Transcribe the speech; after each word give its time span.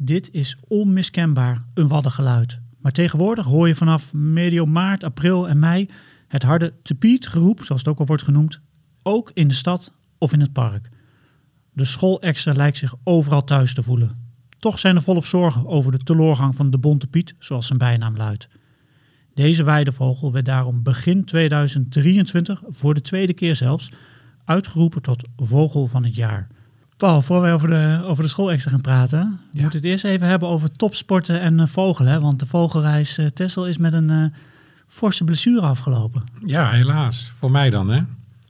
Dit 0.00 0.28
is 0.32 0.56
onmiskenbaar 0.68 1.64
een 1.74 1.88
waddengeluid. 1.88 2.60
Maar 2.78 2.92
tegenwoordig 2.92 3.44
hoor 3.44 3.68
je 3.68 3.74
vanaf 3.74 4.14
medio 4.14 4.66
maart, 4.66 5.04
april 5.04 5.48
en 5.48 5.58
mei 5.58 5.88
het 6.28 6.42
harde 6.42 6.74
tepiet 6.82 7.26
geroep, 7.26 7.64
zoals 7.64 7.80
het 7.80 7.90
ook 7.90 7.98
al 7.98 8.06
wordt 8.06 8.22
genoemd, 8.22 8.60
ook 9.02 9.30
in 9.34 9.48
de 9.48 9.54
stad 9.54 9.92
of 10.18 10.32
in 10.32 10.40
het 10.40 10.52
park. 10.52 10.90
De 11.72 11.84
schoolextra 11.84 12.52
lijkt 12.52 12.76
zich 12.76 12.94
overal 13.02 13.44
thuis 13.44 13.74
te 13.74 13.82
voelen. 13.82 14.26
Toch 14.58 14.78
zijn 14.78 14.96
er 14.96 15.02
volop 15.02 15.26
zorgen 15.26 15.66
over 15.66 15.92
de 15.92 15.98
teleurgang 15.98 16.54
van 16.54 16.70
de 16.70 16.78
Bonte 16.78 17.06
Piet, 17.06 17.34
zoals 17.38 17.66
zijn 17.66 17.78
bijnaam 17.78 18.16
luidt. 18.16 18.48
Deze 19.34 19.62
weidevogel 19.62 20.32
werd 20.32 20.44
daarom 20.44 20.82
begin 20.82 21.24
2023, 21.24 22.62
voor 22.68 22.94
de 22.94 23.00
tweede 23.00 23.32
keer 23.32 23.56
zelfs, 23.56 23.90
uitgeroepen 24.44 25.02
tot 25.02 25.28
vogel 25.36 25.86
van 25.86 26.04
het 26.04 26.14
jaar. 26.14 26.48
Paul, 26.98 27.22
voor 27.22 27.40
wij 27.40 27.52
over 27.52 27.68
de, 27.68 28.02
over 28.04 28.22
de 28.22 28.28
schoolextra 28.28 28.70
gaan 28.70 28.80
praten, 28.80 29.40
we 29.52 29.60
moeten 29.60 29.78
het 29.78 29.88
eerst 29.88 30.04
even 30.04 30.26
hebben 30.26 30.48
over 30.48 30.72
topsporten 30.72 31.40
en 31.40 31.58
uh, 31.58 31.66
vogelen. 31.66 32.20
Want 32.20 32.38
de 32.38 32.46
vogelreis 32.46 33.18
uh, 33.18 33.26
Tessel 33.26 33.66
is 33.66 33.78
met 33.78 33.92
een 33.92 34.10
uh, 34.10 34.24
forse 34.86 35.24
blessure 35.24 35.66
afgelopen. 35.66 36.22
Ja, 36.44 36.70
helaas. 36.70 37.32
Voor 37.36 37.50
mij 37.50 37.70
dan, 37.70 37.88
hè. 37.90 38.00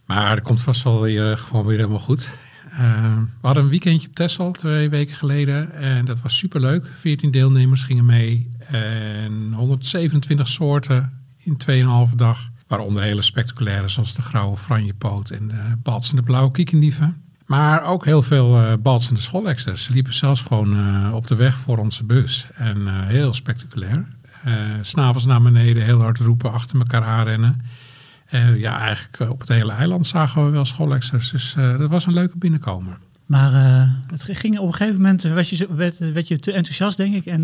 Maar 0.07 0.31
het 0.31 0.45
komt 0.45 0.61
vast 0.61 0.83
wel 0.83 1.01
weer, 1.01 1.39
gewoon 1.39 1.67
weer 1.67 1.77
helemaal 1.77 1.99
goed. 1.99 2.31
Uh, 2.73 2.79
we 3.17 3.47
hadden 3.47 3.63
een 3.63 3.71
weekendje 3.71 4.09
op 4.09 4.15
Texel 4.15 4.53
twee 4.53 4.89
weken 4.89 5.17
geleden 5.17 5.73
en 5.73 6.05
dat 6.05 6.21
was 6.21 6.37
superleuk. 6.39 6.91
14 6.99 7.31
deelnemers 7.31 7.83
gingen 7.83 8.05
mee 8.05 8.51
en 8.59 9.53
127 9.53 10.49
soorten 10.49 11.13
in 11.37 11.57
2,5 12.11 12.15
dag. 12.15 12.51
Waaronder 12.67 13.03
hele 13.03 13.23
spectaculaire 13.23 13.89
zoals 13.89 14.15
de 14.15 14.23
grauwe 14.23 14.57
franjepoot 14.57 15.31
en 15.31 15.49
de 15.49 15.77
balsende 15.83 16.23
blauwe 16.23 16.51
kiekendieven. 16.51 17.23
Maar 17.49 17.85
ook 17.85 18.05
heel 18.05 18.23
veel 18.23 18.61
uh, 18.61 18.73
balsende 18.81 19.21
scholexters. 19.21 19.85
Ze 19.85 19.93
liepen 19.93 20.15
zelfs 20.15 20.41
gewoon 20.41 20.75
uh, 20.79 21.15
op 21.15 21.27
de 21.27 21.35
weg 21.35 21.55
voor 21.55 21.79
onze 21.79 22.05
bus. 22.05 22.49
En 22.55 22.79
uh, 22.79 22.93
heel 23.07 23.35
spectaculair. 23.35 24.07
S'avonds 24.81 25.27
naar 25.27 25.43
beneden, 25.43 25.83
heel 25.83 26.01
hard 26.01 26.19
roepen, 26.19 26.53
achter 26.53 26.79
elkaar 26.79 27.03
aanrennen. 27.03 27.63
Uh, 28.31 28.59
ja, 28.61 28.79
eigenlijk 28.79 29.31
op 29.31 29.41
het 29.41 29.49
hele 29.49 29.73
eiland 29.73 30.07
zagen 30.07 30.45
we 30.45 30.51
wel 30.51 30.65
schoolexters. 30.65 31.31
Dus 31.31 31.55
uh, 31.59 31.79
dat 31.79 31.91
was 31.91 32.07
een 32.07 32.13
leuke 32.13 32.39
binnenkomer. 32.39 32.99
Maar 33.27 33.53
uh, 33.53 33.91
het 34.11 34.27
ging 34.29 34.59
op 34.59 34.67
een 34.67 34.75
gegeven 34.75 35.01
moment, 35.01 35.23
werd 35.23 35.49
je, 35.49 35.67
werd, 35.75 35.99
werd 35.99 36.29
je 36.29 36.39
te 36.39 36.53
enthousiast 36.53 36.97
denk 36.97 37.15
ik. 37.15 37.27
En 37.27 37.43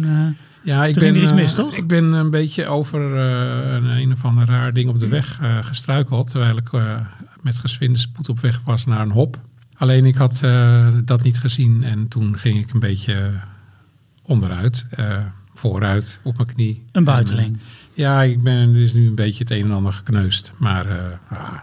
ja, 0.62 0.84
ik 0.84 0.94
toen 0.94 1.02
ben, 1.02 1.12
ging 1.12 1.16
er 1.16 1.22
iets 1.22 1.40
mis, 1.40 1.54
toch? 1.54 1.74
Ik 1.74 1.86
ben 1.86 2.04
een 2.04 2.30
beetje 2.30 2.66
over 2.66 3.00
een, 3.00 3.84
een 3.84 4.12
of 4.12 4.24
ander 4.24 4.46
raar 4.46 4.72
ding 4.72 4.88
op 4.88 4.98
de 4.98 5.08
weg 5.08 5.40
gestruikeld. 5.60 6.30
Terwijl 6.30 6.56
ik 6.56 6.70
met 7.40 7.56
geswinde 7.56 7.98
spoed 7.98 8.28
op 8.28 8.40
weg 8.40 8.60
was 8.64 8.86
naar 8.86 9.00
een 9.00 9.10
hop. 9.10 9.40
Alleen 9.74 10.04
ik 10.04 10.14
had 10.14 10.40
dat 11.04 11.22
niet 11.22 11.38
gezien 11.38 11.82
en 11.84 12.08
toen 12.08 12.38
ging 12.38 12.58
ik 12.58 12.72
een 12.72 12.80
beetje 12.80 13.32
onderuit. 14.22 14.86
vooruit, 15.54 16.20
op 16.22 16.36
mijn 16.36 16.48
knie. 16.48 16.84
Een 16.92 17.04
buiteling. 17.04 17.52
En, 17.52 17.60
ja, 17.94 18.22
ik 18.22 18.42
ben 18.42 18.74
er 18.74 18.80
is 18.80 18.92
nu 18.92 19.06
een 19.06 19.14
beetje 19.14 19.42
het 19.42 19.52
een 19.52 19.64
en 19.64 19.72
ander 19.72 19.92
gekneusd. 19.92 20.52
Maar 20.58 20.86
ah, 21.28 21.58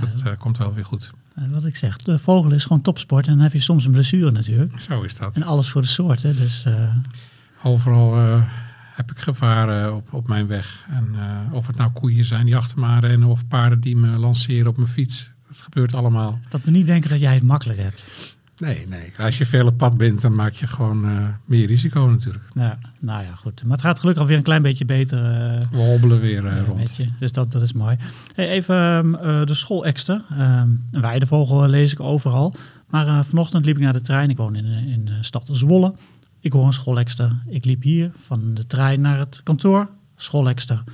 dat 0.00 0.38
komt 0.38 0.58
wel 0.58 0.74
weer 0.74 0.84
goed. 0.84 1.10
Wat 1.50 1.64
ik 1.64 1.76
zeg, 1.76 1.96
de 1.96 2.18
vogel 2.18 2.52
is 2.52 2.62
gewoon 2.62 2.82
topsport. 2.82 3.26
En 3.26 3.32
dan 3.32 3.42
heb 3.42 3.52
je 3.52 3.60
soms 3.60 3.84
een 3.84 3.92
blessure 3.92 4.30
natuurlijk. 4.30 4.80
Zo 4.80 5.02
is 5.02 5.16
dat. 5.16 5.34
En 5.34 5.42
alles 5.42 5.68
voor 5.68 5.82
de 5.82 5.88
soort. 5.88 6.22
Hè? 6.22 6.34
Dus. 6.34 6.64
Overal 7.62 8.16
heb 8.94 9.10
ik 9.10 9.18
gevaren 9.18 9.94
op, 9.94 10.12
op 10.12 10.28
mijn 10.28 10.46
weg. 10.46 10.86
En 10.88 11.16
of 11.50 11.66
het 11.66 11.76
nou 11.76 11.90
koeien 11.90 12.24
zijn 12.24 12.44
die 12.44 12.56
achter 12.56 12.78
me 12.78 13.26
of 13.26 13.46
paarden 13.48 13.80
die 13.80 13.96
me 13.96 14.18
lanceren 14.18 14.68
op 14.68 14.76
mijn 14.76 14.88
fiets. 14.88 15.30
Dat 15.54 15.62
gebeurt 15.62 15.94
allemaal. 15.94 16.38
Dat 16.48 16.64
we 16.64 16.70
niet 16.70 16.86
denken 16.86 17.10
dat 17.10 17.20
jij 17.20 17.34
het 17.34 17.42
makkelijk 17.42 17.78
hebt. 17.78 18.04
Nee, 18.56 18.86
nee. 18.86 19.12
Als 19.18 19.38
je 19.38 19.46
veel 19.46 19.66
op 19.66 19.76
pad 19.76 19.96
bent, 19.96 20.20
dan 20.20 20.34
maak 20.34 20.52
je 20.52 20.66
gewoon 20.66 21.04
uh, 21.04 21.26
meer 21.44 21.66
risico 21.66 22.06
natuurlijk. 22.06 22.44
Ja, 22.54 22.78
nou 22.98 23.22
ja, 23.22 23.34
goed. 23.34 23.62
Maar 23.62 23.72
het 23.72 23.80
gaat 23.80 23.98
gelukkig 23.98 24.22
alweer 24.22 24.36
een 24.36 24.42
klein 24.42 24.62
beetje 24.62 24.84
beter. 24.84 25.18
Uh, 25.18 25.60
We 25.70 25.76
hobbelen 25.76 26.20
weer 26.20 26.44
uh, 26.44 26.66
rond. 26.66 27.00
Dus 27.18 27.32
dat, 27.32 27.52
dat 27.52 27.62
is 27.62 27.72
mooi. 27.72 27.96
Hey, 28.34 28.48
even 28.48 28.76
um, 28.76 29.12
de 29.46 29.54
schoolexter. 29.54 30.24
Um, 30.32 30.38
een 30.90 31.00
weidevogel 31.00 31.68
lees 31.68 31.92
ik 31.92 32.00
overal. 32.00 32.54
Maar 32.88 33.24
vanochtend 33.24 33.64
liep 33.64 33.76
ik 33.76 33.82
naar 33.82 33.92
de 33.92 34.00
trein. 34.00 34.30
Ik 34.30 34.36
woon 34.36 34.56
in, 34.56 34.64
in 34.66 35.04
de 35.04 35.18
stad 35.20 35.48
Zwolle. 35.52 35.94
Ik 36.40 36.52
hoor 36.52 36.66
een 36.66 36.72
schoolexter. 36.72 37.36
Ik 37.46 37.64
liep 37.64 37.82
hier 37.82 38.10
van 38.16 38.54
de 38.54 38.66
trein 38.66 39.00
naar 39.00 39.18
het 39.18 39.40
kantoor. 39.42 39.88
Schoolexter. 40.16 40.84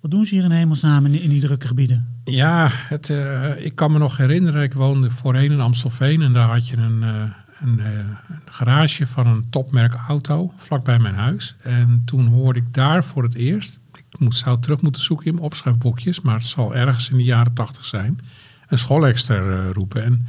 Wat 0.00 0.10
doen 0.10 0.24
ze 0.24 0.34
hier 0.34 0.44
in 0.44 0.50
hemelsnaam 0.50 1.06
in, 1.06 1.20
in 1.20 1.30
die 1.30 1.40
drukke 1.40 1.66
gebieden? 1.66 2.20
Ja, 2.24 2.68
het, 2.70 3.08
uh, 3.08 3.64
ik 3.64 3.74
kan 3.74 3.92
me 3.92 3.98
nog 3.98 4.16
herinneren, 4.16 4.62
ik 4.62 4.74
woonde 4.74 5.10
voorheen 5.10 5.52
in 5.52 5.60
Amstelveen 5.60 6.22
en 6.22 6.32
daar 6.32 6.48
had 6.48 6.68
je 6.68 6.76
een, 6.76 7.02
een, 7.02 7.78
uh, 7.78 7.86
een, 8.28 8.40
garage 8.44 9.06
van 9.06 9.26
een 9.26 9.50
topmerk 9.50 9.94
auto 10.08 10.52
vlakbij 10.56 10.98
mijn 10.98 11.14
huis. 11.14 11.54
En 11.62 12.02
toen 12.04 12.26
hoorde 12.26 12.58
ik 12.58 12.74
daar 12.74 13.04
voor 13.04 13.22
het 13.22 13.34
eerst, 13.34 13.78
ik 13.94 14.18
moet, 14.18 14.34
zou 14.34 14.60
terug 14.60 14.80
moeten 14.80 15.02
zoeken 15.02 15.26
in 15.26 15.32
mijn 15.32 15.44
opschrijfboekjes, 15.44 16.20
maar 16.20 16.34
het 16.34 16.46
zal 16.46 16.74
ergens 16.74 17.10
in 17.10 17.16
de 17.16 17.24
jaren 17.24 17.52
tachtig 17.52 17.86
zijn, 17.86 18.20
een 18.68 18.78
schoolexter 18.78 19.72
roepen. 19.72 20.04
En 20.04 20.26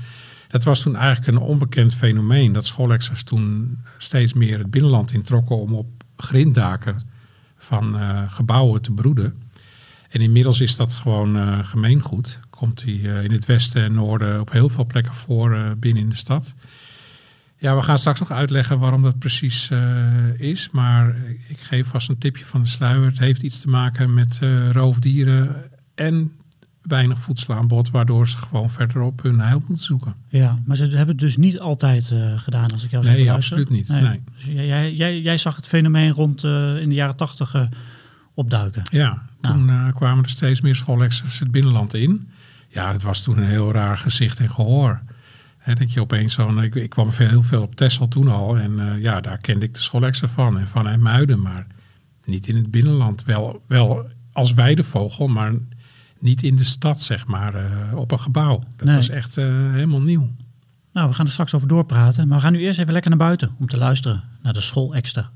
dat 0.48 0.64
was 0.64 0.82
toen 0.82 0.96
eigenlijk 0.96 1.28
een 1.28 1.48
onbekend 1.48 1.96
fenomeen, 1.96 2.54
dat 2.54 2.66
schoolexters 2.66 3.24
toen 3.24 3.78
steeds 3.98 4.34
meer 4.34 4.58
het 4.58 4.72
binnenland 4.72 5.12
introkken 5.12 5.58
om 5.58 5.74
op 5.74 5.88
grinddaken 6.18 7.02
van 7.58 7.96
gebouwen 8.30 8.82
te 8.82 8.92
broeden. 8.92 9.34
En 10.10 10.22
inmiddels 10.22 10.62
is 10.62 10.76
dat 10.76 10.94
gewoon 10.94 11.38
uh, 11.38 11.60
gemeengoed. 11.62 12.40
Komt 12.50 12.84
hij 12.84 12.94
uh, 12.94 13.24
in 13.24 13.32
het 13.32 13.46
westen 13.46 13.84
en 13.84 13.94
noorden 13.94 14.40
op 14.40 14.52
heel 14.52 14.70
veel 14.70 14.86
plekken 14.86 15.14
voor 15.14 15.54
uh, 15.54 15.72
binnen 15.78 16.04
in 16.04 16.10
de 16.10 16.16
stad. 16.16 16.54
Ja, 17.58 17.76
we 17.76 17.82
gaan 17.82 18.00
straks 18.00 18.20
nog 18.20 18.32
uitleggen 18.32 18.80
waarom 18.80 19.04
dat 19.04 19.20
precies 19.20 19.70
is. 20.38 20.70
Maar 20.72 21.16
ik 21.48 21.60
geef 21.60 21.88
vast 21.88 22.10
een 22.10 22.18
tipje 22.18 22.46
van 22.46 22.62
de 22.62 22.68
sluier. 22.68 23.06
Het 23.06 23.20
heeft 23.20 23.42
iets 23.42 23.60
te 23.60 23.70
maken 23.70 24.14
met 24.14 24.40
roofdieren 24.72 25.56
en 25.96 26.32
weinig 26.82 27.20
voedselaanbod, 27.20 27.90
waardoor 27.90 28.28
ze 28.28 28.38
gewoon 28.38 28.70
verderop 28.70 29.22
hun 29.24 29.40
heil 29.40 29.64
moeten 29.68 29.86
zoeken. 29.86 30.14
Ja, 30.28 30.60
maar 30.66 30.78
ze 30.78 30.84
hebben 30.84 31.08
het 31.08 31.20
dus 31.20 31.38
niet 31.38 31.60
altijd 31.60 32.14
gedaan 32.36 32.72
als 32.72 32.84
ik 32.84 32.92
jou 32.92 33.06
Nee, 33.06 33.26
zo 33.26 33.34
absoluut 33.34 33.70
niet. 33.70 33.88
Nee. 33.88 34.02
nee. 34.02 34.22
Dus 34.36 34.44
jij, 34.44 34.94
jij, 34.94 35.22
jij, 35.22 35.38
zag 35.38 35.56
het 35.56 35.68
fenomeen 35.68 36.12
rond 36.12 36.44
in 36.44 36.90
de 36.90 36.96
jaren 36.96 37.18
tachtig 37.18 37.56
opduiken. 38.38 38.84
Ja, 38.92 39.24
toen 39.42 39.66
nou. 39.66 39.88
uh, 39.88 39.96
kwamen 39.96 40.24
er 40.24 40.30
steeds 40.30 40.62
meer 40.62 40.76
schoolexters 40.76 41.40
het 41.40 41.52
binnenland 41.52 41.94
in. 41.94 42.30
Ja, 42.68 42.92
dat 42.92 43.02
was 43.02 43.22
toen 43.22 43.38
een 43.38 43.48
heel 43.48 43.72
raar 43.72 43.98
gezicht 43.98 44.40
en 44.40 44.50
gehoor. 44.50 45.02
He, 45.58 45.74
dat 45.76 45.94
je 45.94 46.02
opeens 46.02 46.34
zo'n... 46.34 46.64
Ik, 46.64 46.76
ik 46.76 46.90
kwam 46.90 47.12
veel, 47.12 47.28
heel 47.28 47.44
veel 47.44 47.62
op 47.62 47.76
Texel 47.76 48.08
toen 48.08 48.28
al. 48.28 48.58
En 48.58 48.72
uh, 48.72 49.02
ja, 49.02 49.22
daar 49.22 49.38
kende 49.38 49.66
ik 49.66 49.74
de 49.74 49.82
schoolexter 49.82 50.30
van. 50.30 50.60
En 50.60 50.68
van 50.68 51.02
Muiden, 51.02 51.42
maar 51.42 51.68
niet 52.26 52.48
in 52.48 52.56
het 52.56 52.72
binnenland. 52.72 53.24
Wel, 53.24 53.64
wel 53.68 54.10
als 54.32 54.54
weidevogel, 54.54 55.28
maar 55.28 55.54
niet 56.20 56.44
in 56.44 56.56
de 56.56 56.64
stad, 56.64 57.02
zeg 57.02 57.28
maar. 57.28 57.56
Uh, 57.56 57.98
op 57.98 58.12
een 58.12 58.20
gebouw. 58.20 58.64
Dat 58.76 58.88
nee. 58.88 58.96
was 58.96 59.10
echt 59.10 59.36
helemaal 59.36 60.02
nieuw. 60.02 60.32
Nou, 60.94 61.10
we 61.10 61.16
gaan 61.16 61.26
er 61.26 61.32
straks 61.32 61.54
over 61.54 61.68
doorpraten. 61.68 62.28
Maar 62.28 62.38
we 62.38 62.44
gaan 62.44 62.54
nu 62.54 62.60
eerst 62.60 62.80
even 62.80 62.94
lekker 62.94 63.10
naar 63.10 63.20
buiten 63.20 63.56
om 63.60 63.68
te 63.68 63.78
luisteren 63.78 64.24
naar 64.42 64.54
de 64.54 64.62
schoolexter. 64.62 65.30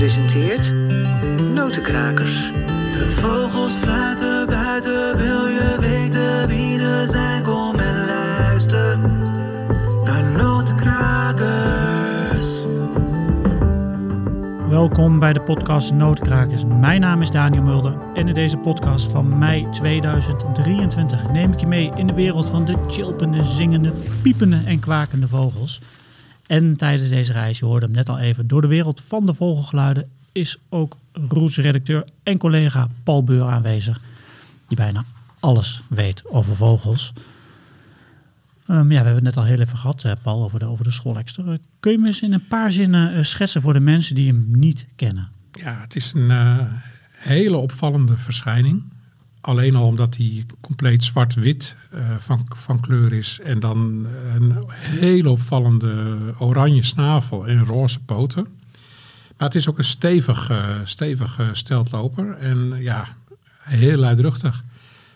Presenteert 0.00 0.72
Notenkrakers. 1.54 2.52
De 2.92 3.16
vogels 3.20 3.72
fluiten 3.72 4.46
buiten, 4.46 5.16
wil 5.16 5.46
je 5.46 5.76
weten 5.80 6.48
wie 6.48 6.78
ze 6.78 7.04
zijn? 7.06 7.42
Kom 7.42 7.78
en 7.78 8.06
luister 8.06 8.98
naar 10.04 10.22
Notenkrakers. 10.22 12.46
Welkom 14.68 15.18
bij 15.18 15.32
de 15.32 15.40
podcast 15.40 15.92
Notenkrakers. 15.92 16.64
Mijn 16.64 17.00
naam 17.00 17.22
is 17.22 17.30
Daniel 17.30 17.62
Mulder 17.62 17.96
en 18.14 18.28
in 18.28 18.34
deze 18.34 18.56
podcast 18.56 19.10
van 19.10 19.38
mei 19.38 19.66
2023 19.70 21.32
neem 21.32 21.52
ik 21.52 21.60
je 21.60 21.66
mee 21.66 21.92
in 21.96 22.06
de 22.06 22.14
wereld 22.14 22.46
van 22.46 22.64
de 22.64 22.74
chilpende, 22.86 23.44
zingende, 23.44 23.92
piepende 24.22 24.62
en 24.66 24.78
kwakende 24.78 25.28
vogels. 25.28 25.80
En 26.50 26.76
tijdens 26.76 27.08
deze 27.08 27.32
reis, 27.32 27.58
je 27.58 27.64
hoorde 27.64 27.86
hem 27.86 27.94
net 27.94 28.08
al 28.08 28.18
even, 28.18 28.46
door 28.46 28.60
de 28.60 28.68
wereld 28.68 29.00
van 29.00 29.26
de 29.26 29.34
vogelgeluiden 29.34 30.08
is 30.32 30.58
ook 30.68 30.96
Roes-redacteur 31.12 32.04
en 32.22 32.38
collega 32.38 32.88
Paul 33.02 33.24
Beur 33.24 33.48
aanwezig, 33.48 34.00
die 34.68 34.76
bijna 34.76 35.04
alles 35.40 35.82
weet 35.88 36.22
over 36.26 36.56
vogels. 36.56 37.12
Um, 38.68 38.76
ja, 38.76 38.86
we 38.86 38.94
hebben 38.94 39.14
het 39.14 39.22
net 39.24 39.36
al 39.36 39.44
heel 39.44 39.60
even 39.60 39.78
gehad, 39.78 40.04
uh, 40.04 40.12
Paul, 40.22 40.42
over 40.42 40.58
de, 40.58 40.64
over 40.64 40.84
de 40.84 40.90
schoolexter. 40.90 41.48
Uh, 41.48 41.54
kun 41.80 41.92
je 41.92 41.98
me 41.98 42.06
eens 42.06 42.22
in 42.22 42.32
een 42.32 42.46
paar 42.46 42.72
zinnen 42.72 43.16
uh, 43.16 43.22
schetsen 43.22 43.62
voor 43.62 43.72
de 43.72 43.80
mensen 43.80 44.14
die 44.14 44.26
hem 44.26 44.46
niet 44.48 44.86
kennen? 44.96 45.28
Ja, 45.52 45.80
het 45.80 45.96
is 45.96 46.12
een 46.12 46.30
hele 47.10 47.56
opvallende 47.56 48.16
verschijning. 48.16 48.82
Alleen 49.40 49.74
al 49.74 49.86
omdat 49.86 50.16
hij 50.16 50.44
compleet 50.60 51.04
zwart-wit 51.04 51.76
van, 52.18 52.46
van 52.56 52.80
kleur 52.80 53.12
is. 53.12 53.40
En 53.44 53.60
dan 53.60 54.06
een 54.34 54.56
hele 55.00 55.30
opvallende 55.30 56.16
oranje 56.38 56.82
snavel 56.82 57.46
en 57.46 57.64
roze 57.64 58.00
poten. 58.00 58.46
Maar 59.36 59.48
het 59.48 59.54
is 59.54 59.68
ook 59.68 59.78
een 59.78 59.84
stevig, 59.84 60.50
uh, 60.50 60.76
stevig 60.84 61.40
steltloper. 61.52 62.36
En 62.36 62.76
ja, 62.78 63.08
heel 63.60 63.96
luidruchtig. 63.96 64.64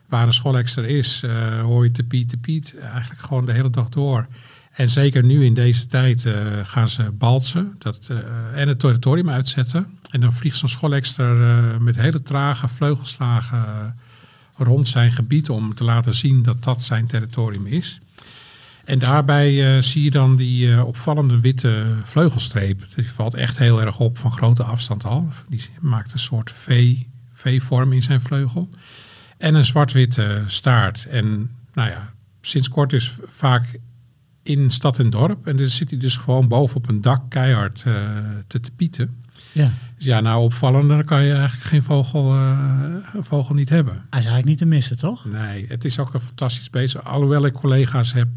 waar 0.09 0.27
een 0.27 0.33
schoolexter 0.33 0.85
is, 0.85 1.23
eh, 1.23 1.61
hoor 1.61 1.85
je 1.85 1.91
te 1.91 2.03
piet, 2.03 2.29
te 2.29 2.37
piet, 2.37 2.75
eigenlijk 2.93 3.21
gewoon 3.21 3.47
de 3.47 3.53
hele 3.53 3.71
dag 3.71 3.89
door. 3.89 4.27
En 4.75 4.91
zeker 4.91 5.25
nu 5.25 5.45
in 5.45 5.55
deze 5.55 5.87
tijd 5.87 6.25
eh, 6.25 6.35
gaan 6.63 6.89
ze 6.89 7.11
balsen 7.11 7.75
dat, 7.79 8.09
eh, 8.11 8.61
en 8.61 8.69
het 8.69 8.79
territorium 8.79 9.31
uitzetten. 9.31 9.87
En 10.15 10.21
dan 10.21 10.33
vliegt 10.33 10.57
zo'n 10.57 10.69
schoolexter 10.69 11.43
eh, 11.43 11.79
met 11.79 11.97
hele 11.97 12.23
trage 12.23 12.69
vleugelslagen 12.69 13.59
eh, 13.59 13.87
rond 14.57 14.89
zijn 14.89 15.13
gebied 15.13 15.51
om 15.51 15.75
te 15.75 15.85
laten 15.85 16.15
zien 16.15 16.43
dat 16.43 16.65
dat 16.65 16.83
zijn 16.83 17.07
territorium 17.07 17.67
is. 17.67 18.01
En 18.85 18.99
daarbij 18.99 19.77
eh, 19.77 19.83
zie 19.83 20.03
je 20.03 20.11
dan 20.11 20.37
die 20.37 20.73
eh, 20.73 20.87
opvallende 20.87 21.41
witte 21.41 21.87
vleugelstreep. 22.03 22.83
Die 22.97 23.11
valt 23.11 23.35
echt 23.35 23.59
heel 23.59 23.81
erg 23.81 23.99
op 23.99 24.19
van 24.19 24.33
grote 24.33 24.63
afstand 24.63 25.05
al. 25.05 25.29
Die 25.49 25.69
maakt 25.81 26.13
een 26.13 26.19
soort 26.19 26.51
V, 26.51 26.97
V-vorm 27.33 27.93
in 27.93 28.03
zijn 28.03 28.21
vleugel. 28.21 28.69
En 29.39 29.55
een 29.55 29.65
zwart-witte 29.65 30.43
staart. 30.47 31.07
En 31.11 31.51
nou 31.73 31.91
ja, 31.91 32.13
sinds 32.41 32.69
kort 32.69 32.93
is 32.93 33.17
vaak 33.27 33.79
in 34.43 34.71
stad 34.71 34.99
en 34.99 35.11
dorp. 35.11 35.47
En 35.47 35.57
dan 35.57 35.69
zit 35.69 35.91
hij 35.91 35.99
dus 35.99 36.17
gewoon 36.17 36.49
boven 36.49 36.77
op 36.77 36.89
een 36.89 37.01
dak 37.01 37.31
keihard 37.31 37.83
eh, 37.87 37.95
te 38.47 38.61
tepieten. 38.61 39.23
Ja. 39.53 39.71
Dus 39.97 40.05
ja, 40.05 40.21
nou 40.21 40.43
opvallender 40.43 41.05
kan 41.05 41.25
je 41.25 41.33
eigenlijk 41.33 41.69
geen 41.69 41.83
vogel, 41.83 42.37
vogel 43.21 43.55
niet 43.55 43.69
hebben. 43.69 43.93
Hij 43.93 44.03
is 44.19 44.27
eigenlijk 44.27 44.47
niet 44.47 44.59
te 44.59 44.67
missen, 44.67 44.99
toch? 44.99 45.25
Nee, 45.25 45.67
het 45.69 45.85
is 45.85 45.99
ook 45.99 46.15
een 46.15 46.21
fantastisch 46.21 46.71
bezig. 46.71 47.05
Alhoewel 47.05 47.45
ik 47.45 47.53
collega's 47.53 48.13
heb 48.13 48.29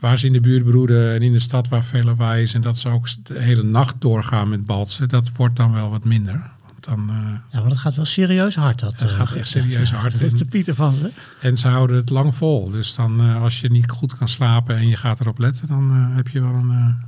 waar 0.00 0.18
ze 0.18 0.26
in 0.26 0.32
de 0.32 0.40
buurt 0.40 0.64
broeden 0.64 1.14
en 1.14 1.22
in 1.22 1.32
de 1.32 1.38
stad 1.38 1.68
waar 1.68 1.84
veel 1.84 2.02
lawaai 2.02 2.42
is 2.42 2.54
en 2.54 2.60
dat 2.60 2.78
ze 2.78 2.88
ook 2.88 3.08
de 3.22 3.38
hele 3.38 3.62
nacht 3.62 3.94
doorgaan 3.98 4.48
met 4.48 4.66
balsen, 4.66 5.08
dat 5.08 5.30
wordt 5.36 5.56
dan 5.56 5.72
wel 5.72 5.90
wat 5.90 6.04
minder. 6.04 6.50
Want 6.66 6.84
dan, 6.84 7.08
eh, 7.08 7.16
Ja, 7.50 7.58
want 7.58 7.70
het 7.70 7.78
gaat 7.78 7.94
wel 7.94 8.04
serieus 8.04 8.56
hard. 8.56 8.78
Dat, 8.78 9.00
Het 9.00 9.10
eh, 9.10 9.16
gaat 9.16 9.32
echt 9.32 9.48
serieus 9.48 9.92
hard. 9.92 10.12
Dat 10.12 10.32
is 10.32 10.38
de 10.38 10.44
Pieter 10.44 10.74
van 10.74 10.92
ze. 10.92 11.10
en 11.40 11.56
ze 11.56 11.68
houden 11.68 11.96
het 11.96 12.10
lang 12.10 12.34
vol. 12.34 12.70
Dus 12.70 12.94
dan 12.94 13.20
eh, 13.20 13.42
als 13.42 13.60
je 13.60 13.70
niet 13.70 13.90
goed 13.90 14.16
kan 14.16 14.28
slapen 14.28 14.76
en 14.76 14.88
je 14.88 14.96
gaat 14.96 15.20
erop 15.20 15.38
letten, 15.38 15.68
dan 15.68 15.90
heb 15.92 16.28
je 16.28 16.40
wel 16.40 16.54
een, 16.54 16.70
een 16.70 16.98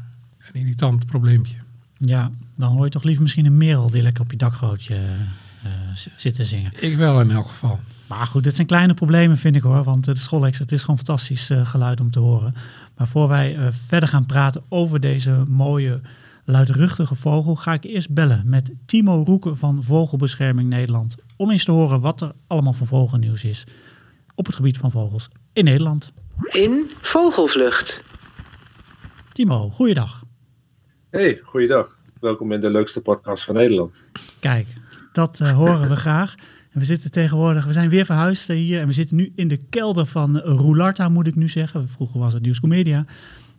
irritant 0.53 1.07
probleempje. 1.07 1.57
Ja, 1.97 2.31
dan 2.55 2.73
hoor 2.73 2.85
je 2.85 2.91
toch 2.91 3.03
liever 3.03 3.23
misschien 3.23 3.47
een 3.47 3.57
merel 3.57 3.91
die 3.91 4.03
lekker 4.03 4.23
op 4.23 4.31
je 4.31 4.37
dakgootje 4.37 5.17
zit 6.17 6.35
te 6.35 6.45
zingen. 6.45 6.73
Ik 6.81 6.97
wel 6.97 7.21
in 7.21 7.31
elk 7.31 7.47
geval. 7.49 7.81
Maar 8.17 8.27
goed, 8.27 8.45
dit 8.45 8.55
zijn 8.55 8.67
kleine 8.67 8.95
problemen 8.95 9.37
vind 9.37 9.57
ik 9.57 9.63
hoor. 9.63 9.83
Want 9.83 10.05
de 10.05 10.17
schoollex, 10.17 10.59
het 10.59 10.73
is 10.73 10.81
gewoon 10.81 10.97
fantastisch 10.97 11.51
eh, 11.51 11.67
geluid 11.67 12.01
om 12.01 12.11
te 12.11 12.19
horen. 12.19 12.55
Maar 12.97 13.09
voor 13.09 13.29
wij 13.29 13.57
eh, 13.57 13.67
verder 13.87 14.09
gaan 14.09 14.27
praten 14.27 14.63
over 14.69 15.01
deze 15.01 15.45
mooie 15.49 16.01
luidruchtige 16.45 17.15
vogel, 17.15 17.57
ga 17.57 17.73
ik 17.73 17.85
eerst 17.85 18.15
bellen 18.15 18.43
met 18.47 18.73
Timo 18.87 19.23
Roeken 19.27 19.57
van 19.57 19.83
Vogelbescherming 19.83 20.69
Nederland. 20.69 21.17
Om 21.37 21.51
eens 21.51 21.65
te 21.65 21.71
horen 21.71 22.01
wat 22.01 22.21
er 22.21 22.33
allemaal 22.47 22.73
voor 22.73 22.87
vogelnieuws 22.87 23.45
is 23.45 23.65
op 24.35 24.47
het 24.47 24.57
gebied 24.57 24.79
van 24.79 24.91
vogels 24.91 25.29
in 25.53 25.65
Nederland. 25.65 26.13
In 26.49 26.91
Vogelvlucht. 27.01 28.05
Timo, 29.33 29.71
goeiedag. 29.71 30.23
Hey, 31.11 31.41
goeiedag. 31.45 31.99
Welkom 32.21 32.53
in 32.53 32.61
de 32.61 32.71
leukste 32.71 33.01
podcast 33.01 33.45
van 33.45 33.55
Nederland. 33.55 33.95
Kijk, 34.41 34.67
dat 35.13 35.41
eh, 35.41 35.53
horen 35.53 35.89
we 35.89 35.97
graag. 35.97 36.35
En 36.73 36.79
we 36.81 36.85
zitten 36.85 37.11
tegenwoordig, 37.11 37.65
we 37.65 37.73
zijn 37.73 37.89
weer 37.89 38.05
verhuisd 38.05 38.51
eh, 38.51 38.57
hier 38.57 38.81
en 38.81 38.87
we 38.87 38.93
zitten 38.93 39.17
nu 39.17 39.33
in 39.37 39.49
de 39.49 39.57
kelder 39.71 40.07
van 40.07 40.41
eh, 40.41 40.45
Roularta, 40.55 41.09
moet 41.09 41.27
ik 41.27 41.35
nu 41.35 41.49
zeggen. 41.49 41.89
Vroeger 41.89 42.21
was 42.21 42.33
het 42.33 42.43
Nieuwscomedia. 42.43 43.05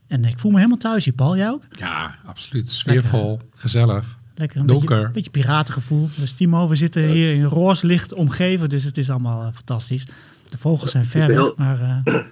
En 0.08 0.26
ik 0.26 0.40
voel 0.40 0.52
me 0.52 0.58
helemaal 0.58 0.78
thuis 0.78 1.06
hier, 1.06 1.14
Paul. 1.14 1.38
Jij 1.38 1.50
ook? 1.50 1.64
Ja, 1.72 2.16
absoluut. 2.26 2.70
Sfeervol, 2.70 3.40
gezellig. 3.56 4.18
Lekker 4.36 4.60
een 4.60 4.66
Donker. 4.66 4.98
beetje, 4.98 5.12
beetje 5.12 5.30
piratengevoel. 5.30 6.10
Dus 6.16 6.32
Timo, 6.32 6.68
we 6.68 6.76
zitten 6.76 7.04
hier 7.04 7.34
in 7.34 7.44
roze 7.44 7.88
licht 7.88 8.14
omgeven, 8.14 8.70
dus 8.70 8.84
het 8.84 8.98
is 8.98 9.10
allemaal 9.10 9.42
eh, 9.48 9.54
fantastisch. 9.54 10.06
De 10.50 10.58
vogels 10.58 10.92
zijn 10.92 11.06
ver 11.06 11.28
weg, 11.28 11.36
heel- 11.36 11.54
maar 11.58 12.04
eh, 12.06 12.16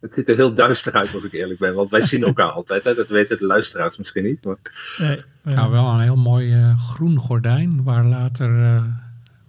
Het 0.00 0.12
ziet 0.14 0.28
er 0.28 0.36
heel 0.36 0.54
duister 0.54 0.92
uit 0.92 1.14
als 1.14 1.24
ik 1.24 1.32
eerlijk 1.32 1.58
ben, 1.58 1.74
want 1.74 1.90
wij 1.90 2.02
zien 2.02 2.22
elkaar 2.24 2.50
altijd. 2.60 2.84
Hè? 2.84 2.94
Dat 2.94 3.08
weten 3.08 3.38
de 3.38 3.46
luisteraars 3.46 3.96
misschien 3.96 4.24
niet. 4.24 4.44
Maar... 4.44 4.56
eh, 4.98 5.12
eh, 5.12 5.18
Nou, 5.42 5.70
wel 5.70 5.88
een 5.92 6.00
heel 6.00 6.16
mooi 6.16 6.52
eh, 6.52 6.78
groen 6.82 7.18
gordijn 7.18 7.82
waar 7.82 8.04
later 8.04 8.62
eh, 8.64 8.82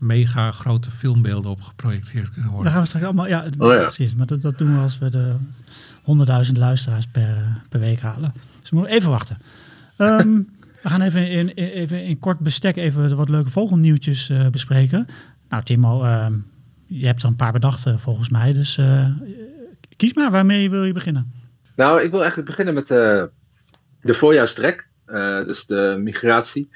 mega 0.02 0.52
grote 0.52 0.92
filmbeelden 0.92 1.52
op 1.52 1.62
geprojecteerd 1.62 2.26
kunnen 2.30 2.44
daar 2.44 2.52
worden. 2.54 2.72
gaan 2.72 2.82
we 2.82 2.88
straks 2.88 3.06
allemaal, 3.06 3.28
ja, 3.28 3.46
Oh 3.58 3.74
ja. 3.74 3.82
precies. 3.82 4.16
Maar 4.16 4.26
dat, 4.26 4.42
dat 4.42 4.58
doen 4.58 4.74
we 4.76 4.82
als 4.82 4.98
we 4.98 5.10
de 5.10 5.36
honderdduizend 6.04 6.58
luisteraars 6.58 7.08
per, 7.08 7.62
per 7.70 7.80
week 7.80 8.00
halen. 8.00 8.34
Dus 8.60 8.70
we 8.70 8.76
moeten 8.76 8.96
even 8.96 9.10
wachten. 9.10 9.38
Ehm, 9.98 10.38
we 10.84 10.90
gaan 10.90 11.02
even 11.02 11.30
in, 11.30 11.50
even 11.50 12.04
in 12.04 12.20
kort 12.20 12.40
bestek 12.40 12.76
even 12.76 13.08
de 13.08 13.16
wat 13.16 13.30
leuke 13.30 13.50
vogelnieuwtjes 13.50 14.30
eh, 14.30 14.48
bespreken. 14.48 15.06
Nou, 15.50 15.64
Timo, 15.64 16.04
ehm, 16.04 16.34
je 16.88 17.06
hebt 17.06 17.22
er 17.24 17.28
een 17.30 17.36
paar 17.36 17.52
bedacht 17.52 17.86
eh, 17.86 17.98
volgens 17.98 18.30
mij. 18.30 18.54
Dus 18.54 18.78
eh, 18.78 19.06
kies 19.98 20.14
maar, 20.14 20.32
waarmee 20.32 20.70
wil 20.70 20.84
je 20.84 20.94
beginnen? 20.94 21.32
Nou, 21.76 22.02
ik 22.02 22.10
wil 22.12 22.20
eigenlijk 22.20 22.50
beginnen 22.50 22.74
met 22.74 22.90
eh, 22.92 23.24
de 24.02 24.14
voorjaarstrek. 24.14 24.88
Eh, 25.06 25.46
dus 25.46 25.66
de 25.66 25.98
migratie. 26.00 26.70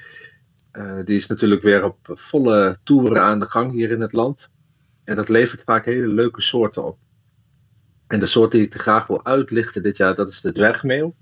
Eh, 0.76 0.98
die 1.04 1.16
is 1.16 1.26
natuurlijk 1.26 1.62
weer 1.62 1.84
op 1.84 1.98
volle 2.02 2.78
toeren 2.82 3.22
aan 3.22 3.40
de 3.40 3.46
gang 3.46 3.72
hier 3.72 3.90
in 3.90 4.00
het 4.00 4.12
land. 4.12 4.50
En 5.04 5.16
dat 5.16 5.28
levert 5.28 5.62
vaak 5.62 5.84
hele 5.84 6.06
leuke 6.06 6.40
soorten 6.40 6.84
op. 6.84 6.98
En 8.06 8.20
de 8.20 8.26
soort 8.26 8.50
die 8.50 8.62
ik 8.62 8.74
graag 8.74 9.06
wil 9.06 9.24
uitlichten 9.24 9.82
dit 9.82 9.96
jaar, 9.96 10.14
dat 10.14 10.28
is 10.28 10.40
de 10.40 10.52
dwergmeeuw. 10.52 11.14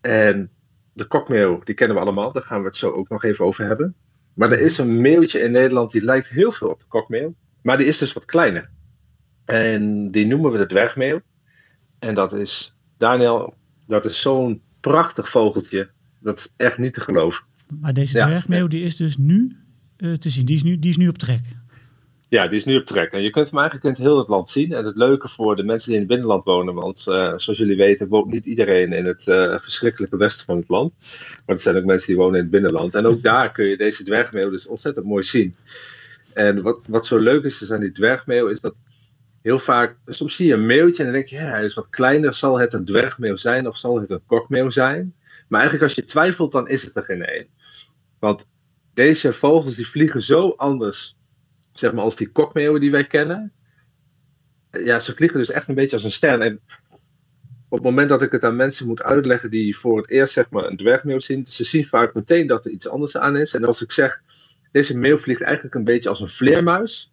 En 0.00 0.50
de 0.92 1.04
kokmeeuw, 1.04 1.60
die 1.64 1.74
kennen 1.74 1.96
we 1.96 2.02
allemaal. 2.02 2.32
Daar 2.32 2.42
gaan 2.42 2.60
we 2.60 2.66
het 2.66 2.76
zo 2.76 2.90
ook 2.90 3.08
nog 3.08 3.24
even 3.24 3.44
over 3.44 3.64
hebben. 3.64 3.94
Maar 4.34 4.52
er 4.52 4.60
is 4.60 4.78
een 4.78 5.00
meeuwtje 5.00 5.40
in 5.40 5.52
Nederland 5.52 5.92
die 5.92 6.04
lijkt 6.04 6.28
heel 6.28 6.52
veel 6.52 6.68
op 6.68 6.80
de 6.80 6.86
kokmeeuw. 6.86 7.34
Maar 7.62 7.76
die 7.76 7.86
is 7.86 7.98
dus 7.98 8.12
wat 8.12 8.24
kleiner. 8.24 8.70
En 9.44 10.10
die 10.10 10.26
noemen 10.26 10.52
we 10.52 10.58
de 10.58 10.66
dwergmeeuw. 10.66 11.20
En 11.98 12.14
dat 12.14 12.32
is, 12.32 12.76
Daniel, 12.98 13.54
dat 13.86 14.04
is 14.04 14.20
zo'n 14.20 14.62
prachtig 14.80 15.28
vogeltje. 15.28 15.90
Dat 16.18 16.38
is 16.38 16.52
echt 16.56 16.78
niet 16.78 16.94
te 16.94 17.00
geloven. 17.00 17.50
Maar 17.80 17.92
deze 17.92 18.18
Ja. 18.18 18.26
dwergmeeuw 18.26 18.66
die 18.66 18.84
is 18.84 18.96
dus 18.96 19.16
nu 19.16 19.56
eh, 19.96 20.12
te 20.12 20.30
zien. 20.30 20.44
Die 20.46 20.56
is 20.56 20.62
nu, 20.62 20.78
die 20.78 20.90
is 20.90 20.96
nu 20.96 21.08
op 21.08 21.18
trek. 21.18 21.40
Ja, 22.28 22.46
die 22.46 22.58
is 22.58 22.64
nu 22.64 22.76
op 22.76 22.86
trek. 22.86 23.12
En 23.12 23.22
je 23.22 23.30
kunt 23.30 23.50
hem 23.50 23.58
eigenlijk 23.58 23.96
in 23.98 24.04
heel 24.04 24.18
het 24.18 24.28
land 24.28 24.48
zien. 24.48 24.72
En 24.72 24.84
het 24.84 24.96
leuke 24.96 25.28
voor 25.28 25.56
de 25.56 25.62
mensen 25.64 25.86
die 25.86 25.94
in 25.94 26.00
het 26.00 26.10
binnenland 26.12 26.44
wonen, 26.44 26.74
want 26.74 27.06
eh, 27.06 27.14
zoals 27.36 27.58
jullie 27.58 27.76
weten 27.76 28.08
woont 28.08 28.32
niet 28.32 28.46
iedereen 28.46 28.92
in 28.92 29.04
het 29.04 29.28
eh, 29.28 29.58
verschrikkelijke 29.58 30.16
westen 30.16 30.46
van 30.46 30.56
het 30.56 30.68
land. 30.68 30.94
Maar 31.46 31.56
er 31.56 31.62
zijn 31.62 31.76
ook 31.76 31.84
mensen 31.84 32.08
die 32.08 32.16
wonen 32.16 32.34
in 32.34 32.42
het 32.42 32.50
binnenland. 32.50 32.94
En 32.94 33.06
ook 33.06 33.22
daar 33.32 33.52
kun 33.52 33.64
je 33.64 33.76
deze 33.76 34.04
dwergmeeuw 34.04 34.50
dus 34.50 34.66
ontzettend 34.66 35.06
mooi 35.06 35.22
zien. 35.22 35.54
En 36.34 36.62
wat, 36.62 36.78
wat 36.88 37.06
zo 37.06 37.18
leuk 37.18 37.44
is, 37.44 37.62
is 37.62 37.72
aan 37.72 37.80
die 37.80 37.92
dwergmeeuw, 37.92 38.46
is 38.46 38.60
dat 38.60 38.80
heel 39.42 39.58
vaak, 39.58 39.96
soms 40.06 40.36
zie 40.36 40.46
je 40.46 40.54
een 40.54 40.66
meeuwtje 40.66 40.98
en 40.98 41.04
dan 41.04 41.12
denk 41.18 41.28
je, 41.28 41.36
ja, 41.36 41.42
hij 41.50 41.64
is 41.64 41.74
wat 41.74 41.88
kleiner. 41.90 42.34
Zal 42.34 42.58
het 42.58 42.72
een 42.72 42.84
dwergmeeuw 42.84 43.36
zijn 43.36 43.68
of 43.68 43.76
zal 43.76 44.00
het 44.00 44.10
een 44.10 44.26
kokmeeuw 44.26 44.70
zijn? 44.70 45.14
Maar 45.48 45.60
eigenlijk 45.60 45.90
als 45.90 46.04
je 46.04 46.10
twijfelt, 46.10 46.52
dan 46.52 46.68
is 46.68 46.82
het 46.84 46.96
er 46.96 47.04
geen 47.04 47.24
één. 47.24 47.46
Want 48.22 48.50
deze 48.94 49.32
vogels 49.32 49.74
die 49.74 49.88
vliegen 49.88 50.22
zo 50.22 50.48
anders 50.48 51.16
zeg 51.72 51.92
maar 51.92 52.04
als 52.04 52.16
die 52.16 52.32
kokmeeuwen 52.32 52.80
die 52.80 52.90
wij 52.90 53.06
kennen. 53.06 53.52
Ja, 54.70 54.98
ze 54.98 55.14
vliegen 55.14 55.38
dus 55.38 55.50
echt 55.50 55.68
een 55.68 55.74
beetje 55.74 55.96
als 55.96 56.04
een 56.04 56.10
ster. 56.10 56.40
En 56.40 56.60
op 57.68 57.78
het 57.78 57.82
moment 57.82 58.08
dat 58.08 58.22
ik 58.22 58.32
het 58.32 58.44
aan 58.44 58.56
mensen 58.56 58.86
moet 58.86 59.02
uitleggen 59.02 59.50
die 59.50 59.76
voor 59.76 59.96
het 59.96 60.10
eerst 60.10 60.32
zeg 60.32 60.50
maar 60.50 60.64
een 60.64 60.76
dwergmeeuw 60.76 61.18
zien, 61.18 61.46
ze 61.46 61.64
zien 61.64 61.86
vaak 61.86 62.14
meteen 62.14 62.46
dat 62.46 62.64
er 62.64 62.70
iets 62.70 62.88
anders 62.88 63.16
aan 63.16 63.36
is. 63.36 63.54
En 63.54 63.64
als 63.64 63.82
ik 63.82 63.92
zeg, 63.92 64.22
deze 64.72 64.98
meeuw 64.98 65.18
vliegt 65.18 65.40
eigenlijk 65.40 65.74
een 65.74 65.84
beetje 65.84 66.08
als 66.08 66.20
een 66.20 66.28
vleermuis, 66.28 67.12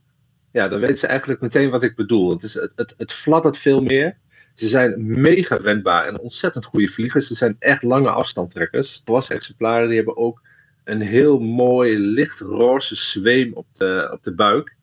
ja, 0.51 0.67
dan 0.67 0.79
weten 0.79 0.97
ze 0.97 1.07
eigenlijk 1.07 1.41
meteen 1.41 1.69
wat 1.69 1.83
ik 1.83 1.95
bedoel. 1.95 2.29
Het, 2.29 2.43
is, 2.43 2.53
het, 2.53 2.71
het, 2.75 2.93
het 2.97 3.13
fladdert 3.13 3.57
veel 3.57 3.81
meer. 3.81 4.17
Ze 4.53 4.67
zijn 4.67 5.21
mega 5.21 5.61
wendbaar 5.61 6.05
en 6.05 6.19
ontzettend 6.19 6.65
goede 6.65 6.89
vliegers. 6.89 7.27
Ze 7.27 7.35
zijn 7.35 7.55
echt 7.59 7.83
lange 7.83 8.09
afstandtrekkers. 8.09 9.03
exemplaren 9.05 9.87
die 9.87 9.97
hebben 9.97 10.17
ook 10.17 10.41
een 10.91 11.01
heel 11.01 11.39
mooi 11.39 11.97
lichtroze 11.97 12.95
zweem 12.95 13.53
op 13.53 13.65
de, 13.71 14.09
op 14.13 14.23
de 14.23 14.35
buik. 14.35 14.75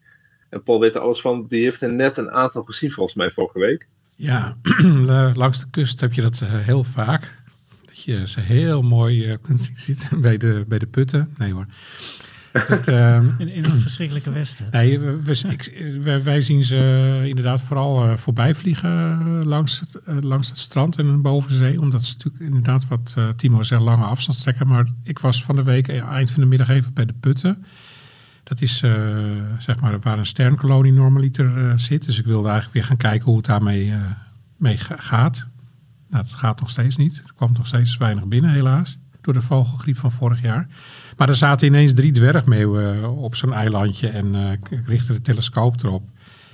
En 0.48 0.62
Paul 0.62 0.80
weet 0.80 0.94
er 0.94 1.00
alles 1.00 1.20
van. 1.20 1.46
Die 1.48 1.62
heeft 1.62 1.82
er 1.82 1.92
net 1.92 2.16
een 2.16 2.30
aantal 2.30 2.62
gezien 2.62 2.90
volgens 2.90 3.16
mij 3.16 3.30
vorige 3.30 3.58
week. 3.58 3.86
Ja, 4.14 4.56
langs 5.34 5.60
de 5.60 5.66
kust 5.70 6.00
heb 6.00 6.12
je 6.12 6.22
dat 6.22 6.40
eh, 6.40 6.54
heel 6.54 6.84
vaak. 6.84 7.34
Dat 7.86 8.02
je 8.02 8.28
ze 8.28 8.40
heel 8.40 8.82
mooi 8.82 9.30
eh, 9.30 9.36
kunt 9.42 9.72
zien 9.74 9.98
bij 10.20 10.36
de, 10.36 10.64
bij 10.68 10.78
de 10.78 10.86
putten. 10.86 11.34
Nee 11.38 11.52
hoor. 11.52 11.66
Het, 12.60 12.88
ehm, 12.98 13.26
In, 13.38 13.48
in 13.48 13.64
het 13.64 13.78
verschrikkelijke 13.78 14.30
westen. 14.32 14.66
Nee, 14.70 14.98
we, 15.00 15.22
we- 15.22 15.48
ik- 15.48 15.98
wij, 16.02 16.22
wij 16.22 16.42
zien 16.42 16.64
ze 16.64 17.22
inderdaad 17.24 17.62
vooral 17.62 18.04
eh, 18.04 18.16
voorbij 18.16 18.54
vliegen 18.54 19.18
eh, 19.20 19.44
langs 19.46 19.80
het, 19.80 19.94
eh, 20.04 20.16
langs 20.20 20.48
het 20.48 20.58
strand 20.58 20.96
en 20.96 21.22
boven 21.22 21.50
de 21.50 21.56
zee. 21.56 21.80
Omdat 21.80 22.04
ze 22.04 22.12
natuurlijk 22.12 22.44
inderdaad, 22.44 22.88
wat 22.88 23.14
Timo 23.36 23.62
zei, 23.62 23.82
lange 23.82 24.04
afstandstrekken. 24.04 24.66
Maar 24.66 24.86
ik 25.02 25.18
was 25.18 25.44
van 25.44 25.56
de 25.56 25.62
week, 25.62 25.88
eind 25.88 26.30
van 26.30 26.40
de 26.42 26.48
middag 26.48 26.68
even 26.68 26.92
bij 26.94 27.06
de 27.06 27.14
Putten. 27.20 27.64
Dat 28.42 28.60
is 28.60 28.82
eh, 28.82 28.92
zeg 29.58 29.80
maar 29.80 29.98
waar 30.00 30.18
een 30.18 30.26
sternkolonie 30.26 30.92
normaliter 30.92 31.58
eh, 31.58 31.72
zit. 31.76 32.04
Dus 32.04 32.18
ik 32.18 32.24
wilde 32.26 32.44
eigenlijk 32.48 32.74
weer 32.74 32.84
gaan 32.84 32.96
kijken 32.96 33.26
hoe 33.26 33.36
het 33.36 33.46
daarmee 33.46 33.90
eh, 33.92 34.00
mee 34.56 34.76
ga- 34.78 34.96
gaat. 34.98 35.46
Nou, 36.10 36.22
dat 36.24 36.32
gaat 36.32 36.60
nog 36.60 36.70
steeds 36.70 36.96
niet. 36.96 37.22
Er 37.26 37.32
kwam 37.36 37.52
nog 37.52 37.66
steeds 37.66 37.96
weinig 37.96 38.26
binnen, 38.26 38.50
helaas. 38.50 38.98
Door 39.26 39.34
de 39.34 39.42
vogelgriep 39.42 39.98
van 39.98 40.12
vorig 40.12 40.42
jaar. 40.42 40.66
Maar 41.16 41.28
er 41.28 41.34
zaten 41.34 41.66
ineens 41.66 41.94
drie 41.94 42.12
dwergmeeuwen 42.12 43.16
op 43.16 43.34
zo'n 43.34 43.52
eilandje. 43.52 44.08
En 44.08 44.34
eh, 44.34 44.52
ik 44.52 44.86
richtte 44.86 45.12
de 45.12 45.20
telescoop 45.20 45.82
erop. 45.82 46.02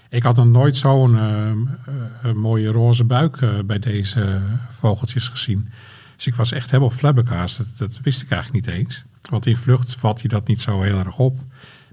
Ik 0.09 0.23
had 0.23 0.37
nog 0.37 0.47
nooit 0.47 0.77
zo'n 0.77 1.17
eh, 1.17 1.51
eh, 1.51 2.33
mooie 2.35 2.71
roze 2.71 3.05
buik 3.05 3.37
eh, 3.37 3.51
bij 3.65 3.79
deze 3.79 4.41
vogeltjes 4.69 5.29
gezien. 5.29 5.69
Dus 6.17 6.27
ik 6.27 6.35
was 6.35 6.53
echt 6.53 6.71
helemaal 6.71 6.91
flabbergast. 6.91 7.59
Dat, 7.59 7.75
dat 7.79 8.01
wist 8.03 8.23
ik 8.23 8.31
eigenlijk 8.31 8.67
niet 8.67 8.77
eens. 8.77 9.05
Want 9.31 9.47
in 9.47 9.57
vlucht 9.57 9.95
valt 9.95 10.21
je 10.21 10.29
dat 10.29 10.47
niet 10.47 10.61
zo 10.61 10.81
heel 10.83 10.99
erg 10.99 11.19
op. 11.19 11.39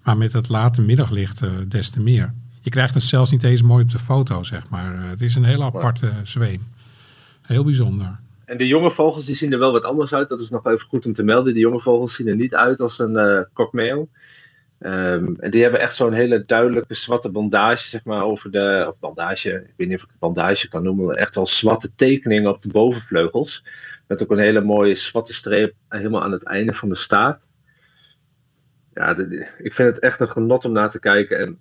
Maar 0.03 0.17
met 0.17 0.33
het 0.33 0.49
late 0.49 0.81
middaglicht 0.81 1.41
eh, 1.41 1.51
des 1.67 1.89
te 1.89 1.99
meer. 1.99 2.33
Je 2.59 2.69
krijgt 2.69 2.93
het 2.93 3.03
zelfs 3.03 3.31
niet 3.31 3.43
eens 3.43 3.61
mooi 3.61 3.83
op 3.83 3.91
de 3.91 3.99
foto, 3.99 4.43
zeg 4.43 4.69
maar. 4.69 4.95
Eh, 4.95 5.09
het 5.09 5.21
is 5.21 5.35
een 5.35 5.43
hele 5.43 5.63
aparte 5.63 6.13
zweem. 6.23 6.67
Heel 7.41 7.63
bijzonder. 7.63 8.19
En 8.49 8.57
de 8.57 8.67
jonge 8.67 8.91
vogels 8.91 9.25
die 9.25 9.35
zien 9.35 9.53
er 9.53 9.59
wel 9.59 9.71
wat 9.71 9.83
anders 9.83 10.13
uit. 10.13 10.29
Dat 10.29 10.39
is 10.39 10.49
nog 10.49 10.65
even 10.65 10.87
goed 10.87 11.05
om 11.05 11.13
te 11.13 11.23
melden. 11.23 11.53
De 11.53 11.59
jonge 11.59 11.79
vogels 11.79 12.15
zien 12.15 12.27
er 12.27 12.35
niet 12.35 12.55
uit 12.55 12.79
als 12.79 12.99
een 12.99 13.17
eh 13.17 13.41
kokmeel. 13.53 14.09
Ehm, 14.79 15.33
en 15.37 15.51
die 15.51 15.61
hebben 15.61 15.79
echt 15.79 15.95
zo'n 15.95 16.13
hele 16.13 16.43
duidelijke 16.45 16.93
zwarte 16.93 17.31
bandage, 17.31 17.87
zeg 17.87 18.03
maar, 18.03 18.23
over 18.23 18.51
de. 18.51 18.85
Of 18.87 18.99
bandage, 18.99 19.49
ik 19.49 19.73
weet 19.77 19.87
niet 19.87 19.97
of 19.97 20.03
ik 20.03 20.09
het 20.09 20.19
bandage 20.19 20.69
kan 20.69 20.83
noemen. 20.83 21.15
Echt 21.15 21.37
al 21.37 21.47
zwarte 21.47 21.95
tekeningen 21.95 22.49
op 22.49 22.61
de 22.61 22.69
bovenvleugels. 22.69 23.65
Met 24.07 24.23
ook 24.23 24.31
een 24.31 24.37
hele 24.39 24.61
mooie 24.61 24.95
zwarte 24.95 25.33
streep 25.33 25.73
helemaal 25.87 26.23
aan 26.23 26.31
het 26.31 26.45
einde 26.45 26.73
van 26.73 26.89
de 26.89 26.95
staart. 26.95 27.43
Ja, 28.93 29.17
ik 29.57 29.73
vind 29.73 29.95
het 29.95 29.99
echt 29.99 30.19
een 30.19 30.29
genot 30.29 30.65
om 30.65 30.71
naar 30.71 30.89
te 30.89 30.99
kijken. 30.99 31.39
En 31.39 31.59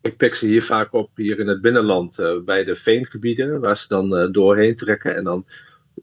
ik 0.00 0.16
pik 0.16 0.34
ze 0.34 0.46
hier 0.46 0.64
vaak 0.64 0.92
op, 0.92 1.10
hier 1.14 1.38
in 1.38 1.48
het 1.48 1.60
binnenland, 1.60 2.18
eh, 2.18 2.40
bij 2.44 2.64
de 2.64 2.76
veengebieden, 2.76 3.60
waar 3.60 3.76
ze 3.76 3.88
dan 3.88 4.16
eh, 4.16 4.28
doorheen 4.32 4.76
trekken. 4.76 5.16
En 5.16 5.24
dan, 5.24 5.46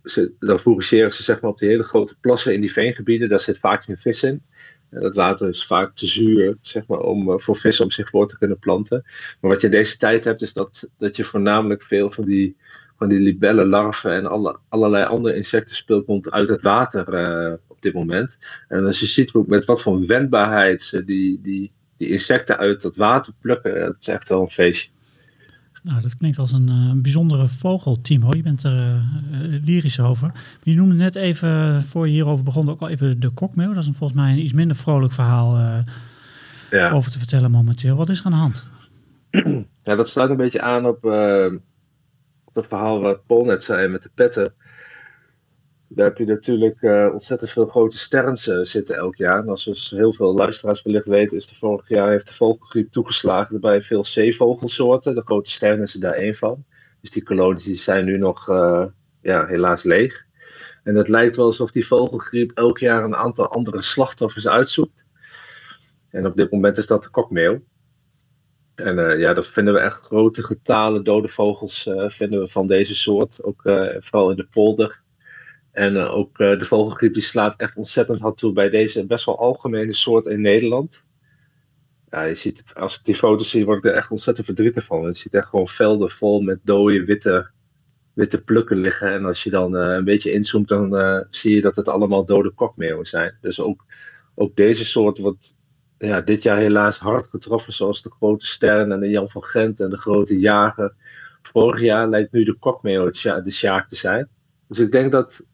ze, 0.03 0.31
dan 0.39 0.59
fourageren 0.59 1.13
ze 1.13 1.23
zeg 1.23 1.41
maar, 1.41 1.51
op 1.51 1.57
die 1.57 1.69
hele 1.69 1.83
grote 1.83 2.15
plassen 2.19 2.53
in 2.53 2.61
die 2.61 2.71
veengebieden. 2.71 3.29
Daar 3.29 3.39
zit 3.39 3.59
vaak 3.59 3.83
geen 3.83 3.97
vis 3.97 4.23
in. 4.23 4.41
En 4.89 5.01
dat 5.01 5.15
water 5.15 5.47
is 5.47 5.65
vaak 5.65 5.95
te 5.95 6.07
zuur 6.07 6.57
zeg 6.61 6.87
maar, 6.87 6.99
om, 6.99 7.31
eh, 7.31 7.37
voor 7.37 7.55
vissen 7.55 7.85
om 7.85 7.91
zich 7.91 8.09
voor 8.09 8.27
te 8.27 8.37
kunnen 8.37 8.59
planten. 8.59 9.01
Maar 9.41 9.51
wat 9.51 9.61
je 9.61 9.67
in 9.67 9.73
deze 9.73 9.97
tijd 9.97 10.23
hebt, 10.23 10.41
is 10.41 10.53
dat, 10.53 10.89
dat 10.97 11.15
je 11.15 11.23
voornamelijk 11.23 11.83
veel 11.83 12.11
van 12.11 12.25
die, 12.25 12.55
van 12.97 13.09
die 13.09 13.19
libellenlarven 13.19 14.11
en 14.11 14.25
alle, 14.25 14.59
allerlei 14.69 15.05
andere 15.05 15.35
insectenspul 15.35 16.03
komt 16.03 16.31
uit 16.31 16.49
het 16.49 16.61
water 16.61 17.13
eh, 17.13 17.53
op 17.67 17.81
dit 17.81 17.93
moment. 17.93 18.37
En 18.67 18.85
als 18.85 18.99
je 18.99 19.05
ziet 19.05 19.47
met 19.47 19.65
wat 19.65 19.81
voor 19.81 20.05
wendbaarheid 20.05 20.83
ze 20.83 21.03
die, 21.03 21.41
die, 21.41 21.71
die 21.97 22.09
insecten 22.09 22.57
uit 22.57 22.81
dat 22.81 22.95
water 22.95 23.33
plukken, 23.41 23.75
eh, 23.75 23.85
dat 23.85 23.95
is 23.99 24.07
echt 24.07 24.29
wel 24.29 24.41
een 24.41 24.49
feestje. 24.49 24.89
Nou, 25.87 26.01
dat 26.01 26.15
klinkt 26.15 26.37
als 26.37 26.51
een 26.51 26.69
eh, 26.69 26.91
bijzondere 26.95 27.47
vogel, 27.47 28.01
Timo. 28.01 28.29
Je 28.35 28.41
bent 28.41 28.63
er 28.63 28.71
eh, 28.71 28.95
eh, 28.95 29.63
lyrisch 29.63 29.99
over. 29.99 30.27
Maar 30.27 30.43
je 30.63 30.75
noemde 30.75 30.95
net 30.95 31.15
even, 31.15 31.83
voor 31.83 32.07
je 32.07 32.13
hierover 32.13 32.43
begon, 32.43 32.69
ook 32.69 32.81
al 32.81 32.89
even 32.89 33.19
de 33.19 33.29
kokmeel. 33.29 33.67
Dat 33.73 33.77
is 33.77 33.87
een, 33.87 33.93
volgens 33.93 34.19
mij 34.19 34.31
een 34.31 34.39
iets 34.39 34.53
minder 34.53 34.75
vrolijk 34.77 35.13
verhaal 35.13 35.57
Ja. 36.71 36.91
over 36.91 37.11
te 37.11 37.17
vertellen 37.17 37.51
momenteel. 37.51 37.95
Wat 37.95 38.09
is 38.09 38.19
er 38.19 38.25
aan 38.25 38.31
de 38.31 38.37
hand? 38.37 38.67
Ja, 39.83 39.95
dat 39.95 40.09
sluit 40.09 40.29
een 40.29 40.37
beetje 40.37 40.61
aan 40.61 40.85
op, 40.85 41.03
op 42.45 42.53
dat 42.53 42.67
verhaal 42.67 43.01
wat 43.01 43.25
Paul 43.25 43.45
net 43.45 43.63
zei 43.63 43.87
met 43.87 44.03
de 44.03 44.09
petten. 44.13 44.53
Daar 45.89 46.05
heb 46.05 46.17
je 46.17 46.25
natuurlijk 46.25 46.81
eh, 46.81 47.09
ontzettend 47.11 47.49
veel 47.49 47.65
grote 47.65 47.97
sterns 47.97 48.47
eh, 48.47 48.59
zitten 48.61 48.95
elk 48.95 49.15
jaar. 49.15 49.39
En 49.39 49.49
als 49.49 49.65
dus 49.65 49.89
heel 49.89 50.13
veel 50.13 50.33
luisteraars 50.33 50.81
wellicht 50.81 51.07
weten, 51.07 51.37
is 51.37 51.47
de 51.47 51.55
vorig 51.55 51.89
jaar 51.89 52.09
heeft 52.09 52.27
de 52.27 52.33
vogelgriep 52.33 52.91
toegeslagen 52.91 53.59
bij 53.59 53.81
veel 53.81 54.03
zeevogelsoorten. 54.03 55.15
De 55.15 55.21
grote 55.25 55.51
sterren 55.51 55.81
is 55.81 55.93
daar 55.93 56.13
één 56.13 56.35
van. 56.35 56.65
Dus 57.01 57.11
die 57.11 57.23
kolonies 57.23 57.83
zijn 57.83 58.05
nu 58.05 58.17
nog 58.17 58.49
eh, 58.49 58.85
ja, 59.21 59.45
helaas 59.45 59.83
leeg. 59.83 60.25
En 60.83 60.95
het 60.95 61.09
lijkt 61.09 61.35
wel 61.35 61.45
alsof 61.45 61.71
die 61.71 61.87
vogelgriep 61.87 62.51
elk 62.51 62.79
jaar 62.79 63.03
een 63.03 63.15
aantal 63.15 63.47
andere 63.47 63.81
slachtoffers 63.81 64.47
uitzoekt. 64.47 65.05
En 66.09 66.25
op 66.25 66.35
dit 66.35 66.51
moment 66.51 66.77
is 66.77 66.87
dat 66.87 67.03
de 67.03 67.09
kokmeel. 67.09 67.63
En 68.75 69.19
ja, 69.19 69.33
dat 69.33 69.47
vinden 69.47 69.73
we 69.73 69.79
echt 69.79 70.01
grote 70.01 70.43
getalen 70.43 71.03
dode 71.03 71.27
vogels 71.27 71.89
vinden 72.07 72.39
we 72.39 72.47
van 72.47 72.67
deze 72.67 72.95
soort. 72.95 73.43
Ook 73.43 73.61
vooral 73.99 74.29
in 74.29 74.35
de 74.35 74.47
polder. 74.51 75.05
En 75.77 75.97
eh, 75.97 76.15
ook 76.15 76.39
eh, 76.39 76.59
de 76.59 76.65
vogelgriep 76.65 77.13
die 77.13 77.23
slaat 77.23 77.55
echt 77.55 77.75
ontzettend 77.75 78.19
hard 78.19 78.37
toe 78.37 78.53
bij 78.53 78.69
deze 78.69 79.05
best 79.05 79.25
wel 79.25 79.39
algemene 79.39 79.93
soort 79.93 80.25
in 80.25 80.41
Nederland. 80.41 81.05
Ja, 82.09 82.23
je 82.23 82.35
ziet, 82.35 82.63
als 82.73 82.95
ik 82.97 83.05
die 83.05 83.15
foto's 83.15 83.49
zie, 83.49 83.65
word 83.65 83.77
ik 83.77 83.91
er 83.91 83.97
echt 83.97 84.11
ontzettend 84.11 84.45
verdrietig 84.45 84.85
van. 84.85 85.01
Je 85.01 85.13
ziet 85.13 85.33
echt 85.33 85.47
gewoon 85.47 85.67
velden 85.67 86.09
vol 86.09 86.41
met 86.41 86.59
dode 86.63 87.05
witte, 87.05 87.49
witte 88.13 88.43
plukken 88.43 88.77
liggen. 88.77 89.13
En 89.13 89.25
als 89.25 89.43
je 89.43 89.49
dan 89.49 89.77
eh, 89.77 89.95
een 89.95 90.03
beetje 90.03 90.31
inzoomt, 90.31 90.67
dan 90.67 91.25
zie 91.29 91.55
je 91.55 91.61
dat 91.61 91.75
het 91.75 91.87
allemaal 91.87 92.25
dode 92.25 92.51
kokmeeuwen 92.51 93.05
zijn. 93.05 93.37
Dus 93.41 93.59
ook, 93.59 93.85
ook 94.35 94.55
deze 94.55 94.85
soort 94.85 95.17
wordt 95.17 95.57
ja, 95.97 96.21
dit 96.21 96.43
jaar 96.43 96.57
helaas 96.57 96.99
hard 96.99 97.27
getroffen, 97.27 97.73
zoals 97.73 98.01
de 98.01 98.11
grote 98.11 98.45
sterren 98.45 98.91
en 98.91 98.99
de 98.99 99.09
Jan 99.09 99.29
van 99.29 99.43
Gent 99.43 99.79
en 99.79 99.89
de 99.89 99.97
grote 99.97 100.39
jager. 100.39 100.93
Vorig 101.41 101.81
jaar 101.81 102.09
lijkt 102.09 102.31
nu 102.31 102.43
de 102.43 102.57
kokmeeuw 102.59 103.09
de 103.09 103.51
sjaak 103.51 103.89
te 103.89 103.95
zijn. 103.95 104.29
Dus 104.67 104.79
ik 104.79 104.91
denk 104.91 105.11
dat, 105.11 105.45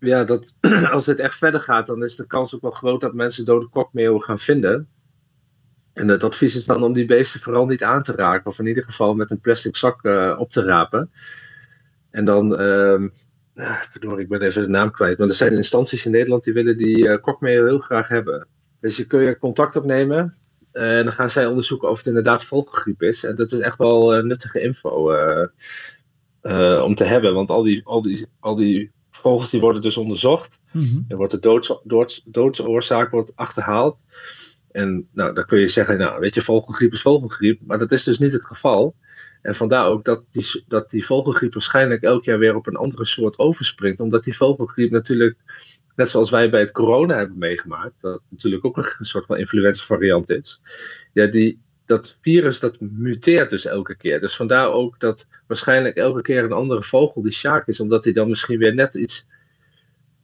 ja, 0.00 0.24
dat 0.24 0.54
als 0.92 1.06
het 1.06 1.18
echt 1.18 1.36
verder 1.36 1.60
gaat, 1.60 1.86
dan 1.86 2.04
is 2.04 2.16
de 2.16 2.26
kans 2.26 2.54
ook 2.54 2.60
wel 2.60 2.70
groot 2.70 3.00
dat 3.00 3.14
mensen 3.14 3.44
dode 3.44 3.68
kokmeeuwen 3.68 4.22
gaan 4.22 4.38
vinden. 4.38 4.88
En 5.92 6.08
het 6.08 6.24
advies 6.24 6.56
is 6.56 6.66
dan 6.66 6.82
om 6.82 6.92
die 6.92 7.06
beesten 7.06 7.40
vooral 7.40 7.66
niet 7.66 7.82
aan 7.82 8.02
te 8.02 8.12
raken, 8.12 8.46
of 8.46 8.58
in 8.58 8.66
ieder 8.66 8.84
geval 8.84 9.14
met 9.14 9.30
een 9.30 9.40
plastic 9.40 9.76
zak 9.76 10.04
eh, 10.04 10.36
op 10.38 10.50
te 10.50 10.62
rapen. 10.62 11.10
En 12.10 12.24
dan, 12.24 12.50
verdorie, 13.90 14.22
ik 14.22 14.28
ben 14.28 14.42
even 14.42 14.62
de 14.62 14.68
naam 14.68 14.90
kwijt, 14.90 15.18
maar 15.18 15.28
er 15.28 15.34
zijn 15.34 15.52
instanties 15.52 16.04
in 16.04 16.10
Nederland 16.10 16.44
die 16.44 16.52
willen 16.52 16.76
die 16.76 17.08
eh 17.08 17.22
kokmeeuw 17.22 17.66
heel 17.66 17.78
graag 17.78 18.08
hebben. 18.08 18.46
Dus 18.80 18.96
je 18.96 19.06
kun 19.06 19.20
je 19.20 19.38
contact 19.38 19.76
opnemen 19.76 20.34
eh, 20.72 20.98
en 20.98 21.04
dan 21.04 21.12
gaan 21.12 21.30
zij 21.30 21.46
onderzoeken 21.46 21.90
of 21.90 21.96
het 21.96 22.06
inderdaad 22.06 22.44
vogelgriep 22.44 23.02
is. 23.02 23.24
En 23.24 23.36
dat 23.36 23.52
is 23.52 23.58
echt 23.58 23.78
wel 23.78 24.22
nuttige 24.22 24.60
info 24.60 25.12
om 26.84 26.94
te 26.94 27.04
hebben, 27.04 27.34
want 27.34 27.50
al 27.50 27.62
die, 27.62 27.80
al, 27.84 28.02
die, 28.02 28.26
al 28.40 28.56
die 28.56 28.92
vogels 29.20 29.50
die 29.50 29.60
worden 29.60 29.82
dus 29.82 29.96
onderzocht. 29.96 30.60
Mhm. 30.72 31.00
Er 31.08 31.16
wordt 31.16 31.32
de 31.32 31.38
doods, 31.38 31.80
doods, 31.84 32.22
doodsoorzaak 32.24 33.10
wordt 33.10 33.36
achterhaald. 33.36 34.04
En 34.70 35.08
nou, 35.12 35.34
dan 35.34 35.46
kun 35.46 35.58
je 35.58 35.68
zeggen, 35.68 35.98
nou, 35.98 36.20
weet 36.20 36.34
je, 36.34 36.42
vogelgriep 36.42 36.92
is 36.92 37.02
vogelgriep. 37.02 37.60
Maar 37.66 37.78
dat 37.78 37.92
is 37.92 38.04
dus 38.04 38.18
niet 38.18 38.32
het 38.32 38.44
geval. 38.44 38.94
En 39.42 39.54
vandaar 39.54 39.86
ook 39.86 40.04
dat 40.04 40.28
die, 40.32 40.64
dat 40.68 40.90
die 40.90 41.06
vogelgriep 41.06 41.52
waarschijnlijk 41.52 42.02
elk 42.02 42.24
jaar 42.24 42.38
weer 42.38 42.54
op 42.54 42.66
een 42.66 42.76
andere 42.76 43.04
soort 43.04 43.38
overspringt. 43.38 44.00
Omdat 44.00 44.24
die 44.24 44.36
vogelgriep 44.36 44.90
natuurlijk, 44.90 45.36
net 45.96 46.10
zoals 46.10 46.30
wij 46.30 46.50
bij 46.50 46.60
het 46.60 46.72
corona 46.72 47.16
hebben 47.16 47.38
meegemaakt, 47.38 47.94
dat 48.00 48.20
natuurlijk 48.28 48.64
ook 48.64 48.76
een 48.76 49.04
soort 49.04 49.26
van 49.26 49.36
influenza 49.36 49.84
variant 49.84 50.30
is. 50.30 50.60
Ja, 51.12 51.26
die, 51.26 51.60
dat 51.90 52.18
virus 52.20 52.60
dat 52.60 52.80
muteert 52.80 53.50
dus 53.50 53.64
elke 53.64 53.96
keer. 53.96 54.20
Dus 54.20 54.36
vandaar 54.36 54.72
ook 54.72 55.00
dat 55.00 55.26
waarschijnlijk 55.46 55.96
elke 55.96 56.22
keer 56.22 56.44
een 56.44 56.52
andere 56.52 56.82
vogel 56.82 57.22
die 57.22 57.32
sjaak 57.32 57.66
is. 57.66 57.80
Omdat 57.80 58.04
hij 58.04 58.12
dan 58.12 58.28
misschien 58.28 58.58
weer 58.58 58.74
net 58.74 58.94
iets 58.94 59.26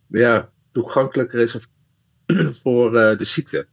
ja, 0.06 0.48
toegankelijker 0.72 1.40
is 1.40 1.56
voor 2.62 2.96
eh, 2.96 3.18
de 3.18 3.24
ziekte. 3.24 3.66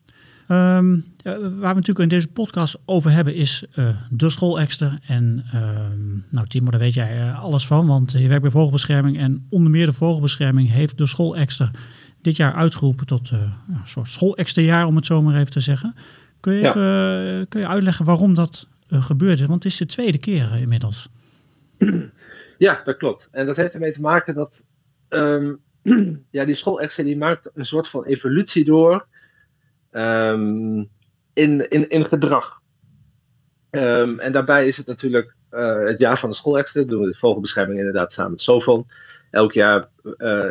Ja, 0.48 1.40
waar 1.40 1.50
we 1.50 1.60
natuurlijk 1.60 2.00
in 2.00 2.08
deze 2.08 2.28
podcast 2.28 2.82
over 2.86 3.12
hebben 3.12 3.36
is 3.36 3.66
eh, 3.72 3.88
de 4.10 4.30
schoolexter. 4.30 5.00
En 5.08 5.44
ehm, 5.52 6.12
nou 6.32 6.48
Timo, 6.48 6.72
daar 6.72 6.80
weet 6.80 6.94
jij 6.94 7.20
eh, 7.20 7.44
alles 7.44 7.68
van, 7.68 7.88
want 7.88 8.12
je 8.12 8.28
werkt 8.28 8.42
bij 8.42 8.52
vogelbescherming. 8.52 9.18
En 9.18 9.48
onder 9.50 9.72
meer 9.72 9.86
de 9.86 9.94
vogelbescherming 9.94 10.70
heeft 10.72 10.98
de 10.98 11.08
schoolexter 11.08 11.72
dit 12.22 12.38
jaar 12.38 12.54
uitgeroepen 12.54 13.06
tot 13.06 13.32
een 13.32 13.52
soort 13.86 14.08
schoolexterjaar, 14.08 14.86
om 14.86 14.96
het 14.96 15.06
zo 15.06 15.22
maar 15.22 15.36
even 15.36 15.52
te 15.52 15.60
zeggen. 15.60 15.96
Kun 16.44 16.54
je, 16.54 16.62
Ja. 16.62 16.70
even, 16.70 17.40
eh, 17.40 17.46
kun 17.50 17.60
je 17.60 17.68
uitleggen 17.68 18.06
waarom 18.06 18.34
dat 18.34 18.68
eh, 18.90 19.04
gebeurd 19.04 19.40
is? 19.40 19.46
Want 19.46 19.64
het 19.64 19.72
is 19.72 19.78
de 19.78 19.86
tweede 19.86 20.18
keer 20.18 20.52
eh, 20.52 20.62
inmiddels. 20.62 21.10
Ja, 22.58 22.82
dat 22.86 22.98
klopt. 22.98 23.30
En 23.32 23.46
dat 23.46 23.56
heeft 23.58 23.74
ermee 23.74 23.92
te 23.92 24.02
maken 24.02 24.36
dat 24.36 24.66
ehm, 25.10 25.54
ja, 26.38 26.46
die 26.46 26.56
schoolexen 26.56 27.06
die 27.06 27.18
maakt 27.18 27.52
een 27.54 27.66
soort 27.66 27.88
van 27.88 28.06
evolutie 28.06 28.66
door 28.66 29.08
ehm, 29.92 30.78
in, 31.34 31.70
in, 31.70 31.90
in 31.90 32.06
gedrag. 32.06 32.62
Ehm, 33.70 34.20
en 34.20 34.32
daarbij 34.32 34.68
is 34.68 34.78
het 34.78 34.88
natuurlijk 34.88 35.36
het 35.86 36.00
jaar 36.00 36.20
van 36.20 36.30
de 36.30 36.36
schoolexen. 36.36 36.82
Dat 36.82 36.90
doen 36.90 37.02
we 37.02 37.12
de 37.12 37.18
vogelbescherming 37.18 37.80
inderdaad 37.80 38.14
samen 38.14 38.32
met 38.32 38.42
Sofon. 38.42 38.88
Elk 39.32 39.54
jaar 39.54 39.90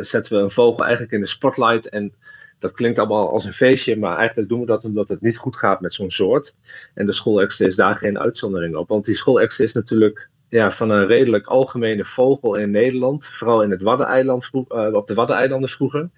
zetten 0.00 0.36
we 0.36 0.42
een 0.42 0.50
vogel 0.50 0.82
eigenlijk 0.82 1.12
in 1.12 1.20
de 1.20 1.26
spotlight. 1.26 1.88
En 1.88 2.14
dat 2.62 2.72
klinkt 2.72 2.98
allemaal 2.98 3.30
als 3.30 3.44
een 3.44 3.52
feestje, 3.52 3.98
maar 3.98 4.18
eigenlijk 4.18 4.48
doen 4.48 4.60
we 4.60 4.66
dat 4.66 4.84
omdat 4.84 5.08
het 5.08 5.20
niet 5.20 5.36
goed 5.36 5.56
gaat 5.56 5.80
met 5.80 5.92
zo'n 5.92 6.10
soort. 6.10 6.56
En 6.94 7.06
de 7.06 7.12
schoolexter 7.12 7.66
is 7.66 7.76
daar 7.76 7.94
geen 7.94 8.18
uitzondering 8.18 8.76
op. 8.76 8.88
Want 8.88 9.04
die 9.04 9.14
schoolexter 9.14 9.64
is 9.64 9.72
natuurlijk 9.72 10.30
ja, 10.48 10.72
van 10.72 10.90
een 10.90 11.06
redelijk 11.06 11.46
algemene 11.46 12.04
vogel 12.04 12.54
in 12.54 12.70
Nederland. 12.70 13.26
Vooral 13.26 13.62
in 13.62 13.70
het 13.70 13.82
Waddeneiland, 13.82 14.50
eh, 14.52 14.92
op 14.92 15.06
de 15.06 15.14
Waddeneilanden 15.14 15.68
vroeger. 15.68 16.10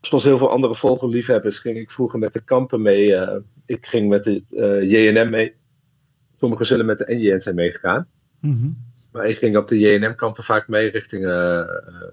Zoals 0.00 0.24
heel 0.24 0.38
veel 0.38 0.50
andere 0.50 0.74
vogelliefhebbers 0.74 1.58
ging 1.58 1.76
ik 1.76 1.90
vroeger 1.90 2.18
met 2.18 2.32
de 2.32 2.44
kampen 2.44 2.82
mee. 2.82 3.14
eh, 3.14 3.38
ik 3.66 3.86
ging 3.86 4.08
met 4.08 4.24
de 4.24 4.42
eh, 4.50 4.90
JNM 4.90 5.30
mee. 5.30 5.54
Sommigen 6.40 6.66
zullen 6.66 6.86
met 6.86 6.98
de 6.98 7.14
NJN 7.14 7.40
zijn 7.40 7.54
meegegaan. 7.54 8.08
Mhm. 8.40 8.68
Maar 9.12 9.26
ik 9.26 9.38
ging 9.38 9.56
op 9.56 9.68
de 9.68 9.78
JNM-kampen 9.78 10.44
vaak 10.44 10.68
mee 10.68 10.90
richting 10.90 11.24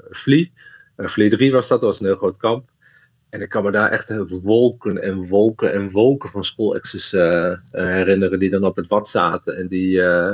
Vlie. 0.09 0.53
Vlie 0.95 1.29
3 1.29 1.51
was 1.51 1.67
dat, 1.67 1.81
dat 1.81 1.89
was 1.89 1.99
een 1.99 2.05
heel 2.05 2.15
groot 2.15 2.37
kamp. 2.37 2.72
En 3.33 3.41
ik 3.41 3.49
kan 3.49 3.63
me 3.63 3.71
daar 3.71 3.91
echt 3.91 4.11
wolken 4.27 5.01
en 5.01 5.27
wolken 5.27 5.73
en 5.73 5.89
wolken 5.89 6.29
van 6.29 6.43
schoolexes 6.43 7.13
uh, 7.13 7.55
herinneren 7.71 8.39
die 8.39 8.49
dan 8.49 8.63
op 8.63 8.75
het 8.75 8.87
wat 8.87 9.09
zaten. 9.09 9.57
En 9.57 9.67
die, 9.67 9.95
uh, 9.95 10.31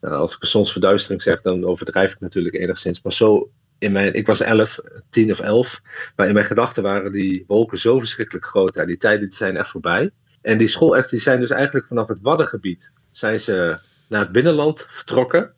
als 0.00 0.36
ik 0.36 0.44
soms 0.44 0.72
verduistering 0.72 1.22
zeg, 1.22 1.42
dan 1.42 1.64
overdrijf 1.64 2.12
ik 2.12 2.20
natuurlijk 2.20 2.54
enigszins. 2.54 3.02
Maar 3.02 3.12
zo, 3.12 3.50
in 3.78 3.92
mijn, 3.92 4.14
ik 4.14 4.26
was 4.26 4.40
elf, 4.40 4.80
tien 5.10 5.30
of 5.30 5.40
elf. 5.40 5.80
Maar 6.16 6.26
in 6.26 6.34
mijn 6.34 6.46
gedachten 6.46 6.82
waren 6.82 7.12
die 7.12 7.44
wolken 7.46 7.78
zo 7.78 7.98
verschrikkelijk 7.98 8.46
groot. 8.46 8.74
Ja, 8.74 8.84
die 8.84 8.96
tijden 8.96 9.30
zijn 9.30 9.56
echt 9.56 9.70
voorbij. 9.70 10.10
En 10.42 10.58
die 10.58 10.68
schoolexen 10.68 11.16
die 11.16 11.24
zijn 11.24 11.40
dus 11.40 11.50
eigenlijk 11.50 11.86
vanaf 11.86 12.08
het 12.08 12.20
Waddengebied 12.20 12.92
zijn 13.10 13.40
ze 13.40 13.78
naar 14.08 14.20
het 14.20 14.32
binnenland 14.32 14.86
vertrokken. 14.90 15.52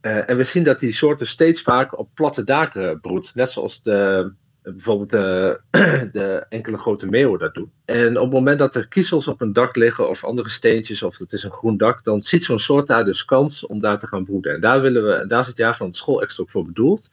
En 0.00 0.36
we 0.36 0.44
zien 0.44 0.64
dat 0.64 0.78
die 0.78 0.92
soorten 0.92 1.26
steeds 1.26 1.62
vaker 1.62 1.98
op 1.98 2.08
platte 2.14 2.44
daken 2.44 3.00
broedt. 3.00 3.34
Net 3.34 3.50
zoals 3.50 3.82
de, 3.82 4.32
bijvoorbeeld 4.72 5.10
de, 5.10 5.60
de, 6.12 6.46
enkele 6.48 6.78
grote 6.78 7.06
meeuwen 7.06 7.38
dat 7.38 7.54
doen. 7.54 7.72
En 7.84 8.16
op 8.16 8.24
het 8.24 8.32
moment 8.32 8.58
dat 8.58 8.76
er 8.76 8.88
kiezels 8.88 9.28
op 9.28 9.40
een 9.40 9.52
dak 9.52 9.76
liggen 9.76 10.08
of 10.08 10.24
andere 10.24 10.48
steentjes 10.48 11.02
of 11.02 11.18
het 11.18 11.32
is 11.32 11.42
een 11.42 11.50
groen 11.50 11.76
dak, 11.76 12.04
dan 12.04 12.22
ziet 12.22 12.44
zo'n 12.44 12.58
soort 12.58 12.86
daar 12.86 13.04
dus 13.04 13.24
kans 13.24 13.66
om 13.66 13.80
daar 13.80 13.98
te 13.98 14.06
gaan 14.06 14.24
broeden. 14.24 14.54
En 14.54 14.60
daar, 14.60 14.80
willen 14.80 15.04
we, 15.04 15.26
daar 15.26 15.40
is 15.40 15.46
het 15.46 15.56
jaar 15.56 15.76
van 15.76 15.86
het 15.86 15.96
schoolextra 15.96 16.42
ook 16.42 16.50
voor 16.50 16.66
bedoeld. 16.66 17.08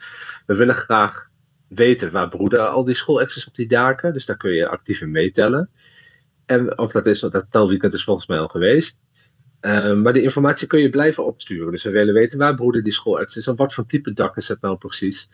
We 0.45 0.55
willen 0.55 0.75
graag 0.75 1.29
weten 1.67 2.11
waar 2.11 2.29
broeden 2.29 2.71
al 2.71 2.83
die 2.83 2.95
schoolexes 2.95 3.47
op 3.47 3.55
die 3.55 3.67
daken. 3.67 4.13
Dus 4.13 4.25
daar 4.25 4.37
kun 4.37 4.51
je 4.51 4.67
actief 4.67 5.01
in 5.01 5.11
meetellen. 5.11 5.69
En 6.45 6.77
of 6.77 6.91
dat 6.91 7.05
is, 7.05 7.19
dat 7.19 7.45
telweekend 7.49 7.93
is 7.93 8.03
volgens 8.03 8.27
mij 8.27 8.39
al 8.39 8.47
geweest. 8.47 9.01
Uh, 9.61 9.93
maar 9.93 10.13
die 10.13 10.21
informatie 10.21 10.67
kun 10.67 10.79
je 10.79 10.89
blijven 10.89 11.25
opsturen. 11.25 11.71
Dus 11.71 11.83
we 11.83 11.89
willen 11.89 12.13
weten 12.13 12.37
waar 12.37 12.55
broeden 12.55 12.83
die 12.83 12.93
schoolexes 12.93 13.47
en 13.47 13.55
wat 13.55 13.73
voor 13.73 13.85
type 13.85 14.13
dak 14.13 14.37
is 14.37 14.47
het 14.47 14.61
nou 14.61 14.77
precies. 14.77 15.29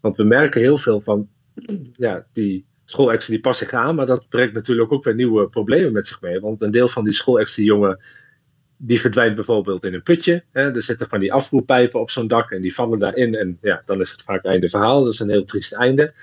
Want 0.00 0.16
we 0.16 0.24
merken 0.24 0.60
heel 0.60 0.78
veel 0.78 1.00
van 1.00 1.28
ja, 1.92 2.26
die 2.32 2.66
schoolexen 2.84 3.32
die 3.32 3.40
passen 3.40 3.68
zich 3.68 3.78
aan, 3.78 3.94
maar 3.94 4.06
dat 4.06 4.28
brengt 4.28 4.54
natuurlijk 4.54 4.92
ook 4.92 5.04
weer 5.04 5.14
nieuwe 5.14 5.48
problemen 5.48 5.92
met 5.92 6.06
zich 6.06 6.20
mee. 6.20 6.40
Want 6.40 6.62
een 6.62 6.70
deel 6.70 6.88
van 6.88 7.04
die 7.04 7.12
schoolexen 7.12 7.64
jongen, 7.64 8.04
die 8.76 9.00
verdwijnt 9.00 9.34
bijvoorbeeld 9.34 9.84
in 9.84 9.94
een 9.94 10.02
putje. 10.02 10.44
Hè. 10.52 10.74
Er 10.74 10.82
zitten 10.82 11.08
van 11.08 11.20
die 11.20 11.32
afvoerpijpen 11.32 12.00
op 12.00 12.10
zo'n 12.10 12.28
dak 12.28 12.50
en 12.50 12.60
die 12.60 12.74
vallen 12.74 12.98
daarin. 12.98 13.34
En 13.34 13.58
ja, 13.60 13.82
dan 13.84 14.00
is 14.00 14.10
het 14.10 14.22
vaak 14.22 14.44
einde 14.44 14.68
verhaal. 14.68 15.04
Dat 15.04 15.12
is 15.12 15.20
een 15.20 15.30
heel 15.30 15.44
triest 15.44 15.72
einde. 15.72 16.14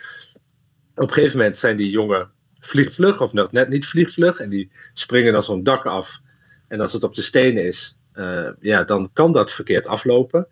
Op 0.95 1.07
een 1.07 1.13
gegeven 1.13 1.37
moment 1.37 1.57
zijn 1.57 1.77
die 1.77 1.89
jongen 1.89 2.31
vliegvlug, 2.59 3.21
of 3.21 3.33
net 3.51 3.69
niet 3.69 3.85
vliegvlug, 3.85 4.39
en 4.39 4.49
die 4.49 4.71
springen 4.93 5.33
dan 5.33 5.43
zo'n 5.43 5.63
dak 5.63 5.85
af. 5.85 6.21
En 6.67 6.79
als 6.79 6.93
het 6.93 7.03
op 7.03 7.15
de 7.15 7.21
stenen 7.21 7.65
is, 7.65 7.97
uh, 8.13 8.49
ja, 8.59 8.83
dan 8.83 9.09
kan 9.13 9.31
dat 9.31 9.51
verkeerd 9.51 9.87
aflopen. 9.87 10.47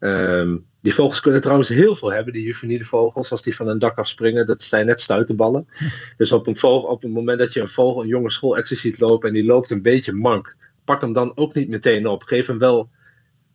Um, 0.00 0.66
die 0.86 0.94
vogels 0.94 1.20
kunnen 1.20 1.40
trouwens 1.40 1.68
heel 1.68 1.94
veel 1.94 2.12
hebben, 2.12 2.32
die 2.32 2.42
juveniele 2.42 2.84
vogels, 2.84 3.30
als 3.30 3.42
die 3.42 3.56
van 3.56 3.68
een 3.68 3.78
dak 3.78 3.98
afspringen. 3.98 4.46
Dat 4.46 4.62
zijn 4.62 4.86
net 4.86 5.00
stuitenballen. 5.00 5.68
Dus 6.16 6.32
op 6.32 6.46
een, 6.46 6.56
vogel, 6.56 6.88
op 6.88 7.02
het 7.02 7.10
moment 7.10 7.38
dat 7.38 7.52
je 7.52 7.60
een 7.60 7.68
vogel, 7.68 8.02
een 8.02 8.08
jonge 8.08 8.30
schoolexer 8.30 8.76
ziet 8.76 9.00
lopen 9.00 9.28
en 9.28 9.34
die 9.34 9.44
loopt 9.44 9.70
een 9.70 9.82
beetje 9.82 10.12
mank, 10.12 10.56
pak 10.84 11.00
hem 11.00 11.12
dan 11.12 11.32
ook 11.34 11.54
niet 11.54 11.68
meteen 11.68 12.06
op. 12.06 12.22
Geef 12.22 12.46
hem 12.46 12.58
wel 12.58 12.90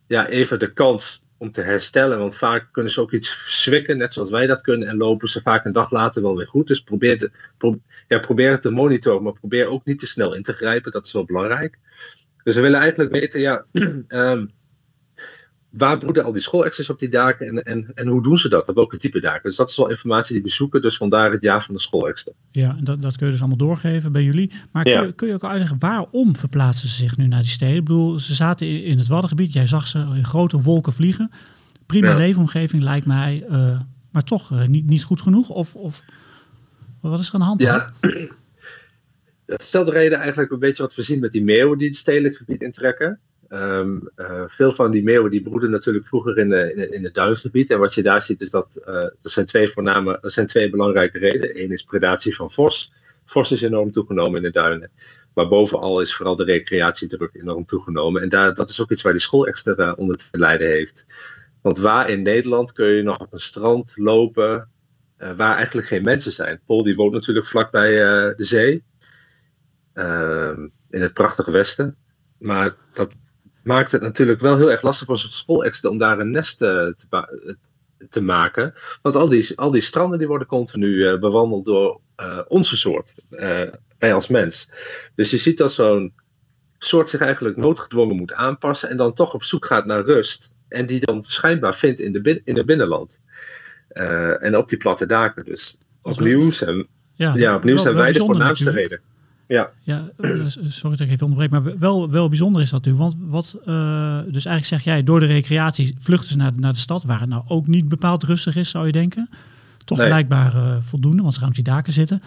ja, 0.06 0.28
even 0.28 0.58
de 0.58 0.72
kans 0.72 1.22
om 1.38 1.50
te 1.50 1.62
herstellen. 1.62 2.18
Want 2.18 2.36
vaak 2.36 2.68
kunnen 2.72 2.92
ze 2.92 3.00
ook 3.00 3.12
iets 3.12 3.62
zwikken, 3.62 3.98
net 3.98 4.12
zoals 4.12 4.30
wij 4.30 4.46
dat 4.46 4.60
kunnen. 4.60 4.88
En 4.88 4.96
lopen 4.96 5.28
ze 5.28 5.42
vaak 5.42 5.64
een 5.64 5.72
dag 5.72 5.90
later 5.90 6.22
wel 6.22 6.36
weer 6.36 6.46
goed. 6.46 6.66
Dus 6.66 6.82
probeer, 6.82 7.18
te, 7.18 7.30
pro, 7.58 7.78
ja, 8.08 8.18
probeer 8.18 8.50
het 8.50 8.62
te 8.62 8.70
monitoren, 8.70 9.22
maar 9.22 9.32
probeer 9.32 9.66
ook 9.66 9.84
niet 9.84 9.98
te 9.98 10.06
snel 10.06 10.34
in 10.34 10.42
te 10.42 10.52
grijpen. 10.52 10.92
Dat 10.92 11.06
is 11.06 11.12
wel 11.12 11.24
belangrijk. 11.24 11.78
Dus 12.44 12.54
we 12.54 12.60
willen 12.60 12.80
eigenlijk 12.80 13.10
weten, 13.12 13.40
ja, 13.40 13.64
um, 14.08 14.50
waar 15.72 15.98
broeden 15.98 16.24
al 16.24 16.32
die 16.32 16.40
schoolexes 16.40 16.90
op 16.90 16.98
die 16.98 17.08
daken 17.08 17.46
en, 17.46 17.62
en, 17.64 17.90
en 17.94 18.06
hoe 18.06 18.22
doen 18.22 18.38
ze 18.38 18.48
dat? 18.48 18.68
Op 18.68 18.74
welke 18.74 18.96
type 18.96 19.20
daken? 19.20 19.42
Dus 19.42 19.56
dat 19.56 19.70
is 19.70 19.76
wel 19.76 19.88
informatie 19.90 20.34
die 20.34 20.42
we 20.42 20.48
zoeken, 20.50 20.82
dus 20.82 20.96
vandaar 20.96 21.30
het 21.32 21.42
jaar 21.42 21.62
van 21.64 21.74
de 21.74 21.80
schoolexten. 21.80 22.32
Ja, 22.50 22.76
en 22.78 22.84
dat, 22.84 23.02
dat 23.02 23.16
kun 23.16 23.26
je 23.26 23.32
dus 23.32 23.40
allemaal 23.40 23.58
doorgeven 23.58 24.12
bij 24.12 24.22
jullie. 24.22 24.52
Maar 24.72 24.82
kun, 24.82 24.92
Ja. 24.92 25.02
je, 25.02 25.12
kun 25.12 25.28
je 25.28 25.34
ook 25.34 25.44
uitleggen 25.44 25.78
waarom 25.78 26.36
verplaatsen 26.36 26.88
ze 26.88 26.94
zich 26.94 27.16
nu 27.16 27.26
naar 27.26 27.40
die 27.40 27.50
steden? 27.50 27.76
Ik 27.76 27.84
bedoel, 27.84 28.18
ze 28.18 28.34
zaten 28.34 28.66
in, 28.66 28.84
in 28.84 28.98
het 28.98 29.06
Waddengebied, 29.06 29.52
jij 29.52 29.66
zag 29.66 29.86
ze 29.86 29.98
in 29.98 30.24
grote 30.24 30.60
wolken 30.60 30.92
vliegen. 30.92 31.30
Prima 31.86 32.08
Ja. 32.10 32.16
leefomgeving 32.16 32.82
lijkt 32.82 33.06
mij, 33.06 33.44
eh, 33.48 33.80
maar 34.10 34.24
toch 34.24 34.52
eh, 34.52 34.66
niet, 34.66 34.86
niet 34.86 35.04
goed 35.04 35.20
genoeg? 35.22 35.48
Of, 35.48 35.74
of 35.74 36.02
wat 37.00 37.18
is 37.20 37.28
er 37.28 37.34
aan 37.34 37.40
de 37.40 37.46
hand? 37.46 37.62
Ja, 37.62 37.90
dat 39.46 39.62
stelt 39.62 39.86
de 39.86 39.92
reden 39.92 40.18
eigenlijk 40.18 40.52
een 40.52 40.58
beetje 40.58 40.82
wat 40.82 40.94
we 40.94 41.02
zien 41.02 41.20
met 41.20 41.32
die 41.32 41.42
meeuwen 41.44 41.78
die 41.78 41.88
het 41.88 41.96
stedelijk 41.96 42.36
gebied 42.36 42.62
intrekken. 42.62 43.18
Ehm, 43.52 43.98
eh, 44.14 44.44
veel 44.46 44.72
van 44.72 44.90
die 44.90 45.02
meeuwen 45.02 45.30
die 45.30 45.42
broeden 45.42 45.70
natuurlijk 45.70 46.06
vroeger 46.06 46.38
in, 46.38 46.48
de, 46.48 46.74
in, 46.74 46.92
in 46.92 47.04
het 47.04 47.14
duingebied. 47.14 47.70
En 47.70 47.78
wat 47.78 47.94
je 47.94 48.02
daar 48.02 48.22
ziet 48.22 48.40
is 48.40 48.50
dat 48.50 48.76
eh, 48.76 48.94
er 48.94 49.16
zijn 49.20 49.46
twee 49.46 49.68
voorname, 49.68 50.18
er 50.22 50.30
zijn 50.30 50.46
twee 50.46 50.70
belangrijke 50.70 51.18
redenen. 51.18 51.62
Eén 51.62 51.70
is 51.70 51.82
predatie 51.82 52.36
van 52.36 52.50
vos. 52.50 52.92
Vos 53.24 53.52
is 53.52 53.62
enorm 53.62 53.90
toegenomen 53.90 54.36
in 54.36 54.42
de 54.42 54.50
duinen. 54.50 54.90
Maar 55.34 55.48
bovenal 55.48 56.00
is 56.00 56.14
vooral 56.14 56.36
de 56.36 56.44
recreatiedruk 56.44 57.30
enorm 57.34 57.64
toegenomen. 57.64 58.22
En 58.22 58.28
daar, 58.28 58.54
dat 58.54 58.70
is 58.70 58.80
ook 58.80 58.90
iets 58.90 59.02
waar 59.02 59.12
de 59.12 59.18
school 59.18 59.46
extra 59.46 59.74
eh, 59.74 59.92
onder 59.96 60.16
te 60.16 60.38
lijden 60.38 60.68
heeft. 60.68 61.06
Want 61.62 61.78
waar 61.78 62.10
in 62.10 62.22
Nederland 62.22 62.72
kun 62.72 62.86
je 62.86 63.02
nog 63.02 63.18
op 63.18 63.32
een 63.32 63.40
strand 63.40 63.92
lopen 63.96 64.70
waar 65.36 65.56
eigenlijk 65.56 65.86
geen 65.86 66.02
mensen 66.02 66.32
zijn? 66.32 66.60
Paul 66.66 66.82
die 66.82 66.94
woont 66.94 67.12
natuurlijk 67.12 67.46
vlakbij 67.46 67.92
de 68.36 68.44
zee. 68.44 68.84
Ehm, 69.92 70.68
in 70.90 71.02
het 71.02 71.12
prachtige 71.12 71.50
westen. 71.50 71.96
Maar 72.38 72.74
dat 72.92 73.14
maakt 73.62 73.92
het 73.92 74.02
natuurlijk 74.02 74.40
wel 74.40 74.56
heel 74.56 74.70
erg 74.70 74.82
lastig 74.82 75.06
voor 75.06 75.18
zo'n 75.18 75.30
schoolexten 75.30 75.90
om 75.90 75.98
daar 75.98 76.18
een 76.18 76.30
nest 76.30 76.62
eh, 76.62 76.86
te, 76.86 77.26
te 78.08 78.22
maken. 78.22 78.74
Want 79.02 79.16
al 79.16 79.28
die, 79.28 79.58
al 79.58 79.70
die 79.70 79.80
stranden 79.80 80.18
die 80.18 80.28
worden 80.28 80.46
continu 80.46 81.06
eh, 81.06 81.18
bewandeld 81.18 81.64
door 81.64 82.00
eh, 82.16 82.38
onze 82.48 82.76
soort. 82.76 83.14
wij 83.98 84.14
als 84.14 84.28
mens. 84.28 84.68
Dus 85.14 85.30
je 85.30 85.36
ziet 85.36 85.58
dat 85.58 85.72
zo'n 85.72 86.12
soort 86.78 87.08
zich 87.08 87.20
eigenlijk 87.20 87.56
noodgedwongen 87.56 88.16
moet 88.16 88.32
aanpassen. 88.32 88.88
En 88.88 88.96
dan 88.96 89.12
toch 89.12 89.34
op 89.34 89.42
zoek 89.42 89.66
gaat 89.66 89.86
naar 89.86 90.04
rust. 90.04 90.52
En 90.68 90.86
die 90.86 91.00
dan 91.00 91.22
schijnbaar 91.22 91.74
vindt 91.74 92.00
in, 92.00 92.12
de 92.12 92.40
in 92.44 92.56
het 92.56 92.66
binnenland. 92.66 93.22
En 94.38 94.56
op 94.56 94.68
die 94.68 94.78
platte 94.78 95.06
daken. 95.06 95.44
Dus 95.44 95.78
opnieuw 96.02 96.50
zijn, 96.50 96.86
Ja, 97.14 97.32
ja, 97.34 97.54
opnieuw 97.54 97.76
zijn 97.76 97.94
wij 97.94 98.12
de 98.12 98.18
voornaamste 98.18 98.70
reden. 98.70 99.00
Ja. 99.46 99.70
Ja, 99.82 100.10
eh, 100.20 100.30
sorry 100.46 100.96
dat 100.96 101.06
ik 101.06 101.12
even 101.12 101.26
onderbreek, 101.26 101.50
maar 101.50 101.78
wel, 101.78 102.10
wel 102.10 102.28
bijzonder 102.28 102.62
is 102.62 102.70
dat 102.70 102.84
natuurlijk. 102.84 103.14
Want 103.14 103.30
wat, 103.30 103.60
eh, 103.66 104.18
dus 104.26 104.44
eigenlijk 104.44 104.66
zeg 104.66 104.82
jij, 104.84 105.02
door 105.02 105.20
de 105.20 105.26
recreatie 105.26 105.96
vluchten 105.98 106.30
ze 106.30 106.36
naar, 106.36 106.52
naar 106.56 106.72
de 106.72 106.78
stad, 106.78 107.02
waar 107.02 107.20
het 107.20 107.28
nou 107.28 107.42
ook 107.48 107.66
niet 107.66 107.88
bepaald 107.88 108.22
rustig 108.22 108.56
is, 108.56 108.70
zou 108.70 108.86
je 108.86 108.92
denken. 108.92 109.28
Toch 109.84 109.98
Nee. 109.98 110.06
blijkbaar 110.06 110.54
eh, 110.54 110.76
voldoende, 110.80 111.22
want 111.22 111.34
ze 111.34 111.40
gaan 111.40 111.48
op 111.48 111.54
die 111.54 111.64
daken 111.64 111.92
zitten. 111.92 112.22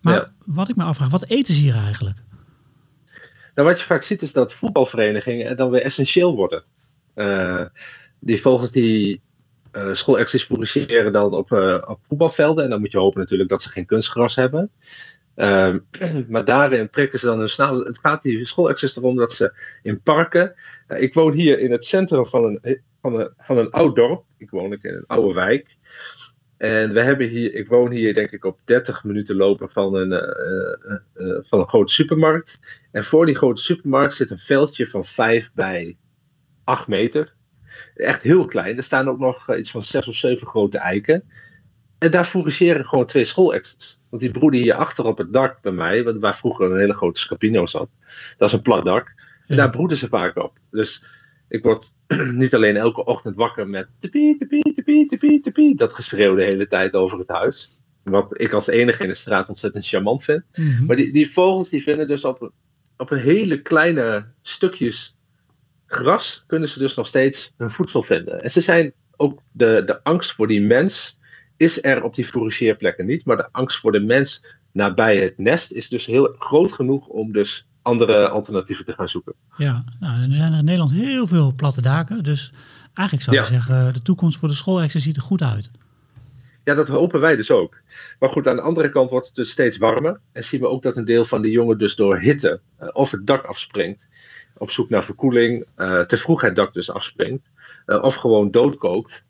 Maar 0.00 0.14
Ja. 0.14 0.30
wat 0.44 0.68
ik 0.68 0.76
me 0.76 0.84
afvraag, 0.84 1.08
wat 1.10 1.28
eten 1.28 1.54
ze 1.54 1.60
hier 1.60 1.74
eigenlijk? 1.74 2.22
Nou, 3.54 3.68
wat 3.68 3.78
je 3.78 3.84
vaak 3.84 4.02
ziet 4.02 4.22
is 4.22 4.32
dat 4.32 4.54
voetbalverenigingen 4.54 5.56
dan 5.56 5.70
weer 5.70 5.82
essentieel 5.82 6.34
worden. 6.36 6.62
Die 8.18 8.40
volgens 8.40 8.70
die 8.72 9.20
uh, 9.72 9.88
schoolacties 9.92 10.46
produceren 10.46 11.12
dan 11.12 11.34
op, 11.34 11.50
uh, 11.50 11.82
op 11.86 11.98
voetbalvelden. 12.08 12.64
En 12.64 12.70
dan 12.70 12.80
moet 12.80 12.92
je 12.92 12.98
hopen 12.98 13.20
natuurlijk 13.20 13.48
dat 13.48 13.62
ze 13.62 13.68
geen 13.68 13.86
kunstgras 13.86 14.34
hebben. 14.34 14.70
Uh, 15.36 15.74
maar 16.28 16.44
daarin 16.44 16.90
prikken 16.90 17.18
ze 17.18 17.26
dan 17.26 17.38
hun 17.38 17.48
snel. 17.48 17.84
Het 17.84 17.98
gaat 17.98 18.22
die 18.22 18.44
schoolacties 18.44 18.96
erom 18.96 19.16
dat 19.16 19.32
ze 19.32 19.52
in 19.82 20.00
parken. 20.00 20.54
Uh, 20.88 21.02
ik 21.02 21.14
woon 21.14 21.32
hier 21.32 21.58
in 21.58 21.70
het 21.70 21.84
centrum 21.84 22.26
van 22.26 22.44
een, 22.62 22.80
van, 23.00 23.20
een, 23.20 23.30
van 23.38 23.58
een 23.58 23.70
oud 23.70 23.96
dorp. 23.96 24.24
Ik 24.38 24.50
woon 24.50 24.72
in 24.72 24.78
een 24.82 25.06
oude 25.06 25.34
wijk. 25.34 25.76
En 26.56 26.92
we 26.92 27.00
hebben 27.00 27.28
hier, 27.28 27.54
ik 27.54 27.68
woon 27.68 27.90
hier 27.90 28.14
denk 28.14 28.30
ik 28.30 28.44
op 28.44 28.58
30 28.64 29.04
minuten 29.04 29.36
lopen 29.36 29.70
van 29.70 29.94
een, 29.94 30.10
uh, 30.10 31.26
uh, 31.26 31.38
van 31.42 31.58
een 31.58 31.68
grote 31.68 31.92
supermarkt. 31.92 32.58
En 32.92 33.04
voor 33.04 33.26
die 33.26 33.36
grote 33.36 33.62
supermarkt 33.62 34.14
zit 34.14 34.30
een 34.30 34.38
veldje 34.38 34.86
van 34.86 35.04
5 35.04 35.52
bij 35.54 35.96
8 36.64 36.88
meter. 36.88 37.34
Echt 37.94 38.22
heel 38.22 38.44
klein. 38.44 38.76
Er 38.76 38.82
staan 38.82 39.08
ook 39.08 39.18
nog 39.18 39.56
iets 39.56 39.70
van 39.70 39.82
6 39.82 40.08
of 40.08 40.14
7 40.14 40.46
grote 40.46 40.78
eiken. 40.78 41.24
En 41.98 42.10
daar 42.10 42.24
fourageren 42.24 42.84
gewoon 42.84 43.06
twee 43.06 43.24
schoolexes. 43.24 44.00
Want 44.08 44.22
die 44.22 44.30
broeden 44.30 44.60
hier 44.60 44.74
achter 44.74 45.04
op 45.04 45.18
het 45.18 45.32
dak 45.32 45.62
bij 45.62 45.72
mij, 45.72 46.18
waar 46.18 46.36
vroeger 46.36 46.70
een 46.70 46.78
hele 46.78 46.94
grote 46.94 47.20
scapino 47.20 47.66
zat. 47.66 47.88
Dat 48.38 48.48
is 48.48 48.54
een 48.54 48.62
plat 48.62 48.84
dak. 48.84 49.14
En 49.46 49.56
daar 49.56 49.70
broeden 49.70 49.96
ze 49.96 50.08
vaak 50.08 50.36
op. 50.36 50.58
Dus 50.70 51.04
ik 51.48 51.62
word 51.62 51.94
niet 52.32 52.54
alleen 52.54 52.76
elke 52.76 53.04
ochtend 53.04 53.36
wakker 53.36 53.68
met 53.68 53.88
tepie, 53.98 54.36
tepie, 54.36 54.74
tepie, 54.74 55.08
tepie, 55.08 55.40
tepie. 55.40 55.76
Dat 55.76 55.92
geschreeuw 55.92 56.34
de 56.34 56.44
hele 56.44 56.68
tijd 56.68 56.94
over 56.94 57.18
het 57.18 57.28
huis. 57.28 57.80
Wat 58.02 58.40
ik 58.40 58.52
als 58.52 58.66
enige 58.66 59.02
in 59.02 59.08
de 59.08 59.14
straat 59.14 59.48
ontzettend 59.48 59.86
charmant 59.86 60.24
vind. 60.24 60.42
Mm 60.54 60.70
-hmm. 60.70 60.86
Maar 60.86 60.96
die, 60.96 61.12
die, 61.12 61.32
vogels 61.32 61.68
die 61.68 61.82
vinden 61.82 62.08
dus 62.08 62.24
op, 62.24 62.52
op 62.96 63.10
een 63.10 63.18
hele 63.18 63.62
kleine 63.62 64.26
stukjes 64.42 65.16
gras... 65.86 66.44
kunnen 66.46 66.68
ze 66.68 66.78
dus 66.78 66.96
nog 66.96 67.06
steeds 67.06 67.54
hun 67.56 67.70
voedsel 67.70 68.02
vinden. 68.02 68.40
En 68.40 68.50
ze 68.50 68.60
zijn 68.60 68.92
ook 69.16 69.42
de, 69.52 69.82
de 69.86 70.02
angst 70.02 70.32
voor 70.32 70.46
die 70.46 70.60
mens... 70.60 71.18
is 71.56 71.82
er 71.82 72.02
op 72.02 72.14
die 72.14 72.24
fourageerplekken 72.24 73.06
niet. 73.06 73.24
Maar 73.24 73.36
de 73.36 73.48
angst 73.52 73.78
voor 73.78 73.92
de 73.92 74.00
mens 74.00 74.44
nabij 74.72 75.16
het 75.16 75.38
nest... 75.38 75.72
is 75.72 75.88
dus 75.88 76.06
heel 76.06 76.34
groot 76.38 76.72
genoeg 76.72 77.06
om 77.06 77.32
dus 77.32 77.66
andere 77.82 78.28
alternatieven 78.28 78.84
te 78.84 78.92
gaan 78.92 79.08
zoeken. 79.08 79.34
Ja, 79.56 79.84
nou, 80.00 80.22
er 80.22 80.32
zijn 80.32 80.52
er 80.52 80.58
in 80.58 80.64
Nederland 80.64 80.92
heel 80.92 81.26
veel 81.26 81.52
platte 81.56 81.82
daken. 81.82 82.22
Dus 82.22 82.52
eigenlijk 82.94 83.22
zou 83.22 83.36
je 83.36 83.42
ja. 83.42 83.48
zeggen, 83.48 83.94
de 83.94 84.02
toekomst 84.02 84.38
voor 84.38 84.48
de 84.48 84.54
schoolexen 84.54 85.00
ziet 85.00 85.16
er 85.16 85.22
goed 85.22 85.42
uit. 85.42 85.70
Ja, 86.64 86.74
dat 86.74 86.88
hopen 86.88 87.20
wij 87.20 87.36
dus 87.36 87.50
ook. 87.50 87.76
Maar 88.18 88.28
goed, 88.28 88.48
aan 88.48 88.56
de 88.56 88.62
andere 88.62 88.90
kant 88.90 89.10
wordt 89.10 89.26
het 89.26 89.34
dus 89.34 89.50
steeds 89.50 89.76
warmer. 89.76 90.20
En 90.32 90.44
zien 90.44 90.60
we 90.60 90.68
ook 90.68 90.82
dat 90.82 90.96
een 90.96 91.04
deel 91.04 91.24
van 91.24 91.42
die 91.42 91.52
jongen 91.52 91.78
dus 91.78 91.96
door 91.96 92.18
hitte 92.18 92.60
uh, 92.80 92.88
of 92.92 93.10
het 93.10 93.26
dak 93.26 93.44
afspringt. 93.44 94.08
Op 94.56 94.70
zoek 94.70 94.88
naar 94.88 95.04
verkoeling, 95.04 95.66
uh, 95.76 96.00
te 96.00 96.16
vroeg 96.16 96.40
het 96.40 96.56
dak 96.56 96.74
dus 96.74 96.90
afspringt. 96.90 97.50
Uh, 97.86 98.02
of 98.02 98.14
gewoon 98.14 98.50
doodkookt. 98.50 99.24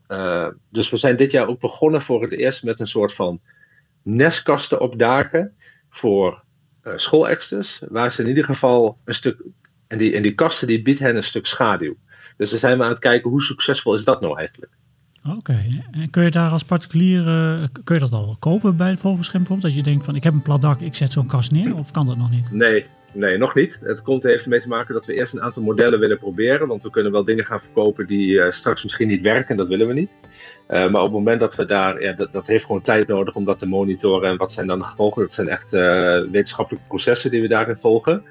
dus 0.70 0.90
we 0.90 0.96
zijn 0.96 1.16
dit 1.16 1.30
jaar 1.30 1.48
ook 1.48 1.60
begonnen 1.60 2.02
voor 2.02 2.22
het 2.22 2.32
eerst 2.32 2.64
met 2.64 2.80
een 2.80 2.86
soort 2.86 3.14
van 3.14 3.40
nestkasten 4.02 4.80
op 4.80 4.98
daken. 4.98 5.54
Voor 5.90 6.42
schoolexters. 6.96 7.82
Waar 7.88 8.12
ze 8.12 8.22
in 8.22 8.28
ieder 8.28 8.44
geval 8.44 8.98
een 9.04 9.14
stuk. 9.14 9.42
En 9.86 9.98
die, 9.98 10.14
en 10.14 10.22
die 10.22 10.34
kasten 10.34 10.66
die 10.66 10.82
biedt 10.82 10.98
hen 10.98 11.16
een 11.16 11.24
stuk 11.24 11.46
schaduw. 11.46 11.96
Dus 12.36 12.50
dan 12.50 12.58
zijn 12.58 12.78
we 12.78 12.84
aan 12.84 12.90
het 12.90 12.98
kijken 12.98 13.30
hoe 13.30 13.42
succesvol 13.42 13.94
is 13.94 14.04
dat 14.04 14.20
nou 14.20 14.38
eigenlijk. 14.38 14.72
Oké, 15.36 15.84
en 15.90 16.10
kun 16.10 16.22
je 16.22 16.30
daar 16.30 16.50
als 16.50 16.64
particulier, 16.64 17.20
uh, 17.20 17.64
kun 17.84 17.94
je 17.94 18.00
dat 18.00 18.12
al 18.12 18.36
kopen 18.38 18.76
bij 18.76 18.90
de 18.90 18.96
Vogelscherm 18.96 19.42
bijvoorbeeld? 19.42 19.74
Dat 19.74 19.84
je 19.84 19.90
denkt 19.90 20.04
van 20.04 20.14
ik 20.14 20.24
heb 20.24 20.32
een 20.32 20.42
plat 20.42 20.62
dak, 20.62 20.80
ik 20.80 20.94
zet 20.94 21.12
zo'n 21.12 21.26
kast 21.26 21.50
neer 21.50 21.76
of 21.76 21.90
kan 21.90 22.06
dat 22.06 22.16
nog 22.16 22.30
niet? 22.30 22.52
Nee, 22.52 22.86
nee, 23.16 23.38
nog 23.38 23.54
niet. 23.54 23.78
Het 23.82 24.02
komt 24.02 24.24
even 24.24 24.44
ermee 24.44 24.60
te 24.60 24.68
maken 24.68 24.94
dat 24.94 25.06
we 25.06 25.14
eerst 25.14 25.34
een 25.34 25.42
aantal 25.42 25.62
modellen 25.62 26.00
willen 26.00 26.18
proberen. 26.18 26.68
Want 26.68 26.82
we 26.82 26.90
kunnen 26.90 27.12
wel 27.12 27.24
dingen 27.24 27.44
gaan 27.44 27.60
verkopen 27.60 28.06
die 28.06 28.30
uh, 28.30 28.50
straks 28.50 28.82
misschien 28.82 29.08
niet 29.08 29.22
werken, 29.22 29.56
dat 29.56 29.68
willen 29.68 29.86
we 29.86 29.92
niet. 29.92 30.10
Uh, 30.70 30.78
maar 30.78 31.00
op 31.00 31.02
het 31.02 31.12
moment 31.12 31.40
dat 31.40 31.54
we 31.54 31.64
daar, 31.64 32.02
ja, 32.02 32.12
dat, 32.12 32.32
dat 32.32 32.46
heeft 32.46 32.64
gewoon 32.64 32.82
tijd 32.82 33.06
nodig 33.06 33.34
om 33.34 33.44
dat 33.44 33.58
te 33.58 33.66
monitoren. 33.66 34.30
En 34.30 34.36
wat 34.36 34.52
zijn 34.52 34.66
dan 34.66 34.78
de 34.78 34.84
gevolgen? 34.84 35.22
Dat 35.22 35.32
zijn 35.32 35.48
echt 35.48 35.70
wetenschappelijke 36.30 36.88
processen 36.88 37.30
die 37.30 37.40
we 37.40 37.48
daarin 37.48 37.76
volgen. 37.76 38.22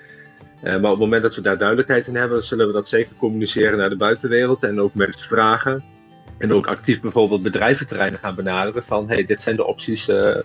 maar 0.62 0.76
op 0.76 0.90
het 0.90 1.00
moment 1.00 1.22
dat 1.22 1.36
we 1.36 1.42
daar 1.42 1.58
duidelijkheid 1.58 2.08
in 2.08 2.16
hebben, 2.16 2.44
zullen 2.44 2.68
we 2.68 2.74
dat 2.74 2.88
zeker 2.88 3.16
communiceren 3.18 3.78
naar 3.78 3.90
de 3.90 3.98
buitenwereld 3.98 4.64
en 4.64 4.82
ook 4.82 4.94
mensen 4.94 5.28
vragen 5.28 5.84
en 6.38 6.54
ook 6.54 6.68
actief 6.68 7.02
bijvoorbeeld 7.02 7.42
bedrijventerreinen 7.42 8.20
gaan 8.20 8.36
benaderen 8.36 8.84
van 8.84 9.08
hey, 9.08 9.26
dit 9.26 9.42
zijn 9.42 9.56
de 9.56 9.66
opties, 9.66 10.10
uh, 10.10 10.16
uh, 10.16 10.36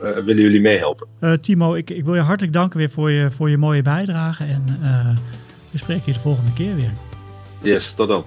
willen 0.00 0.42
jullie 0.42 0.60
meehelpen? 0.60 1.06
Uh, 1.20 1.32
Timo, 1.32 1.74
ik, 1.74 1.90
ik 1.90 2.04
wil 2.04 2.14
je 2.14 2.20
hartelijk 2.20 2.52
danken 2.52 2.78
weer 2.78 2.90
voor 2.90 3.10
je, 3.10 3.30
voor 3.30 3.50
je 3.50 3.58
mooie 3.58 3.82
bijdrage 3.82 4.44
en 4.44 4.64
we 5.70 5.78
spreken 5.78 6.02
je 6.06 6.12
de 6.12 6.20
volgende 6.20 6.52
keer 6.52 6.74
weer. 6.74 6.92
Yes, 7.62 7.92
tot 7.92 8.08
dan. 8.08 8.24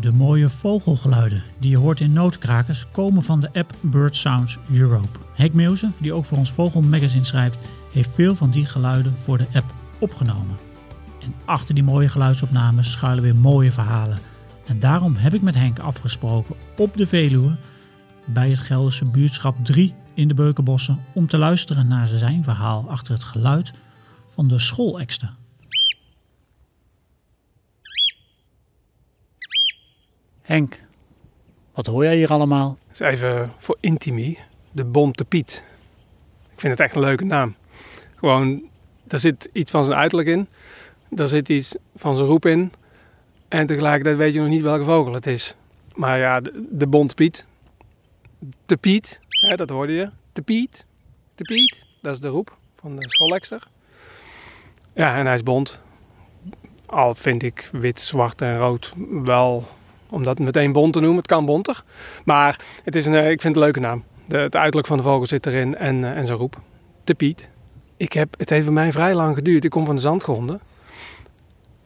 De 0.00 0.12
mooie 0.12 0.48
vogelgeluiden 0.48 1.42
die 1.58 1.70
je 1.70 1.76
hoort 1.76 2.00
in 2.00 2.12
Noodkrakers 2.12 2.86
komen 2.92 3.22
van 3.22 3.40
de 3.40 3.48
app 3.52 3.72
Bird 3.80 4.16
Sounds 4.16 4.58
Europe. 4.72 5.18
Henk 5.34 5.52
Meuse, 5.52 5.90
die 5.98 6.12
ook 6.12 6.24
voor 6.24 6.38
ons 6.38 6.52
Vogelmagazine 6.52 7.24
schrijft, 7.24 7.58
heeft 7.92 8.14
veel 8.14 8.34
van 8.34 8.50
die 8.50 8.64
geluiden 8.64 9.14
voor 9.18 9.38
de 9.38 9.46
app 9.52 9.72
opgenomen. 9.98 10.56
En 11.22 11.34
achter 11.44 11.74
die 11.74 11.84
mooie 11.84 12.08
geluidsopnames 12.08 12.92
schuilen 12.92 13.22
weer 13.22 13.36
mooie 13.36 13.72
verhalen 13.72 14.18
en 14.70 14.78
daarom 14.78 15.14
heb 15.14 15.34
ik 15.34 15.42
met 15.42 15.54
Henk 15.54 15.78
afgesproken 15.78 16.56
op 16.76 16.96
de 16.96 17.06
Veluwe 17.06 17.56
bij 18.24 18.48
het 18.48 18.58
Gelderse 18.58 19.04
buurtschap 19.04 19.56
3 19.62 19.94
in 20.14 20.28
de 20.28 20.34
Beukenbossen 20.34 21.04
om 21.12 21.26
te 21.26 21.38
luisteren 21.38 21.86
naar 21.86 22.06
zijn 22.06 22.44
verhaal 22.44 22.84
achter 22.88 23.14
het 23.14 23.24
geluid 23.24 23.72
van 24.28 24.48
de 24.48 24.58
schoolekster. 24.58 25.34
Henk, 30.42 30.82
wat 31.74 31.86
hoor 31.86 32.04
jij 32.04 32.16
hier 32.16 32.30
allemaal? 32.30 32.78
is 32.92 32.98
even 32.98 33.52
voor 33.58 33.76
Intimi, 33.80 34.38
de 34.72 34.84
Bonte 34.84 35.24
Piet. 35.24 35.64
Ik 36.52 36.60
vind 36.60 36.72
het 36.72 36.80
echt 36.80 36.94
een 36.94 37.00
leuke 37.00 37.24
naam. 37.24 37.54
Gewoon, 38.16 38.62
daar 39.04 39.20
zit 39.20 39.48
iets 39.52 39.70
van 39.70 39.84
zijn 39.84 39.98
uiterlijk 39.98 40.28
in. 40.28 40.48
Daar 41.08 41.28
zit 41.28 41.48
iets 41.48 41.76
van 41.96 42.16
zijn 42.16 42.28
roep 42.28 42.46
in. 42.46 42.72
En 43.50 43.66
tegelijkertijd 43.66 44.16
weet 44.16 44.34
je 44.34 44.40
nog 44.40 44.48
niet 44.48 44.62
welke 44.62 44.84
vogel 44.84 45.12
het 45.12 45.26
is. 45.26 45.54
Maar 45.94 46.18
ja, 46.18 46.40
de, 46.40 46.66
de 46.70 46.86
bontpiet. 46.86 47.46
De 48.66 48.76
Piet, 48.76 49.20
hè, 49.28 49.56
dat 49.56 49.70
hoorde 49.70 49.92
je. 49.92 50.10
De 50.32 50.42
Piet. 50.42 50.86
De 51.34 51.44
Piet, 51.44 51.86
dat 52.02 52.14
is 52.14 52.20
de 52.20 52.28
roep 52.28 52.56
van 52.80 52.96
de 52.96 53.08
schoolekster. 53.08 53.68
Ja, 54.94 55.16
en 55.16 55.26
hij 55.26 55.34
is 55.34 55.42
bont. 55.42 55.80
Al 56.86 57.14
vind 57.14 57.42
ik 57.42 57.68
wit, 57.72 58.00
zwart 58.00 58.40
en 58.40 58.58
rood 58.58 58.92
wel, 59.24 59.68
om 60.08 60.22
dat 60.22 60.38
meteen 60.38 60.72
bont 60.72 60.92
te 60.92 61.00
noemen. 61.00 61.18
Het 61.18 61.26
kan 61.26 61.44
bonter. 61.44 61.84
Maar 62.24 62.64
het 62.84 62.96
is 62.96 63.06
een, 63.06 63.14
ik 63.14 63.40
vind 63.40 63.42
het 63.42 63.54
een 63.54 63.62
leuke 63.62 63.80
naam. 63.80 64.04
De, 64.26 64.36
het 64.36 64.56
uiterlijk 64.56 64.86
van 64.86 64.96
de 64.96 65.02
vogel 65.02 65.26
zit 65.26 65.46
erin 65.46 65.76
en, 65.76 66.14
en 66.14 66.26
zijn 66.26 66.38
roep. 66.38 66.60
De 67.04 67.14
Piet. 67.14 67.48
Ik 67.96 68.12
heb, 68.12 68.34
het 68.38 68.50
heeft 68.50 68.64
bij 68.64 68.74
mij 68.74 68.92
vrij 68.92 69.14
lang 69.14 69.36
geduurd. 69.36 69.64
Ik 69.64 69.70
kom 69.70 69.86
van 69.86 69.94
de 69.94 70.02
zandgronden. 70.02 70.60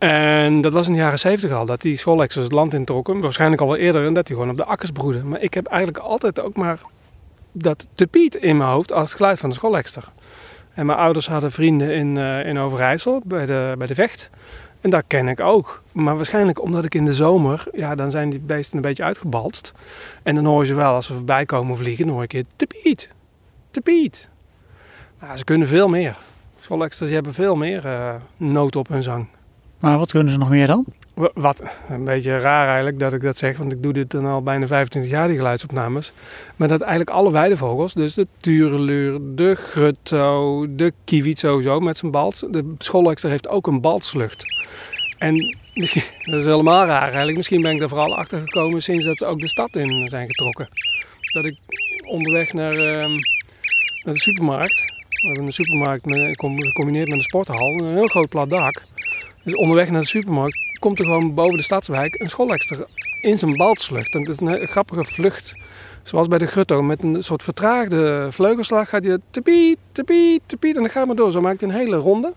En 0.04 0.60
dat 0.60 0.72
was 0.72 0.86
in 0.86 0.92
de 0.92 0.98
jaren 0.98 1.18
zeventig 1.18 1.56
al, 1.56 1.66
dat 1.66 1.80
die 1.80 1.96
schoolexers 1.96 2.44
het 2.44 2.52
land 2.52 2.74
introkken. 2.74 3.20
Waarschijnlijk 3.20 3.60
al 3.60 3.66
wel 3.66 3.76
eerder, 3.76 4.06
en 4.06 4.14
dat 4.14 4.26
die 4.26 4.36
gewoon 4.36 4.50
op 4.50 4.56
de 4.56 4.64
akkers 4.64 4.90
broeden. 4.90 5.28
Maar 5.28 5.40
ik 5.40 5.54
heb 5.54 5.66
eigenlijk 5.66 6.04
altijd 6.04 6.40
ook 6.40 6.56
maar 6.56 6.78
dat 7.52 7.86
tepiet 7.94 8.34
in 8.34 8.56
mijn 8.56 8.70
hoofd 8.70 8.92
als 8.92 9.08
het 9.08 9.16
geluid 9.16 9.38
van 9.38 9.48
de 9.48 9.54
schoolexter. 9.54 10.04
En 10.74 10.86
mijn 10.86 10.98
ouders 10.98 11.28
hadden 11.28 11.52
vrienden 11.52 11.94
in, 11.94 12.16
uh, 12.16 12.46
in 12.46 12.58
Overijssel, 12.58 13.22
bij 13.24 13.46
de, 13.46 13.74
bij 13.78 13.86
de 13.86 13.94
Vecht. 13.94 14.30
En 14.80 14.90
dat 14.90 15.04
ken 15.06 15.28
ik 15.28 15.40
ook. 15.40 15.82
Maar 15.92 16.16
waarschijnlijk 16.16 16.62
omdat 16.62 16.84
ik 16.84 16.94
in 16.94 17.04
de 17.04 17.14
zomer, 17.14 17.64
ja, 17.72 17.94
dan 17.94 18.10
zijn 18.10 18.30
die 18.30 18.40
beesten 18.40 18.76
een 18.76 18.82
beetje 18.82 19.04
uitgebalst. 19.04 19.72
En 20.22 20.34
dan 20.34 20.44
hoor 20.44 20.60
je 20.60 20.66
ze 20.66 20.74
wel, 20.74 20.94
als 20.94 21.06
ze 21.06 21.14
voorbij 21.14 21.46
komen 21.46 21.76
vliegen, 21.76 22.06
dan 22.06 22.14
hoor 22.14 22.24
ik 22.24 22.32
je 22.32 22.46
tepiet, 22.56 23.10
tepiet. 23.70 24.28
Nou, 25.20 25.36
ze 25.36 25.44
kunnen 25.44 25.68
veel 25.68 25.88
meer. 25.88 26.16
Schoolexters 26.60 27.10
hebben 27.10 27.34
veel 27.34 27.56
meer 27.56 27.84
uh, 27.84 28.14
nood 28.36 28.76
op 28.76 28.88
hun 28.88 29.02
zang. 29.02 29.26
Maar 29.84 29.98
wat 29.98 30.10
kunnen 30.10 30.32
ze 30.32 30.38
nog 30.38 30.48
meer 30.48 30.66
dan? 30.66 30.84
Wat, 31.34 31.62
een 31.88 32.04
beetje 32.04 32.38
raar 32.38 32.66
eigenlijk 32.66 32.98
dat 32.98 33.12
ik 33.12 33.22
dat 33.22 33.36
zeg, 33.36 33.56
want 33.56 33.72
ik 33.72 33.82
doe 33.82 33.92
dit 33.92 34.10
dan 34.10 34.26
al 34.26 34.42
bijna 34.42 34.66
25 34.66 35.12
jaar, 35.12 35.28
die 35.28 35.36
geluidsopnames. 35.36 36.12
Maar 36.56 36.68
dat 36.68 36.80
eigenlijk 36.80 37.10
alle 37.10 37.32
weidevogels, 37.32 37.94
dus 37.94 38.14
de 38.14 38.26
tureluur, 38.40 39.20
de 39.34 39.54
grutto, 39.54 40.66
de 40.76 40.92
kiewit 41.04 41.38
sowieso 41.38 41.80
met 41.80 41.96
zijn 41.96 42.12
balt. 42.12 42.52
De 42.52 42.74
schoolexter 42.78 43.30
heeft 43.30 43.48
ook 43.48 43.66
een 43.66 43.80
baltslucht. 43.80 44.44
En 45.18 45.34
dat 46.30 46.38
is 46.38 46.44
helemaal 46.44 46.86
raar 46.86 47.08
eigenlijk. 47.08 47.36
Misschien 47.36 47.62
ben 47.62 47.74
ik 47.74 47.82
er 47.82 47.88
vooral 47.88 48.16
achter 48.16 48.38
gekomen 48.38 48.82
sinds 48.82 49.04
dat 49.04 49.16
ze 49.16 49.26
ook 49.26 49.40
de 49.40 49.48
stad 49.48 49.76
in 49.76 50.08
zijn 50.08 50.28
getrokken. 50.28 50.68
Dat 51.20 51.44
ik 51.44 51.58
onderweg 52.08 52.52
naar, 52.52 52.74
uh, 52.74 53.16
naar 54.04 54.14
de 54.14 54.20
supermarkt, 54.20 54.92
we 55.08 55.26
hebben 55.26 55.46
een 55.46 55.52
supermarkt 55.52 56.02
gecombineerd 56.04 57.08
met 57.08 57.18
een 57.18 57.22
sporthal, 57.22 57.78
een 57.78 57.94
heel 57.94 58.08
groot 58.08 58.28
plat 58.28 58.50
dak. 58.50 58.82
Dus 59.44 59.54
onderweg 59.54 59.90
naar 59.90 60.00
de 60.00 60.06
supermarkt 60.06 60.78
komt 60.78 60.98
er 60.98 61.04
gewoon 61.04 61.34
boven 61.34 61.56
de 61.56 61.62
stadswijk 61.62 62.20
een 62.20 62.28
schoolexter 62.28 62.86
in 63.20 63.38
zijn 63.38 63.56
baltslucht. 63.56 64.14
En 64.14 64.20
het 64.20 64.28
is 64.28 64.36
een 64.40 64.66
grappige 64.66 65.04
vlucht. 65.04 65.52
Zoals 66.02 66.28
bij 66.28 66.38
de 66.38 66.46
grutto, 66.46 66.82
met 66.82 67.02
een 67.02 67.24
soort 67.24 67.42
vertraagde 67.42 68.26
vleugelslag 68.30 68.88
gaat 68.88 69.04
hij 69.04 69.18
tepiet, 69.30 69.78
tepiet, 69.92 70.40
tepiet. 70.46 70.76
En 70.76 70.82
dan 70.82 70.90
gaat 70.90 71.06
maar 71.06 71.16
door. 71.16 71.30
Zo 71.30 71.40
maakt 71.40 71.60
hij 71.60 71.68
een 71.68 71.74
hele 71.74 71.96
ronde. 71.96 72.32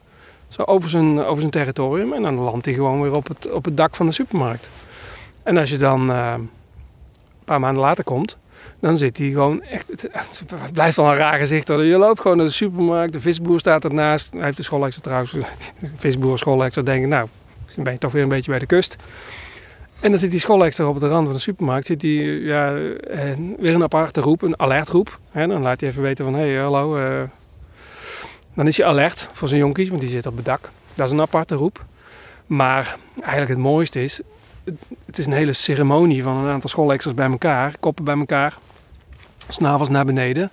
Zo 0.47 0.61
over 0.61 0.89
zijn, 0.89 1.19
over 1.19 1.39
zijn 1.39 1.51
territorium. 1.51 2.13
En 2.13 2.21
dan 2.21 2.35
landt 2.35 2.65
hij 2.65 2.73
gewoon 2.73 3.01
weer 3.01 3.15
op 3.15 3.27
het, 3.27 3.51
op 3.51 3.65
het 3.65 3.77
dak 3.77 3.95
van 3.95 4.05
de 4.05 4.11
supermarkt. 4.11 4.69
En 5.43 5.57
als 5.57 5.69
je 5.69 5.77
dan 5.77 6.09
uh, 6.09 6.33
een 6.37 6.49
paar 7.45 7.59
maanden 7.59 7.81
later 7.81 8.03
komt, 8.03 8.37
dan 8.79 8.97
zit 8.97 9.17
hij 9.17 9.29
gewoon 9.29 9.61
echt. 9.61 9.87
Het, 9.87 10.71
blijft 10.73 10.97
al 10.97 11.09
een 11.09 11.15
raar 11.15 11.39
gezicht 11.39 11.67
hoor. 11.67 11.83
Je 11.83 11.97
loopt 11.97 12.19
gewoon 12.19 12.37
naar 12.37 12.45
de 12.45 12.51
supermarkt, 12.51 13.13
de 13.13 13.19
visboer 13.19 13.59
staat 13.59 13.83
ernaast. 13.83 14.31
Hij 14.31 14.43
heeft 14.43 14.57
de 14.57 14.63
schoolextra 14.63 15.01
trouwens. 15.01 15.31
De 15.31 15.89
visboer, 15.95 16.37
schoolextra 16.37 16.81
denken, 16.81 17.09
nou, 17.09 17.27
dan 17.75 17.83
ben 17.83 17.93
je 17.93 17.99
toch 17.99 18.11
weer 18.11 18.23
een 18.23 18.29
beetje 18.29 18.51
bij 18.51 18.59
de 18.59 18.65
kust. 18.65 18.95
En 19.99 20.09
dan 20.09 20.19
zit 20.19 20.31
die 20.31 20.39
schoolextra 20.39 20.87
op 20.87 20.99
de 20.99 21.07
rand 21.07 21.25
van 21.25 21.35
de 21.35 21.41
supermarkt. 21.41 21.85
Zit 21.85 22.01
hij 22.01 22.11
ja, 22.11 22.73
weer 23.57 23.73
een 23.73 23.83
aparte 23.83 24.21
roep, 24.21 24.41
een 24.41 24.59
alertroep. 24.59 25.19
Dan 25.33 25.61
laat 25.61 25.79
hij 25.79 25.89
even 25.89 26.01
weten 26.01 26.25
van, 26.25 26.33
hé, 26.33 26.51
hey, 26.51 26.61
hallo. 26.61 26.97
Uh, 26.97 27.23
dan 28.53 28.67
is 28.67 28.77
hij 28.77 28.85
alert 28.85 29.29
voor 29.33 29.47
zijn 29.47 29.59
jonkies, 29.59 29.89
want 29.89 30.01
die 30.01 30.09
zit 30.09 30.25
op 30.25 30.35
het 30.35 30.45
dak. 30.45 30.69
Dat 30.93 31.05
is 31.05 31.11
een 31.11 31.21
aparte 31.21 31.55
roep. 31.55 31.85
Maar 32.45 32.97
eigenlijk 33.19 33.49
het 33.49 33.59
mooiste 33.59 34.03
is, 34.03 34.21
het 35.05 35.17
is 35.17 35.25
een 35.25 35.31
hele 35.33 35.53
ceremonie 35.53 36.23
van 36.23 36.37
een 36.37 36.51
aantal 36.51 36.69
schoolexters 36.69 37.13
bij 37.13 37.29
elkaar, 37.29 37.75
koppen 37.79 38.03
bij 38.03 38.17
elkaar, 38.17 38.57
snavels 39.47 39.89
naar 39.89 40.05
beneden. 40.05 40.51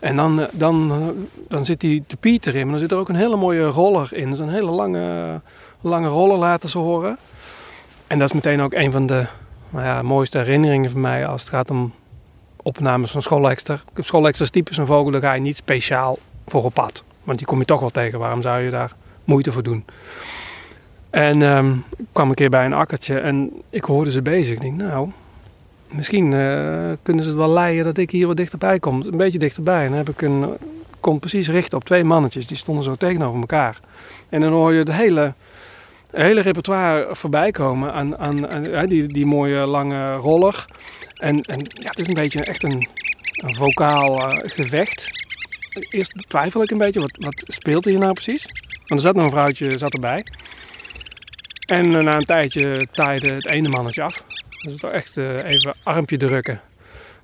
En 0.00 0.16
dan, 0.16 0.40
eh, 0.40 0.46
dan, 0.52 0.90
eh, 0.90 1.24
dan 1.48 1.64
zit 1.64 1.80
die 1.80 2.04
te 2.06 2.16
piet 2.16 2.46
erin, 2.46 2.62
maar 2.62 2.70
dan 2.70 2.78
zit 2.78 2.90
er 2.92 2.98
ook 2.98 3.08
een 3.08 3.14
hele 3.14 3.36
mooie 3.36 3.64
roller 3.64 4.08
in. 4.12 4.30
Dus 4.30 4.38
een 4.38 4.48
hele 4.48 4.70
lange, 4.70 5.40
lange 5.80 6.08
roller 6.08 6.38
laten 6.38 6.68
ze 6.68 6.78
horen. 6.78 7.18
En 8.06 8.18
dat 8.18 8.28
is 8.28 8.34
meteen 8.34 8.60
ook 8.60 8.72
een 8.72 8.92
van 8.92 9.06
de 9.06 9.26
nou 9.70 9.84
ja, 9.84 10.02
mooiste 10.02 10.38
herinneringen 10.38 10.90
van 10.90 11.00
mij 11.00 11.26
als 11.26 11.40
het 11.40 11.50
gaat 11.50 11.70
om 11.70 11.92
opnames 12.62 13.10
van 13.10 13.22
schoolexter. 13.22 13.84
Schoolexter 13.96 14.44
is 14.44 14.50
typisch 14.50 14.76
een 14.76 14.86
vogel, 14.86 15.10
daar 15.10 15.20
ga 15.20 15.32
je 15.32 15.40
niet 15.40 15.56
speciaal 15.56 16.18
voor 16.46 16.64
op 16.64 16.74
pad. 16.74 17.04
Want 17.24 17.38
die 17.38 17.46
kom 17.46 17.58
je 17.58 17.64
toch 17.64 17.80
wel 17.80 17.90
tegen, 17.90 18.18
waarom 18.18 18.42
zou 18.42 18.60
je 18.60 18.70
daar 18.70 18.92
moeite 19.24 19.52
voor 19.52 19.62
doen? 19.62 19.84
En 21.14 21.42
ik 21.96 22.06
kwam 22.12 22.28
een 22.28 22.34
keer 22.34 22.50
bij 22.50 22.64
een 22.64 22.72
akkertje 22.72 23.18
en 23.18 23.50
ik 23.70 23.84
hoorde 23.84 24.10
ze 24.10 24.22
bezig. 24.22 24.54
Ik 24.54 24.60
denk, 24.60 24.76
nou, 24.76 25.08
misschien 25.88 26.32
uh, 26.32 26.92
kunnen 27.02 27.24
ze 27.24 27.28
het 27.28 27.38
wel 27.38 27.50
leiden 27.50 27.84
dat 27.84 27.96
ik 27.96 28.10
hier 28.10 28.26
wat 28.26 28.36
dichterbij 28.36 28.78
kom. 28.78 29.02
Een 29.02 29.16
beetje 29.16 29.38
dichterbij. 29.38 29.82
En 29.82 29.88
dan 29.88 29.96
heb 29.96 30.08
ik 30.08 30.22
een, 30.22 30.56
kon 31.00 31.18
precies 31.18 31.48
richten 31.48 31.78
op 31.78 31.84
twee 31.84 32.04
mannetjes. 32.04 32.46
Die 32.46 32.56
stonden 32.56 32.84
zo 32.84 32.94
tegenover 32.94 33.40
elkaar. 33.40 33.80
En 34.28 34.40
dan 34.40 34.52
hoor 34.52 34.72
je 34.72 34.78
het 34.78 34.92
hele, 34.92 35.34
hele 36.10 36.40
repertoire 36.40 37.14
voorbij 37.14 37.50
komen 37.50 37.92
aan, 37.92 38.18
aan, 38.18 38.48
aan 38.76 38.86
die, 38.86 39.06
die 39.06 39.26
mooie 39.26 39.66
lange 39.66 40.14
roller. 40.14 40.66
En, 41.14 41.40
en 41.40 41.58
ja, 41.58 41.88
het 41.88 41.98
is 41.98 42.08
een 42.08 42.14
beetje 42.14 42.44
echt 42.44 42.62
een 42.62 42.88
een 43.44 43.54
vocaal 43.54 44.30
eh, 44.30 44.50
gevecht. 44.50 45.10
Eerst 45.90 46.24
twijfel 46.28 46.62
ik 46.62 46.70
een 46.70 46.78
beetje, 46.78 47.00
wat, 47.00 47.16
wat 47.18 47.42
speelt 47.46 47.84
hier 47.84 47.98
nou 47.98 48.12
precies? 48.12 48.46
Want 48.86 49.00
er 49.00 49.06
zat 49.06 49.14
nog 49.14 49.24
een 49.24 49.30
vrouwtje 49.30 49.78
zat 49.78 49.92
erbij. 49.92 50.24
En 51.66 51.96
eh, 51.96 52.02
na 52.02 52.14
een 52.14 52.24
tijdje 52.24 52.88
taaide 52.90 53.34
het 53.34 53.46
ene 53.46 53.68
mannetje 53.68 54.02
af. 54.02 54.24
Dus 54.48 54.76
toch 54.76 54.90
echt 54.90 55.16
eh, 55.16 55.44
even 55.44 55.74
armpje 55.82 56.16
drukken. 56.16 56.60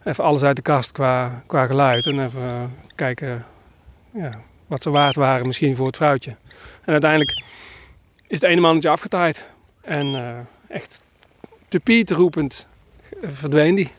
Even 0.05 0.25
alles 0.25 0.43
uit 0.43 0.57
de 0.57 0.63
kast 0.63 0.93
qua, 0.93 1.43
qua 1.47 1.67
geluid. 1.67 2.07
En 2.07 2.25
even 2.25 2.43
eh, 2.43 2.63
kijken 2.95 3.45
ja, 4.13 4.41
wat 4.67 4.83
ze 4.83 4.91
waard 4.91 5.15
waren 5.15 5.47
misschien 5.47 5.77
voor 5.77 5.87
het 5.87 5.97
vrouwtje. 5.97 6.37
En 6.85 6.93
uiteindelijk 6.93 7.43
is 8.27 8.41
het 8.41 8.43
ene 8.43 8.61
mannetje 8.61 8.89
afgetaaid. 8.89 9.47
En 9.83 10.47
echt 10.69 11.03
te 11.69 11.81
piet 11.81 12.11
roepend 12.11 12.67
verdween 13.23 13.75
die. 13.75 13.91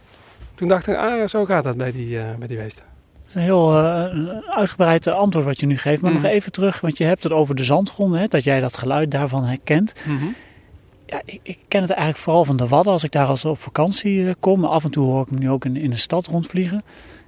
Toen 0.56 0.68
dacht 0.68 0.88
ik, 0.88 0.96
ah, 0.96 1.28
zo 1.28 1.46
gaat 1.46 1.64
dat 1.64 1.78
bij 1.78 1.92
die, 1.92 2.20
eh, 2.20 2.36
bij 2.36 2.48
die 2.48 2.58
beesten. 2.58 2.91
Is 3.32 3.38
een 3.38 3.42
heel 3.44 3.78
eh, 3.78 4.06
uitgebreid 4.50 5.08
eh, 5.08 5.14
antwoord 5.14 5.46
wat 5.46 5.60
je 5.60 5.66
nu 5.66 5.78
geeft. 5.78 6.02
Maar 6.02 6.12
Mhm. 6.12 6.22
nog 6.22 6.32
even 6.32 6.52
terug, 6.52 6.80
want 6.82 6.98
je 6.98 7.04
hebt 7.04 7.24
het 7.24 7.32
over 7.32 7.56
de 7.56 7.64
zandgronden. 7.64 8.20
Hè, 8.20 8.28
dat 8.28 8.44
jij 8.44 8.60
dat 8.60 8.78
geluid 8.78 9.12
daarvan 9.12 9.44
herkent. 9.44 9.94
Ja, 11.06 11.22
ik, 11.26 11.40
ik 11.44 11.58
ken 11.68 11.82
het 11.82 11.90
eigenlijk 11.90 12.20
vooral 12.20 12.46
van 12.46 12.58
de 12.58 12.68
Wadden 12.68 12.94
als 12.94 13.04
ik 13.04 13.12
daar 13.12 13.28
als 13.28 13.46
op 13.46 13.60
vakantie 13.62 14.28
eh, 14.28 14.34
kom. 14.40 14.60
Maar 14.60 14.70
af 14.70 14.84
en 14.84 14.92
toe 14.92 15.06
hoor 15.06 15.22
ik 15.22 15.30
hem 15.30 15.40
nu 15.40 15.50
ook 15.50 15.66
in, 15.66 15.76
in 15.78 15.90
de 15.90 15.96
stad 15.98 16.26
rondvliegen. 16.28 16.84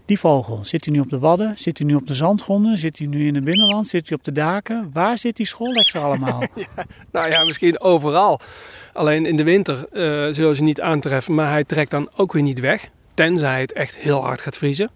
Die 0.06 0.20
vogel, 0.20 0.60
zit 0.64 0.86
hij 0.86 0.94
nu 0.94 1.00
op 1.00 1.10
de 1.10 1.20
Wadden? 1.20 1.54
Zit 1.58 1.78
hij 1.78 1.88
nu 1.88 1.96
op 1.96 2.08
de 2.08 2.14
zandgronden? 2.14 2.78
Zit 2.78 2.98
hij 2.98 3.08
nu 3.08 3.28
in 3.28 3.36
het 3.36 3.44
binnenland? 3.44 3.88
Zit 3.88 4.08
hij 4.10 4.18
op 4.18 4.24
de 4.24 4.32
daken? 4.32 4.90
Waar 4.94 5.18
zit 5.18 5.36
die 5.36 5.46
schoolexer 5.48 6.00
allemaal? 6.02 6.44
Nou 7.12 7.30
ja, 7.30 7.44
misschien 7.46 7.80
overal. 7.82 8.40
Alleen 8.94 9.26
in 9.26 9.38
de 9.38 9.44
winter 9.44 9.86
eh 9.92 10.34
zullen 10.34 10.56
ze 10.56 10.64
niet 10.64 10.82
aantreffen, 10.82 11.34
maar 11.36 11.50
hij 11.50 11.64
trekt 11.64 11.92
dan 11.92 12.10
ook 12.16 12.34
weer 12.34 12.42
niet 12.44 12.60
weg. 12.60 12.90
Tenzij 13.14 13.62
het 13.62 13.74
echt 13.74 13.96
heel 13.98 14.24
hard 14.24 14.42
gaat 14.42 14.58
vriezen. 14.58 14.90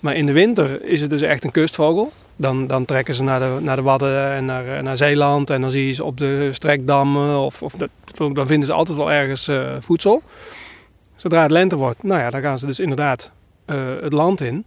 Maar 0.00 0.16
in 0.16 0.26
de 0.26 0.32
winter 0.32 0.84
is 0.84 1.00
het 1.00 1.10
dus 1.10 1.22
echt 1.22 1.44
een 1.44 1.50
kustvogel. 1.50 2.12
Dan, 2.36 2.66
dan 2.66 2.84
trekken 2.84 3.14
ze 3.14 3.22
naar 3.22 3.40
de, 3.40 3.56
naar 3.60 3.76
de 3.76 3.82
Wadden 3.82 4.32
en 4.32 4.44
naar, 4.44 4.76
eh, 4.76 4.82
naar 4.82 4.96
Zeeland. 4.96 5.50
En 5.50 5.60
dan 5.60 5.70
zie 5.70 5.86
je 5.86 5.92
ze 5.92 6.04
op 6.04 6.16
de 6.18 6.50
strekdammen. 6.52 7.38
Of, 7.38 7.62
of 7.62 7.72
dat, 7.72 7.90
dan 8.14 8.46
vinden 8.46 8.66
ze 8.66 8.72
altijd 8.72 8.96
wel 8.96 9.12
ergens 9.12 9.48
eh, 9.48 9.76
voedsel. 9.80 10.22
Zodra 11.16 11.42
het 11.42 11.50
lente 11.50 11.76
wordt, 11.76 12.02
nou 12.02 12.20
ja, 12.20 12.30
dan 12.30 12.40
gaan 12.40 12.58
ze 12.58 12.66
dus 12.66 12.78
inderdaad 12.78 13.30
eh, 13.64 13.76
het 14.00 14.12
land 14.12 14.40
in. 14.40 14.64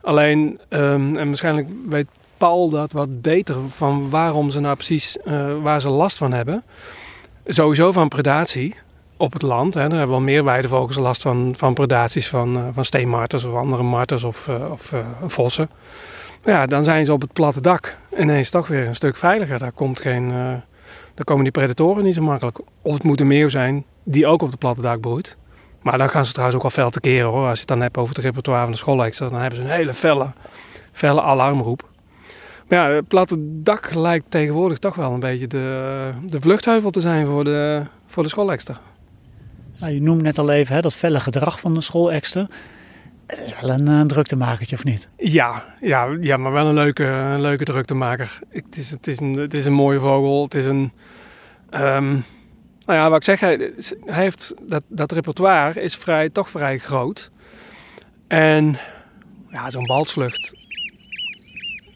Alleen, 0.00 0.58
ehm, 0.68 1.16
en 1.16 1.26
waarschijnlijk 1.26 1.68
weet 1.88 2.08
Paul 2.36 2.70
dat 2.70 2.92
wat 2.92 3.22
beter 3.22 3.68
van 3.68 4.10
waarom 4.10 4.50
ze 4.50 4.60
nou 4.60 4.76
precies 4.76 5.16
waar 5.62 5.80
ze 5.80 5.88
last 5.88 6.16
van 6.16 6.32
hebben. 6.32 6.62
Sowieso 7.46 7.92
van 7.92 8.08
predatie 8.08 8.74
op 9.22 9.32
het 9.32 9.42
land. 9.42 9.74
Hè. 9.74 9.80
Daar 9.80 9.98
hebben 9.98 10.08
wel 10.08 10.20
meer 10.20 10.44
weidevogels 10.44 10.96
last 10.96 11.22
van, 11.22 11.54
van 11.56 11.74
predaties 11.74 12.28
van, 12.28 12.56
eh, 12.56 12.62
van 12.74 12.84
steenmarters 12.84 13.44
of 13.44 13.54
andere 13.54 13.82
marters 13.82 14.24
of, 14.24 14.48
eh, 14.48 14.70
of 14.70 14.92
eh, 14.92 14.98
vossen. 15.26 15.70
Ja, 16.44 16.66
dan 16.66 16.84
zijn 16.84 17.04
ze 17.04 17.12
op 17.12 17.20
het 17.20 17.32
platte 17.32 17.60
dak 17.60 17.98
ineens 18.18 18.50
toch 18.50 18.66
weer 18.66 18.86
een 18.86 18.94
stuk 18.94 19.16
veiliger. 19.16 19.58
Daar, 19.58 19.72
komt 19.72 20.00
geen, 20.00 20.28
daar 21.14 21.24
komen 21.24 21.42
die 21.42 21.52
predatoren 21.52 22.04
niet 22.04 22.14
zo 22.14 22.22
makkelijk. 22.22 22.60
Of 22.82 22.94
het 22.94 23.02
moet 23.02 23.20
een 23.20 23.26
meeuw 23.26 23.48
zijn 23.48 23.84
die 24.02 24.26
ook 24.26 24.42
op 24.42 24.50
het 24.50 24.58
platte 24.58 24.80
dak 24.80 25.00
broedt. 25.00 25.36
Maar 25.82 25.98
dan 25.98 26.08
gaan 26.08 26.26
ze 26.26 26.32
trouwens 26.32 26.56
ook 26.56 26.62
wel 26.62 26.84
fel 26.84 26.90
tekeer 26.90 27.24
hoor. 27.24 27.44
Als 27.44 27.52
je 27.52 27.58
het 27.58 27.68
dan 27.68 27.80
hebt 27.80 27.96
over 27.96 28.14
het 28.14 28.24
repertoire 28.24 28.62
van 28.62 28.72
de 28.72 28.78
schoolextra, 28.78 29.28
dan 29.28 29.40
hebben 29.40 29.58
ze 29.58 29.64
een 29.64 29.70
hele 29.70 29.94
felle, 29.94 30.32
felle 30.92 31.22
alarmroep. 31.22 31.88
Maar 32.68 32.78
ja, 32.78 32.94
het 32.94 33.08
platte 33.08 33.36
dak 33.62 33.94
lijkt 33.94 34.24
tegenwoordig 34.28 34.78
toch 34.78 34.94
wel 34.94 35.12
een 35.12 35.20
beetje 35.20 35.46
de, 35.46 36.10
de 36.22 36.40
vluchtheuvel 36.40 36.90
te 36.90 37.00
zijn 37.00 37.26
voor 37.26 37.44
de, 37.44 37.86
voor 38.06 38.22
de 38.22 38.28
schoolextra. 38.28 38.80
Ja, 39.82 39.88
je 39.88 40.02
noemt 40.02 40.22
net 40.22 40.38
al 40.38 40.50
even 40.50 40.74
hè, 40.74 40.80
dat 40.80 40.94
felle 40.94 41.20
gedrag 41.20 41.60
van 41.60 41.74
de 41.74 41.80
schoolexter. 41.80 42.46
Het 43.26 43.40
is 43.44 43.60
wel 43.60 43.70
een 43.70 43.88
uh, 43.88 44.00
druktemakertje, 44.00 44.76
of 44.76 44.84
niet? 44.84 45.08
Ja, 45.16 45.64
ja, 45.80 46.16
ja 46.20 46.36
maar 46.36 46.52
wel 46.52 46.66
een 46.66 46.74
leuke, 46.74 47.04
een 47.04 47.40
leuke 47.40 47.64
druktemaker. 47.64 48.38
Het 48.48 48.76
is, 48.76 48.90
het, 48.90 49.06
is 49.06 49.20
een, 49.20 49.32
het 49.34 49.54
is 49.54 49.64
een 49.64 49.72
mooie 49.72 50.00
vogel. 50.00 50.42
Het 50.42 50.54
is 50.54 50.64
een... 50.64 50.92
Um, 51.70 52.24
nou 52.86 52.98
ja, 52.98 53.10
wat 53.10 53.18
ik 53.18 53.24
zeg, 53.24 53.40
hij, 53.40 53.72
heeft 54.06 54.54
dat, 54.62 54.82
dat 54.88 55.12
repertoire 55.12 55.80
is 55.80 55.96
vrij, 55.96 56.30
toch 56.30 56.50
vrij 56.50 56.78
groot. 56.78 57.30
En 58.28 58.78
ja, 59.48 59.70
zo'n 59.70 59.86
balsvlucht. 59.86 60.54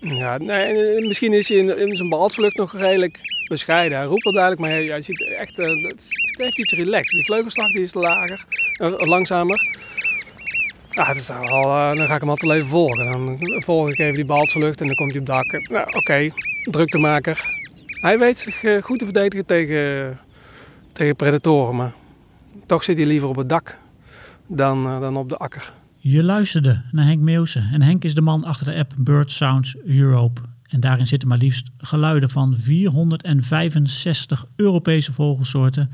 Ja, 0.01 0.39
nee, 0.39 1.07
misschien 1.07 1.33
is 1.33 1.49
hij 1.49 1.59
in, 1.59 1.79
in 1.79 1.97
zijn 1.97 2.09
nog 2.55 2.73
redelijk 2.73 3.21
bescheiden. 3.49 3.99
Hij 3.99 4.07
roept 4.07 4.25
wel 4.25 4.33
duidelijk, 4.33 4.63
maar 4.63 4.81
je, 4.81 5.03
ziet 5.03 5.37
echt, 5.39 5.59
uh, 5.59 5.67
het 5.67 6.03
heeft 6.43 6.59
iets 6.59 6.73
relaxed. 6.73 7.11
Die 7.11 7.25
vleugelslag 7.25 7.67
die 7.67 7.83
is 7.83 7.95
lager, 7.95 8.45
uh, 8.83 8.93
langzamer. 8.99 9.61
Ja, 10.91 11.07
het 11.07 11.17
is 11.17 11.31
al, 11.31 11.67
uh, 11.67 11.97
dan 11.97 12.07
ga 12.07 12.15
ik 12.15 12.21
hem 12.21 12.31
altijd 12.31 12.53
even 12.53 12.67
volgen. 12.67 13.07
Dan 13.07 13.39
volg 13.63 13.89
ik 13.89 13.99
even 13.99 14.15
die 14.15 14.25
balsvlucht 14.25 14.81
en 14.81 14.87
dan 14.87 14.95
komt 14.95 15.11
hij 15.11 15.21
op 15.21 15.27
dak. 15.27 15.69
Nou, 15.71 15.87
Oké, 15.97 16.31
druktemaker. 16.71 17.41
Hij 17.87 18.19
weet 18.19 18.39
zich 18.39 18.85
goed 18.85 18.99
te 18.99 19.05
verdedigen 19.05 19.47
tegen, 19.47 20.19
tegen 20.93 21.17
predatoren, 21.17 21.77
maar 21.77 21.93
toch 22.67 22.85
zit 22.85 22.97
hij 22.97 23.07
liever 23.07 23.29
op 23.29 23.37
het 23.37 23.49
dak 23.49 23.77
dan, 24.47 25.01
dan 25.01 25.17
op 25.17 25.29
de 25.29 25.37
akker. 25.37 25.73
Je 25.97 26.25
luisterde 26.25 26.83
naar 26.93 27.05
Henk 27.05 27.21
Meeuwse 27.21 27.69
en 27.73 27.83
Henk 27.83 28.05
is 28.05 28.15
de 28.15 28.21
man 28.21 28.45
achter 28.45 28.67
de 28.67 28.79
app 28.79 28.93
Bird 28.97 29.31
Sounds 29.31 29.77
Europe. 29.87 30.41
En 30.77 30.83
daarin 30.83 31.07
zitten 31.07 31.29
maar 31.29 31.39
liefst 31.39 31.71
geluiden 31.79 32.31
van 32.31 32.57
465 32.57 34.45
Europese 34.57 35.13
vogelsoorten. 35.13 35.91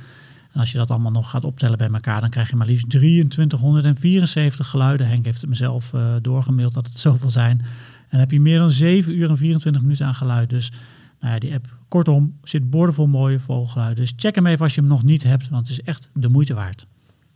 En 0.52 0.60
als 0.60 0.72
je 0.72 0.78
dat 0.78 0.90
allemaal 0.90 1.12
nog 1.12 1.30
gaat 1.30 1.44
optellen 1.44 1.78
bij 1.78 1.88
elkaar, 1.90 2.20
dan 2.20 2.30
krijg 2.30 2.50
je 2.50 2.56
maar 2.56 2.66
liefst 2.66 2.90
2374 2.90 4.68
geluiden. 4.68 5.08
Henk 5.08 5.24
heeft 5.24 5.40
het 5.40 5.48
mezelf 5.48 5.92
uh, 5.92 6.14
doorgemaild 6.22 6.72
dat 6.72 6.86
het 6.86 6.98
zoveel 7.08 7.30
zijn. 7.30 7.64
En 8.08 8.18
heb 8.18 8.30
je 8.30 8.40
meer 8.40 8.58
dan 8.58 8.70
7 8.70 9.16
uur 9.16 9.30
en 9.30 9.36
24 9.36 9.82
minuten 9.82 10.06
aan 10.06 10.14
geluid. 10.14 10.50
Dus 10.50 10.72
nou 11.20 11.32
ja, 11.32 11.38
die 11.38 11.54
app, 11.54 11.76
kortom, 11.88 12.38
zit 12.42 12.70
boordevol 12.70 13.06
mooie 13.06 13.40
vogelgeluiden. 13.40 14.04
Dus 14.04 14.12
check 14.16 14.34
hem 14.34 14.46
even 14.46 14.62
als 14.62 14.74
je 14.74 14.80
hem 14.80 14.90
nog 14.90 15.02
niet 15.02 15.22
hebt, 15.22 15.48
want 15.48 15.68
het 15.68 15.78
is 15.78 15.84
echt 15.84 16.10
de 16.14 16.28
moeite 16.28 16.54
waard. 16.54 16.86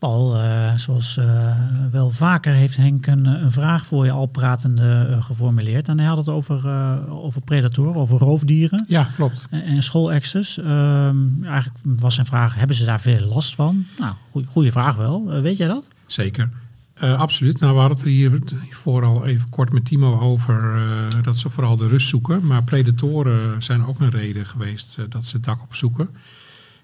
Paul, 0.07 0.37
uh, 0.37 0.75
zoals 0.77 1.17
uh, 1.17 1.57
wel 1.91 2.11
vaker 2.11 2.53
heeft 2.53 2.77
Henk 2.77 3.07
een, 3.07 3.25
een, 3.25 3.53
vraag 3.53 3.87
voor 3.87 4.05
je 4.05 4.11
al 4.11 4.27
pratende 4.27 5.07
uh, 5.11 5.25
geformuleerd. 5.25 5.89
En 5.89 5.99
hij 5.99 6.09
had 6.09 6.17
het 6.17 6.29
over, 6.29 6.69
over 7.09 7.41
predatoren, 7.41 7.95
over 7.95 8.19
roofdieren. 8.19 8.85
Ja, 8.89 9.09
klopt. 9.15 9.47
En, 9.51 9.63
en 9.63 9.83
schoolexters. 9.83 10.59
eigenlijk 10.59 11.79
was 11.83 12.15
zijn 12.15 12.27
vraag, 12.27 12.55
hebben 12.55 12.77
ze 12.77 12.85
daar 12.85 13.01
veel 13.01 13.27
last 13.27 13.55
van? 13.55 13.87
Nou, 13.99 14.15
goede 14.47 14.73
vraag 14.73 14.97
wel. 14.97 15.41
weet 15.41 15.57
jij 15.57 15.69
dat? 15.69 15.89
Zeker. 16.07 16.51
absoluut. 16.99 17.61
Nou, 17.61 17.75
we 17.75 17.81
hadden 17.81 17.99
het 17.99 18.07
hier 18.07 18.41
hiervoor 18.63 19.05
al 19.05 19.27
even 19.27 19.49
kort 19.49 19.73
met 19.73 19.85
Timo 19.85 20.21
over 20.21 20.81
dat 21.23 21.37
ze 21.37 21.51
vooral 21.51 21.77
de 21.77 21.89
rust 21.89 22.09
zoeken. 22.09 22.47
Maar 22.47 22.63
predatoren 22.63 23.63
zijn 23.63 23.87
ook 23.87 24.01
een 24.01 24.11
reden 24.11 24.47
geweest 24.47 24.97
dat 25.09 25.25
ze 25.25 25.37
het 25.37 25.45
dak 25.45 25.63
opzoeken. 25.63 26.09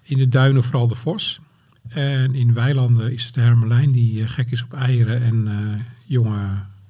In 0.01 0.17
de 0.17 0.27
duinen 0.27 0.63
vooral 0.63 0.87
de 0.87 0.95
vos. 0.95 1.41
En 1.87 2.35
in 2.35 2.53
weilanden 2.53 3.13
is 3.13 3.25
het 3.25 3.35
hermelijn 3.35 3.91
die 3.91 4.21
uh, 4.21 4.29
gek 4.29 4.51
is 4.51 4.63
op 4.63 4.73
eieren 4.73 5.21
en 5.21 5.45
uh, 5.47 5.81
jonge 6.05 6.39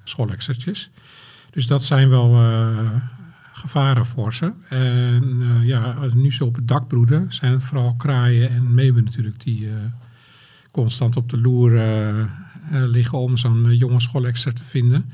schoolexertjes. 0.04 0.90
Dus 1.50 1.66
dat 1.66 1.84
zijn 1.84 2.08
wel 2.08 2.40
uh, 2.40 2.90
gevaren 3.52 4.06
voor 4.06 4.34
ze. 4.34 4.52
En 4.68 5.42
ja, 5.62 5.96
nu 6.14 6.32
ze 6.32 6.44
op 6.44 6.54
het 6.54 6.68
dak 6.68 6.88
broeden, 6.88 7.32
zijn 7.32 7.52
het 7.52 7.62
vooral 7.62 7.94
kraaien 7.94 8.50
en 8.50 8.74
meeuwen 8.74 9.04
natuurlijk 9.04 9.40
die 9.40 9.68
constant 10.70 11.16
op 11.16 11.30
de 11.30 11.40
loer 11.40 11.80
liggen 12.70 13.18
om 13.18 13.36
zo'n 13.36 13.76
jonge 13.76 14.00
schoolexer 14.00 14.54
te 14.54 14.64
vinden. 14.64 15.10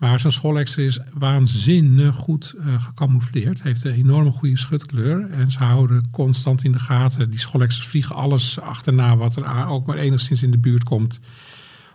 Maar 0.00 0.20
zo'n 0.20 0.30
schoolexer 0.30 0.84
is 0.84 0.98
waanzinnig 1.12 2.16
goed 2.16 2.54
uh, 2.58 2.82
gecamoufleerd. 2.82 3.62
Heeft 3.62 3.84
een 3.84 3.92
enorme 3.92 4.30
goede 4.30 4.58
schutkleur. 4.58 5.30
En 5.30 5.50
ze 5.50 5.58
houden 5.58 6.10
constant 6.10 6.64
in 6.64 6.72
de 6.72 6.78
gaten. 6.78 7.30
Die 7.30 7.38
schoolexers 7.38 7.86
vliegen 7.86 8.14
alles 8.14 8.60
achterna 8.60 9.16
wat 9.16 9.36
er 9.36 9.66
ook 9.66 9.86
maar 9.86 9.96
enigszins 9.96 10.42
in 10.42 10.50
de 10.50 10.58
buurt 10.58 10.84
komt. 10.84 11.20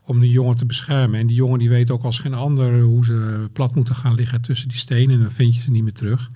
Om 0.03 0.19
de 0.19 0.29
jongen 0.29 0.55
te 0.55 0.65
beschermen. 0.65 1.19
En 1.19 1.27
die 1.27 1.35
jongen 1.35 1.59
die 1.59 1.69
weet 1.69 1.91
ook 1.91 2.03
als 2.03 2.19
geen 2.19 2.33
ander 2.33 2.81
hoe 2.81 3.05
ze 3.05 3.49
plat 3.53 3.75
moeten 3.75 3.95
gaan 3.95 4.15
liggen 4.15 4.41
tussen 4.41 4.69
die 4.69 4.77
stenen. 4.77 5.15
En 5.15 5.21
dan 5.21 5.31
vind 5.31 5.55
je 5.55 5.61
ze 5.61 5.71
niet 5.71 5.83
meer 5.83 5.93
terug. 5.93 6.29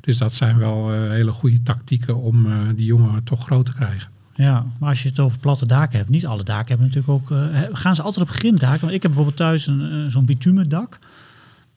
Dus 0.00 0.18
dat 0.18 0.32
zijn 0.32 0.58
wel 0.58 0.94
uh, 0.94 1.10
hele 1.10 1.32
goede 1.32 1.62
tactieken 1.62 2.16
om 2.16 2.46
uh, 2.46 2.58
die 2.74 2.86
jongen 2.86 3.24
toch 3.24 3.44
groot 3.44 3.66
te 3.66 3.72
krijgen. 3.72 4.15
Ja, 4.36 4.66
maar 4.78 4.88
als 4.88 5.02
je 5.02 5.08
het 5.08 5.20
over 5.20 5.38
platte 5.38 5.66
daken 5.66 5.98
hebt, 5.98 6.10
niet 6.10 6.26
alle 6.26 6.42
daken 6.42 6.68
hebben 6.68 6.86
natuurlijk 6.86 7.12
ook. 7.12 7.30
Uh, 7.30 7.62
gaan 7.72 7.94
ze 7.94 8.02
altijd 8.02 8.28
op 8.28 8.34
grinddaken? 8.34 8.80
Want 8.80 8.92
ik 8.92 9.02
heb 9.02 9.10
bijvoorbeeld 9.10 9.36
thuis 9.36 9.66
een, 9.66 9.80
uh, 9.80 10.10
zo'n 10.10 10.24
bitumen 10.24 10.68
dak. 10.68 10.98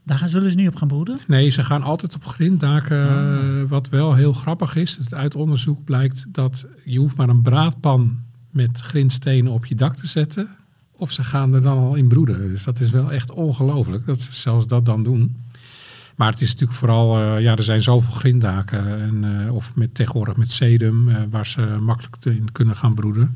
Daar 0.04 0.18
gaan, 0.18 0.30
zullen 0.30 0.50
ze 0.50 0.56
niet 0.56 0.68
op 0.68 0.76
gaan 0.76 0.88
broeden? 0.88 1.20
Nee, 1.28 1.50
ze 1.50 1.64
gaan 1.64 1.84
altijd 1.84 2.16
op 2.16 2.26
grinddaken. 2.26 3.08
Oh. 3.08 3.70
Wat 3.70 3.90
wel 3.90 4.14
heel 4.14 4.34
grappig 4.34 4.76
is, 4.76 5.00
uit 5.10 5.36
onderzoek 5.36 5.84
blijkt 5.84 6.26
dat 6.30 6.66
je 6.86 7.00
hoeft 7.00 7.16
maar 7.16 7.30
een 7.30 7.42
braadpan 7.42 8.18
met 8.50 8.80
grindstenen 8.80 9.52
op 9.52 9.66
je 9.66 9.76
dak 9.76 9.96
te 9.96 10.08
zetten. 10.08 10.48
Of 10.92 11.12
ze 11.12 11.24
gaan 11.24 11.54
er 11.54 11.62
dan 11.62 11.78
al 11.78 11.96
in 11.96 12.08
broeden. 12.08 12.38
Dus 12.38 12.64
dat 12.64 12.80
is 12.80 12.90
wel 12.90 13.12
echt 13.12 13.32
ongelooflijk 13.32 14.06
dat 14.06 14.22
ze 14.22 14.34
zelfs 14.34 14.68
dat 14.68 14.86
dan 14.86 15.04
doen. 15.04 15.36
Maar 16.20 16.32
het 16.32 16.42
is 16.42 16.50
natuurlijk 16.50 16.80
vooral, 16.80 17.20
uh, 17.20 17.42
ja, 17.42 17.56
er 17.56 17.64
zijn 17.64 17.82
zoveel 17.82 18.14
grinddaken. 18.14 19.02
En, 19.02 19.24
uh, 19.24 19.56
of 19.56 19.76
met, 19.76 19.96
tegenwoordig 19.96 20.36
met 20.36 20.52
sedum, 20.52 21.08
uh, 21.08 21.16
waar 21.30 21.46
ze 21.46 21.62
makkelijk 21.62 22.26
in 22.26 22.52
kunnen 22.52 22.76
gaan 22.76 22.94
broeden. 22.94 23.36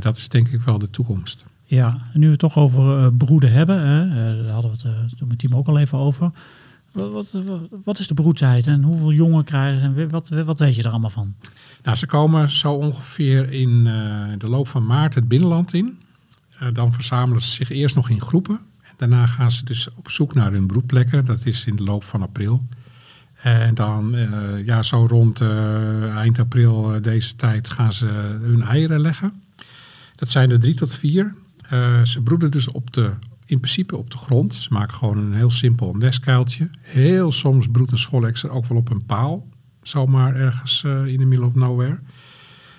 dat 0.00 0.16
is 0.16 0.28
denk 0.28 0.48
ik 0.48 0.60
wel 0.60 0.78
de 0.78 0.90
toekomst. 0.90 1.44
Ja, 1.64 1.98
en 2.12 2.20
nu 2.20 2.24
we 2.24 2.30
het 2.30 2.40
toch 2.40 2.56
over 2.58 2.98
eh, 2.98 3.06
broeden 3.18 3.52
hebben, 3.52 3.86
hè, 3.86 4.02
eh, 4.02 4.44
daar 4.44 4.52
hadden 4.52 4.70
we 4.70 4.76
het 4.76 4.86
eh, 4.86 5.18
toen 5.18 5.28
met 5.28 5.38
Timo 5.38 5.56
ook 5.56 5.68
al 5.68 5.78
even 5.78 5.98
over. 5.98 6.30
Wat, 6.92 7.32
wat, 7.32 7.60
wat 7.84 7.98
is 7.98 8.06
de 8.06 8.14
broedtijd 8.14 8.66
en 8.66 8.82
hoeveel 8.82 9.12
jongen 9.12 9.44
krijgen 9.44 9.80
ze 9.80 9.86
en 9.86 10.10
wat, 10.10 10.28
wat 10.28 10.58
weet 10.58 10.74
je 10.74 10.82
er 10.82 10.90
allemaal 10.90 11.10
van? 11.10 11.34
Nou, 11.82 11.96
ze 11.96 12.06
komen 12.06 12.50
zo 12.50 12.72
ongeveer 12.72 13.52
in 13.52 13.86
eh, 13.86 14.22
de 14.38 14.48
loop 14.48 14.68
van 14.68 14.86
maart 14.86 15.14
het 15.14 15.28
binnenland 15.28 15.72
in. 15.72 15.98
Eh, 16.58 16.68
dan 16.72 16.92
verzamelen 16.92 17.42
ze 17.42 17.50
zich 17.50 17.70
eerst 17.70 17.96
nog 17.96 18.08
in 18.08 18.20
groepen. 18.20 18.60
Daarna 18.96 19.26
gaan 19.26 19.50
ze 19.50 19.64
dus 19.64 19.88
op 19.94 20.10
zoek 20.10 20.34
naar 20.34 20.52
hun 20.52 20.66
broedplekken. 20.66 21.24
Dat 21.24 21.46
is 21.46 21.66
in 21.66 21.76
de 21.76 21.82
loop 21.82 22.04
van 22.04 22.22
april. 22.22 22.62
En 23.34 23.74
dan, 23.74 24.14
eh, 24.14 24.64
ja, 24.64 24.82
zo 24.82 25.06
rond 25.06 25.40
eh, 25.40 26.16
eind 26.16 26.38
april 26.38 26.94
eh, 26.94 27.02
deze 27.02 27.36
tijd 27.36 27.70
gaan 27.70 27.92
ze 27.92 28.06
hun 28.42 28.62
eieren 28.62 29.00
leggen. 29.00 29.42
Dat 30.16 30.28
zijn 30.28 30.50
er 30.50 30.58
drie 30.58 30.74
tot 30.74 30.94
vier. 30.94 31.34
Ze 32.02 32.20
broeden 32.24 32.50
dus 32.50 32.70
op 32.70 32.92
de, 32.92 33.10
in 33.46 33.60
principe 33.60 33.96
op 33.96 34.10
de 34.10 34.16
grond. 34.16 34.54
Ze 34.54 34.68
maken 34.72 34.94
gewoon 34.94 35.18
een 35.18 35.34
heel 35.34 35.50
simpel 35.50 35.94
nestkuiltje. 35.94 36.68
Heel 36.80 37.32
soms 37.32 37.68
broedt 37.68 37.90
een 37.90 37.98
schoolekster 37.98 38.50
ook 38.50 38.66
wel 38.66 38.78
op 38.78 38.90
een 38.90 39.04
paal. 39.04 39.48
Zomaar 39.82 40.36
ergens 40.36 40.84
in 40.84 41.18
the 41.18 41.24
middle 41.24 41.46
of 41.46 41.54
nowhere. 41.54 41.98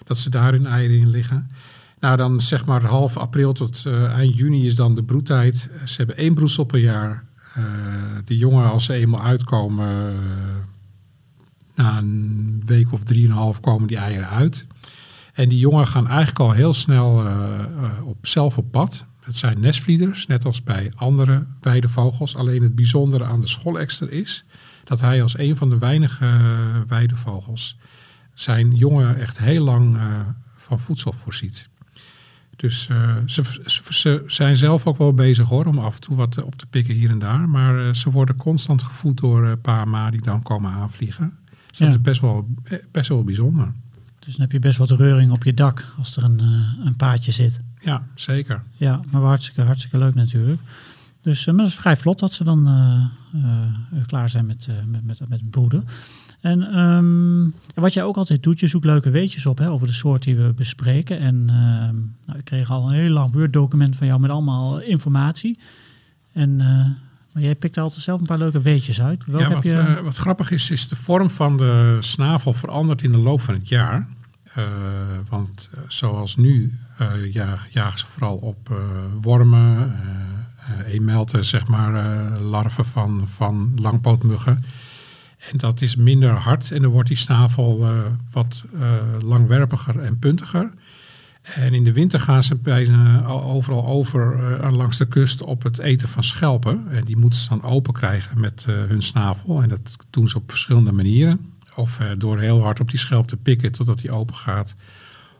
Dat 0.03 0.17
ze 0.17 0.29
daar 0.29 0.51
hun 0.51 0.65
eieren 0.65 0.97
in 0.97 1.09
liggen. 1.09 1.49
Nou, 1.99 2.17
dan 2.17 2.41
zeg 2.41 2.65
maar 2.65 2.85
half 2.85 3.17
april 3.17 3.53
tot 3.53 3.85
eh, 3.85 4.03
eind 4.03 4.35
juni 4.35 4.65
is 4.65 4.75
dan 4.75 4.95
de 4.95 5.03
broedtijd. 5.03 5.69
Ze 5.85 5.95
hebben 5.97 6.17
één 6.17 6.33
broedsel 6.33 6.63
per 6.63 6.79
jaar. 6.79 7.23
Eh 7.53 7.63
de 8.25 8.37
jongen, 8.37 8.71
als 8.71 8.85
ze 8.85 8.93
eenmaal 8.93 9.21
uitkomen, 9.21 9.87
eh, 9.87 10.15
na 11.75 11.97
een 11.97 12.61
week 12.65 12.91
of 12.91 13.03
drieënhalf 13.03 13.59
komen 13.59 13.87
die 13.87 13.97
eieren 13.97 14.29
uit. 14.29 14.65
En 15.33 15.49
die 15.49 15.59
jongen 15.59 15.87
gaan 15.87 16.07
eigenlijk 16.07 16.39
al 16.39 16.51
heel 16.51 16.73
snel 16.73 17.23
op, 18.03 18.27
zelf 18.27 18.57
op 18.57 18.71
pad. 18.71 19.05
Het 19.19 19.35
zijn 19.35 19.59
nestvlieders, 19.59 20.27
net 20.27 20.45
als 20.45 20.63
bij 20.63 20.91
andere 20.95 21.45
weidevogels. 21.61 22.35
Alleen 22.35 22.61
het 22.61 22.75
bijzondere 22.75 23.23
aan 23.23 23.39
de 23.39 23.47
scholekster 23.47 24.11
is 24.11 24.45
dat 24.83 25.01
hij 25.01 25.21
als 25.21 25.37
een 25.37 25.55
van 25.55 25.69
de 25.69 25.77
weinige 25.77 26.39
weidevogels 26.87 27.77
zijn 28.33 28.75
jongen 28.75 29.17
echt 29.17 29.37
heel 29.37 29.63
lang 29.63 29.97
van 30.55 30.79
voedsel 30.79 31.11
voorziet. 31.11 31.69
Dus 32.55 32.87
eh, 32.87 33.15
ze, 33.25 33.43
ze, 33.89 34.23
zijn 34.27 34.57
zelf 34.57 34.85
ook 34.85 34.97
wel 34.97 35.13
bezig 35.13 35.47
hoor, 35.47 35.65
om 35.65 35.77
af 35.77 35.95
en 35.95 36.01
toe 36.01 36.15
wat 36.15 36.43
op 36.43 36.55
te 36.55 36.65
pikken 36.65 36.93
hier 36.93 37.09
en 37.09 37.19
daar. 37.19 37.49
Maar 37.49 37.87
eh, 37.87 37.93
ze 37.93 38.11
worden 38.11 38.35
constant 38.35 38.83
gevoed 38.83 39.17
door 39.17 39.47
eh, 39.47 39.51
pa 39.61 39.81
en 39.81 39.89
ma 39.89 40.09
die 40.09 40.21
dan 40.21 40.41
komen 40.41 40.71
aanvliegen. 40.71 41.33
Dus 41.67 41.77
dat 41.77 41.89
is 41.89 42.01
best 42.01 42.21
wel, 42.21 42.47
eh, 42.63 42.77
best 42.91 43.09
wel 43.09 43.23
bijzonder. 43.23 43.71
Dus 44.19 44.33
dan 44.33 44.41
heb 44.41 44.51
je 44.51 44.59
best 44.59 44.77
wat 44.77 44.91
reuring 44.91 45.31
op 45.31 45.43
je 45.43 45.53
dak 45.53 45.85
als 45.97 46.15
er 46.15 46.23
een, 46.23 46.39
eh, 46.39 46.85
een 46.85 46.95
paadje 46.95 47.31
zit. 47.31 47.59
Ja, 47.81 48.07
zeker. 48.13 48.63
Ja, 48.77 49.01
maar 49.11 49.21
hartstikke, 49.21 49.61
hartstikke 49.61 49.97
leuk 49.97 50.15
natuurlijk. 50.15 50.61
Dus 51.25 51.47
eh, 51.47 51.53
maar 51.53 51.63
dat 51.63 51.73
is 51.73 51.79
vrij 51.79 51.95
vlot 51.95 52.19
dat 52.19 52.33
ze 52.33 52.43
dan 52.43 52.67
eh, 52.67 53.05
eh, 53.43 54.05
klaar 54.05 54.29
zijn 54.29 54.45
met, 54.45 54.67
eh, 54.69 54.75
met, 54.85 55.03
met, 55.05 55.29
met 55.29 55.49
broeden. 55.49 55.85
En 56.45 56.71
ehm, 56.71 57.49
wat 57.81 57.93
jij 57.93 58.03
ook 58.03 58.17
altijd 58.17 58.43
doet, 58.43 58.59
je 58.59 58.67
zoekt 58.67 58.85
leuke 58.85 59.09
weetjes 59.09 59.45
op 59.45 59.57
hè, 59.57 59.69
over 59.69 59.87
de 59.87 59.93
soort 59.93 60.23
die 60.23 60.35
we 60.35 60.53
bespreken. 60.55 61.19
En 61.19 61.35
ehm, 61.49 61.95
nou, 62.25 62.39
ik 62.39 62.45
kreeg 62.45 62.71
al 62.71 62.87
een 62.87 62.95
heel 62.95 63.09
lang 63.09 63.33
Word-document 63.33 63.95
van 63.95 64.07
jou 64.07 64.19
met 64.19 64.29
allemaal 64.29 64.79
informatie. 64.79 65.59
En, 66.33 66.61
eh, 66.61 66.67
maar 67.31 67.43
jij 67.43 67.55
pikt 67.55 67.75
er 67.75 67.81
altijd 67.81 68.03
zelf 68.03 68.19
een 68.19 68.25
paar 68.25 68.37
leuke 68.37 68.61
weetjes 68.61 69.01
uit. 69.01 69.25
Welk 69.25 69.41
ja, 69.41 69.47
heb 69.47 69.55
wat, 69.55 69.63
je? 69.63 69.77
eh, 69.77 69.99
wat 69.99 70.15
grappig 70.15 70.51
is, 70.51 70.71
is 70.71 70.87
de 70.87 70.95
vorm 70.95 71.29
van 71.29 71.57
de 71.57 71.97
snavel 71.99 72.53
verandert 72.53 73.01
in 73.01 73.11
de 73.11 73.17
loop 73.17 73.41
van 73.41 73.53
het 73.53 73.67
jaar. 73.67 74.07
Eh, 74.53 74.63
want 75.29 75.69
zoals 75.87 76.35
nu 76.35 76.79
ja, 77.31 77.57
jagen 77.71 77.99
ze 77.99 78.05
vooral 78.07 78.35
op 78.35 78.69
wormen, 79.21 79.95
emelten, 80.85 81.45
zeg 81.45 81.67
maar, 81.67 81.93
larven 82.39 82.85
van, 82.85 83.27
van 83.27 83.71
langpootmuggen. 83.75 84.57
En 85.51 85.57
dat 85.57 85.81
is 85.81 85.95
minder 85.95 86.29
hard 86.29 86.71
en 86.71 86.81
dan 86.81 86.91
wordt 86.91 87.07
die 87.07 87.17
snavel 87.17 87.83
eh, 87.83 87.97
wat 88.31 88.63
eh, 88.79 88.93
langwerpiger 89.21 89.99
en 89.99 90.19
puntiger. 90.19 90.71
En 91.41 91.73
in 91.73 91.83
de 91.83 91.93
winter 91.93 92.19
gaan 92.19 92.43
ze 92.43 92.55
bijna 92.55 93.21
al- 93.21 93.43
overal 93.43 93.85
over 93.85 94.39
eh, 94.59 94.71
langs 94.71 94.97
de 94.97 95.07
kust 95.07 95.43
op 95.43 95.63
het 95.63 95.77
eten 95.77 96.07
van 96.07 96.23
schelpen. 96.23 96.85
En 96.91 97.03
die 97.03 97.17
moeten 97.17 97.39
ze 97.39 97.49
dan 97.49 97.63
open 97.63 97.93
krijgen 97.93 98.39
met 98.39 98.63
hun 98.67 99.01
snavel. 99.01 99.61
En 99.61 99.69
dat 99.69 99.95
doen 100.09 100.27
ze 100.27 100.37
op 100.37 100.49
verschillende 100.49 100.91
manieren. 100.91 101.39
Of 101.75 101.99
door 102.17 102.39
heel 102.39 102.61
hard 102.61 102.79
op 102.79 102.89
die 102.89 102.99
schelp 102.99 103.27
te 103.27 103.37
pikken 103.37 103.71
totdat 103.71 103.99
die 103.99 104.11
open 104.11 104.35
gaat. 104.35 104.75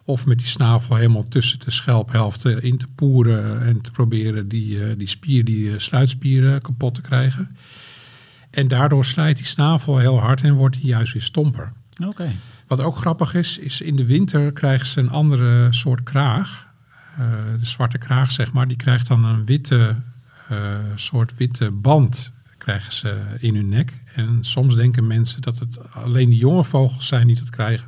Of 0.04 0.26
met 0.26 0.38
die 0.38 0.48
snavel 0.48 0.96
helemaal 0.96 1.28
tussen 1.28 1.60
de 1.60 1.72
schelphelften 1.72 2.64
in 2.64 2.78
te 2.78 2.88
poeren 2.96 3.62
en 3.62 3.82
te 3.82 3.92
proberen 3.92 4.48
die, 4.48 4.96
die 4.98 5.08
spier, 5.08 5.46
die 5.46 5.80
sluitspieren 5.80 6.62
kapot 6.62 6.94
te 6.94 7.02
krijgen. 7.02 7.56
En 8.56 8.68
daardoor 8.68 9.06
slijt 9.06 9.38
die 9.38 9.46
snavel 9.46 9.98
heel 9.98 10.20
hard 10.20 10.42
en 10.42 10.54
wordt 10.54 10.76
die 10.76 10.86
juist 10.86 11.14
weer 11.14 11.22
stomper. 11.22 11.72
Oké. 12.06 12.32
Wat 12.68 12.80
ook 12.80 12.98
grappig 12.98 13.34
is, 13.34 13.58
is 13.58 13.82
in 13.82 13.96
de 13.96 14.06
winter 14.06 14.52
krijgen 14.52 14.88
ze 14.88 15.00
een 15.00 15.10
andere 15.10 15.68
soort 15.70 16.04
kraag. 16.04 16.68
Eh, 17.18 17.26
de 17.60 17.66
zwarte 17.66 17.98
kraag, 17.98 18.32
zeg 18.32 18.52
maar, 18.54 18.68
die 18.68 18.78
krijgt 18.78 19.08
dan 19.08 19.26
een 19.26 19.46
witte 19.46 19.96
eh, 20.50 20.58
soort 20.96 21.38
witte 21.38 21.72
band 21.72 22.32
krijgen 22.58 22.94
ze 22.94 23.22
in 23.40 23.56
hun 23.56 23.70
nek. 23.70 23.94
En 24.14 24.38
soms 24.42 24.76
denken 24.76 25.08
mensen 25.08 25.42
dat 25.42 25.60
het 25.60 25.94
alleen 25.94 26.30
de 26.30 26.36
jonge 26.36 26.64
vogels 26.64 27.08
zijn 27.08 27.28
die 27.28 27.36
dat 27.36 27.50
krijgen. 27.50 27.88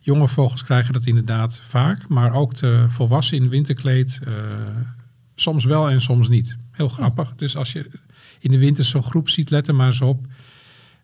Jonge 0.00 0.28
vogels 0.28 0.64
krijgen 0.64 0.92
dat 0.92 1.06
inderdaad 1.06 1.60
vaak, 1.68 2.08
maar 2.08 2.32
ook 2.32 2.54
de 2.54 2.84
volwassen 2.88 3.36
in 3.36 3.48
winterkleed 3.48 4.20
eh, 4.24 4.32
soms 5.34 5.64
wel 5.64 5.90
en 5.90 6.00
soms 6.00 6.28
niet. 6.28 6.56
Heel 6.72 6.88
grappig. 6.88 7.34
Dus 7.36 7.56
als 7.56 7.72
je 7.72 7.90
in 8.38 8.50
de 8.50 8.58
winter 8.58 8.84
zo'n 8.84 9.02
groep 9.02 9.28
ziet, 9.28 9.50
let 9.50 9.68
er 9.68 9.74
maar 9.74 9.86
eens 9.86 10.00
op. 10.00 10.26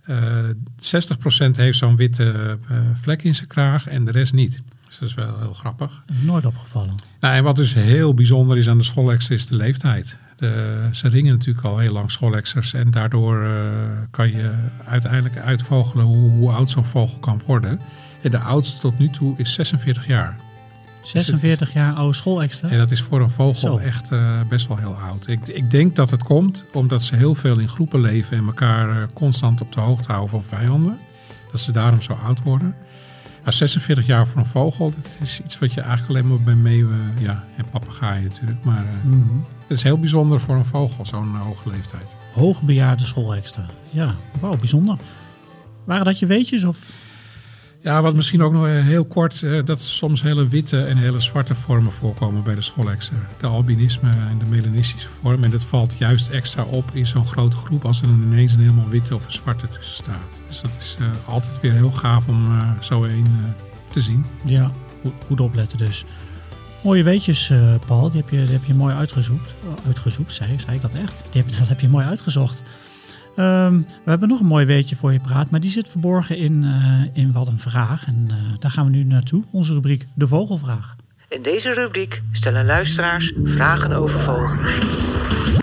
Eh 0.03 0.49
60% 0.81 1.51
heeft 1.53 1.79
zo'n 1.79 1.97
witte 1.97 2.59
eh, 2.69 2.77
vlek 2.95 3.23
in 3.23 3.35
zijn 3.35 3.49
kraag 3.49 3.89
en 3.89 4.05
de 4.05 4.11
rest 4.11 4.33
niet. 4.33 4.63
Dus 4.87 4.99
dat 4.99 5.09
is 5.09 5.15
wel 5.15 5.39
heel 5.39 5.53
grappig. 5.53 6.05
Nooit 6.25 6.47
opgevallen. 6.47 6.95
Nou, 7.21 7.35
en 7.35 7.45
wat 7.45 7.57
dus 7.57 7.75
heel 7.75 8.15
bijzonder 8.15 8.57
is 8.57 8.69
aan 8.69 8.79
de 8.79 8.85
schoolexer 8.85 9.35
is 9.35 9.47
de 9.47 9.57
leeftijd. 9.57 10.17
De, 10.37 10.89
ze 10.93 11.09
ringen 11.09 11.33
natuurlijk 11.33 11.67
al 11.67 11.79
heel 11.79 11.93
lang 11.93 12.11
schoolexers 12.11 12.73
en 12.73 12.91
daardoor 12.91 13.45
eh, 13.45 13.53
kan 14.11 14.31
je 14.31 14.51
uiteindelijk 14.85 15.37
uitvogelen 15.37 16.05
hoe, 16.05 16.31
hoe 16.31 16.51
oud 16.51 16.71
zo'n 16.71 16.85
vogel 16.85 17.19
kan 17.19 17.41
worden. 17.47 17.81
En 18.23 18.31
de 18.31 18.39
oudste 18.39 18.81
tot 18.81 18.99
nu 18.99 19.09
toe 19.09 19.35
is 19.37 19.53
46 19.53 20.07
jaar. 20.07 20.37
46 21.09 21.73
jaar 21.73 21.95
oude 21.95 22.15
schoolextra. 22.15 22.69
En 22.69 22.79
dat 22.79 22.91
is 22.91 23.03
voor 23.03 23.21
een 23.21 23.31
vogel 23.31 23.61
Zo. 23.73 23.79
echt 23.79 24.11
eh, 24.11 24.41
best 24.49 24.69
wel 24.69 24.77
heel 24.77 24.95
oud. 24.95 25.27
Ik, 25.29 25.49
ik 25.49 25.71
denk 25.71 25.97
dat 25.97 26.11
het 26.11 26.23
komt 26.23 26.65
omdat 26.73 27.03
ze 27.03 27.17
heel 27.17 27.35
veel 27.35 27.59
in 27.59 27.69
groepen 27.69 28.01
leven 28.01 28.37
en 28.37 28.47
elkaar 28.47 28.91
eh, 28.91 29.09
constant 29.15 29.61
op 29.61 29.73
de 29.73 29.81
hoogte 29.81 30.09
houden 30.13 30.31
van 30.31 30.43
vijanden. 30.59 30.99
Dat 31.53 31.61
ze 31.61 31.73
daarom 31.73 32.01
zo 32.03 32.13
oud 32.13 32.43
worden. 32.43 32.75
Maar 33.45 33.53
46 33.53 34.07
jaar 34.07 34.27
voor 34.27 34.39
een 34.41 34.47
vogel, 34.47 34.93
dat 34.97 35.17
is 35.21 35.41
iets 35.45 35.59
wat 35.59 35.73
je 35.73 35.81
eigenlijk 35.81 36.11
alleen 36.11 36.29
maar 36.29 36.45
bij 36.45 36.55
meeuwen 36.55 37.13
ja, 37.19 37.45
en 37.57 37.65
papegaaien 37.71 38.23
natuurlijk. 38.23 38.65
Maar 38.65 38.85
Mhm. 39.03 39.19
het 39.69 39.77
is 39.77 39.83
heel 39.83 39.99
bijzonder 39.99 40.41
voor 40.41 40.57
een 40.57 40.65
vogel, 40.65 41.07
zo'n 41.07 41.37
hoge 41.37 41.69
leeftijd. 41.69 42.07
Hoogbejaarde 42.33 43.05
schoolextra. 43.05 43.67
Ja, 43.91 44.15
wauw, 44.41 44.57
bijzonder. 44.57 44.97
Waren 45.85 46.05
dat 46.05 46.19
je 46.19 46.27
weetjes 46.27 46.65
of... 46.65 46.79
Ja, 47.89 48.03
wat 48.03 48.15
misschien 48.15 48.43
ook 48.43 48.53
nog 48.53 48.67
eh, 48.67 48.73
heel 48.73 49.05
kort, 49.05 49.43
eh, 49.43 49.65
dat 49.65 49.81
soms 49.81 50.23
hele 50.23 50.49
witte 50.49 50.85
en 50.85 50.97
hele 50.97 51.21
zwarte 51.21 51.55
vormen 51.55 51.93
voorkomen 51.93 52.43
bij 52.43 52.55
de 52.55 52.61
schoolexer. 52.61 53.17
De 53.41 53.47
albinisme 53.47 54.11
en 54.11 54.39
de 54.39 54.47
melanistische 54.47 55.09
vorm. 55.09 55.45
En 55.45 55.51
dat 55.51 55.65
valt 55.65 55.95
juist 55.99 56.29
extra 56.29 56.63
op 56.63 56.91
in 56.93 57.07
zo'n 57.07 57.27
grote 57.27 57.57
groep 57.57 57.85
als 57.85 58.03
er 58.03 58.09
ineens 58.09 58.53
een 58.53 58.61
helemaal 58.61 58.89
witte 58.89 59.15
of 59.15 59.25
een 59.25 59.33
zwarte 59.33 59.69
tussen 59.69 59.95
staat. 59.95 60.39
Dus 60.49 60.61
dat 60.61 60.77
is 60.81 60.97
eh, 61.01 61.07
altijd 61.25 61.61
weer 61.61 61.73
heel 61.73 61.91
gaaf 61.91 62.29
om 62.29 62.47
zo 62.81 63.05
een 63.05 63.27
te 63.91 64.01
zien. 64.01 64.25
Ja, 64.45 64.73
goed, 65.03 65.13
goed 65.27 65.41
opletten 65.41 65.79
dus. 65.79 66.05
Mooie 66.83 67.03
weetjes, 67.03 67.53
Paul. 67.87 68.11
Die 68.11 68.21
heb, 68.21 68.31
je, 68.31 68.45
die 68.45 68.53
heb 68.53 68.65
je 68.65 68.75
mooi 68.75 68.95
uitgezocht. 68.95 69.55
Oh, 69.65 69.87
uitgezocht, 69.87 70.35
zei, 70.35 70.59
zei 70.59 70.77
ik 70.77 70.83
dat 70.83 70.95
echt? 70.95 71.23
Dat 71.59 71.69
heb 71.69 71.81
je 71.81 71.89
mooi 71.89 72.07
uitgezocht. 72.07 72.63
Ehm, 73.39 73.79
we 73.79 74.11
hebben 74.11 74.29
nog 74.29 74.41
een 74.41 74.47
mooi 74.47 74.67
weetje 74.67 74.97
voor 74.97 75.13
je 75.13 75.21
praat, 75.21 75.51
maar 75.51 75.61
die 75.61 75.71
zit 75.71 75.89
verborgen 75.89 76.37
in, 76.37 76.65
eh, 76.65 77.23
in 77.23 77.33
Wat 77.33 77.49
een 77.49 77.59
Vraag. 77.59 78.07
En 78.07 78.27
eh, 78.29 78.37
daar 78.59 78.71
gaan 78.71 78.85
we 78.85 78.91
nu 78.91 79.05
naartoe. 79.05 79.45
Onze 79.51 79.73
rubriek 79.73 80.07
De 80.15 80.27
Vogelvraag. 80.27 80.97
In 81.29 81.43
deze 81.43 81.73
rubriek 81.73 82.23
stellen 82.33 82.67
luisteraars 82.67 83.33
vragen 83.45 83.93
over 83.93 84.21
vogels. 84.21 84.79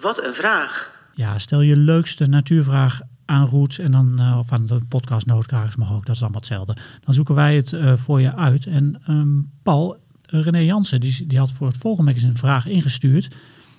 Wat 0.02 0.24
een 0.24 0.34
vraag! 0.34 0.92
Ja, 1.14 1.40
stel 1.40 1.62
je 1.62 1.76
leukste 1.76 2.26
natuurvraag 2.26 3.02
aan 3.26 3.48
Roots 3.48 3.80
en 3.80 3.92
dan, 3.92 4.20
eh, 4.20 4.38
of 4.38 4.52
aan 4.52 4.66
de 4.66 4.80
podcast 4.90 5.26
Noodkrakers 5.26 5.76
mag 5.76 5.94
ook, 5.94 6.06
dat 6.06 6.16
is 6.16 6.22
allemaal 6.22 6.40
hetzelfde. 6.40 6.78
Dan 7.04 7.14
zoeken 7.14 7.36
wij 7.36 7.56
het 7.56 7.76
voor 7.96 8.22
je 8.22 8.36
uit. 8.36 8.66
En 8.66 9.02
ehm, 9.06 9.40
Paul, 9.64 9.98
René 10.22 10.60
Jansen, 10.60 11.00
die, 11.00 11.28
die 11.28 11.38
had 11.38 11.52
voor 11.52 11.68
het 11.68 11.78
volgende 11.78 12.10
magazine 12.10 12.32
een 12.32 12.38
vraag 12.38 12.68
ingestuurd. 12.68 13.36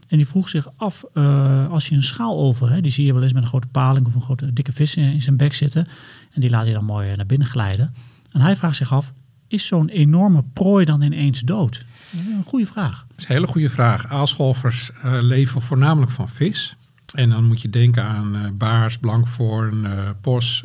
En 0.07 0.17
die 0.17 0.27
vroeg 0.27 0.49
zich 0.49 0.69
af, 0.77 1.05
eh, 1.13 1.69
als 1.69 1.89
je 1.89 1.95
een 1.95 2.03
schaal 2.03 2.39
over, 2.39 2.71
hè, 2.71 2.81
die 2.81 2.91
zie 2.91 3.05
je 3.05 3.13
wel 3.13 3.23
eens 3.23 3.33
met 3.33 3.43
een 3.43 3.49
grote 3.49 3.67
paling 3.67 4.07
of 4.07 4.15
een 4.15 4.21
grote 4.21 4.53
dikke 4.53 4.73
vis 4.73 4.95
in, 4.95 5.23
zijn 5.23 5.37
bek 5.37 5.55
zitten. 5.55 5.89
En 6.33 6.41
die 6.41 6.51
laat 6.51 6.65
hij 6.65 6.73
dan 6.73 6.85
mooi 6.85 7.11
eh, 7.11 7.17
naar 7.17 7.27
binnen 7.27 7.49
glijden. 7.49 7.95
En 8.33 8.41
hij 8.41 8.57
vraagt 8.57 8.77
zich 8.77 8.93
af, 8.93 9.13
is 9.49 9.67
zo'n 9.67 9.89
enorme 9.89 10.45
prooi 10.53 10.85
dan 10.85 11.03
ineens 11.03 11.41
dood? 11.41 11.85
Een 12.13 12.43
goede 12.45 12.67
vraag. 12.67 13.05
Dat 13.09 13.19
is 13.19 13.29
een 13.29 13.35
hele 13.35 13.47
goede 13.47 13.71
vraag. 13.71 14.07
Aalscholvers 14.07 14.91
eh, 14.93 15.19
leven 15.21 15.63
voornamelijk 15.63 16.13
van 16.13 16.29
vis. 16.29 16.77
En 17.15 17.31
dan 17.31 17.45
moet 17.45 17.63
je 17.63 17.71
denken 17.71 18.05
aan 18.05 18.55
baars, 18.59 18.99
blankvoorn, 18.99 19.87
eh 19.87 20.11
pos, 20.21 20.65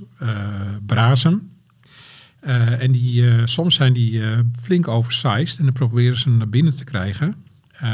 brazen. 0.85 1.49
En 2.79 2.91
die, 2.91 3.47
soms 3.47 3.75
zijn 3.75 3.93
die 3.93 4.21
flink 4.59 4.87
oversized 4.87 5.57
en 5.57 5.63
dan 5.63 5.73
proberen 5.73 6.17
ze 6.17 6.29
naar 6.29 6.49
binnen 6.49 6.75
te 6.75 6.83
krijgen. 6.83 7.35
Eh, 7.81 7.89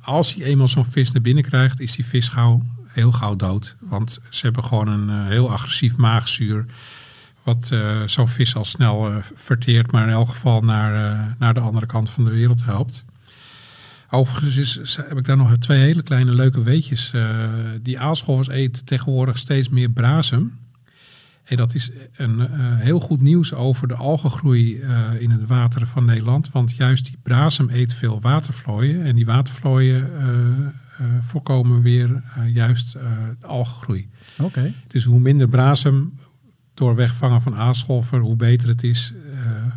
als 0.00 0.34
hij 0.34 0.44
eenmaal 0.44 0.68
zo'n 0.68 0.84
vis 0.84 1.12
naar 1.12 1.22
binnen 1.22 1.44
krijgt, 1.44 1.80
is 1.80 1.96
die 1.96 2.04
vis 2.04 2.28
gauw, 2.28 2.62
heel 2.86 3.12
gauw 3.12 3.36
dood. 3.36 3.76
Want 3.80 4.20
ze 4.28 4.44
hebben 4.44 4.64
gewoon 4.64 4.88
een 4.88 5.10
eh, 5.10 5.26
heel 5.26 5.50
agressief 5.50 5.96
maagzuur. 5.96 6.66
Wat 7.42 7.70
eh, 7.72 8.02
zo'n 8.06 8.28
vis 8.28 8.56
al 8.56 8.64
snel 8.64 9.12
verteert, 9.34 9.92
maar 9.92 10.06
in 10.06 10.12
elk 10.12 10.28
geval 10.28 10.60
naar, 10.60 11.34
naar 11.38 11.54
de 11.54 11.60
andere 11.60 11.86
kant 11.86 12.10
van 12.10 12.24
de 12.24 12.30
wereld 12.30 12.64
helpt. 12.64 13.04
Overigens 14.10 14.78
is, 14.78 14.96
heb 14.96 15.18
ik 15.18 15.24
daar 15.24 15.36
nog 15.36 15.56
twee 15.56 15.80
hele 15.80 16.02
kleine 16.02 16.32
leuke 16.32 16.62
weetjes. 16.62 17.12
Die 17.82 18.00
aalscholvers 18.00 18.48
eten 18.48 18.84
tegenwoordig 18.84 19.38
steeds 19.38 19.68
meer 19.68 19.90
brasem. 19.90 20.58
En 21.52 21.58
dat 21.58 21.74
is 21.74 21.90
een 22.16 22.40
eh, 22.40 22.48
heel 22.76 23.00
goed 23.00 23.20
nieuws 23.20 23.54
over 23.54 23.88
de 23.88 23.94
algengroei 23.94 24.80
eh, 24.80 25.00
in 25.18 25.30
het 25.30 25.46
water 25.46 25.86
van 25.86 26.04
Nederland. 26.04 26.50
Want 26.50 26.76
juist 26.76 27.04
die 27.04 27.16
brasem 27.22 27.68
eet 27.70 27.94
veel 27.94 28.20
watervlooien. 28.20 29.04
En 29.04 29.16
die 29.16 29.26
watervlooien 29.26 30.10
eh, 30.18 31.06
voorkomen 31.20 31.82
weer 31.82 32.22
juist 32.52 32.96
algengroei. 33.40 34.08
Oké. 34.38 34.72
Dus 34.86 35.04
hoe 35.04 35.20
minder 35.20 35.48
brasem 35.48 36.14
door 36.74 36.94
wegvangen 36.94 37.42
van 37.42 37.54
aalscholver, 37.54 38.20
hoe 38.20 38.36
beter 38.36 38.68
het 38.68 38.82
is 38.82 39.14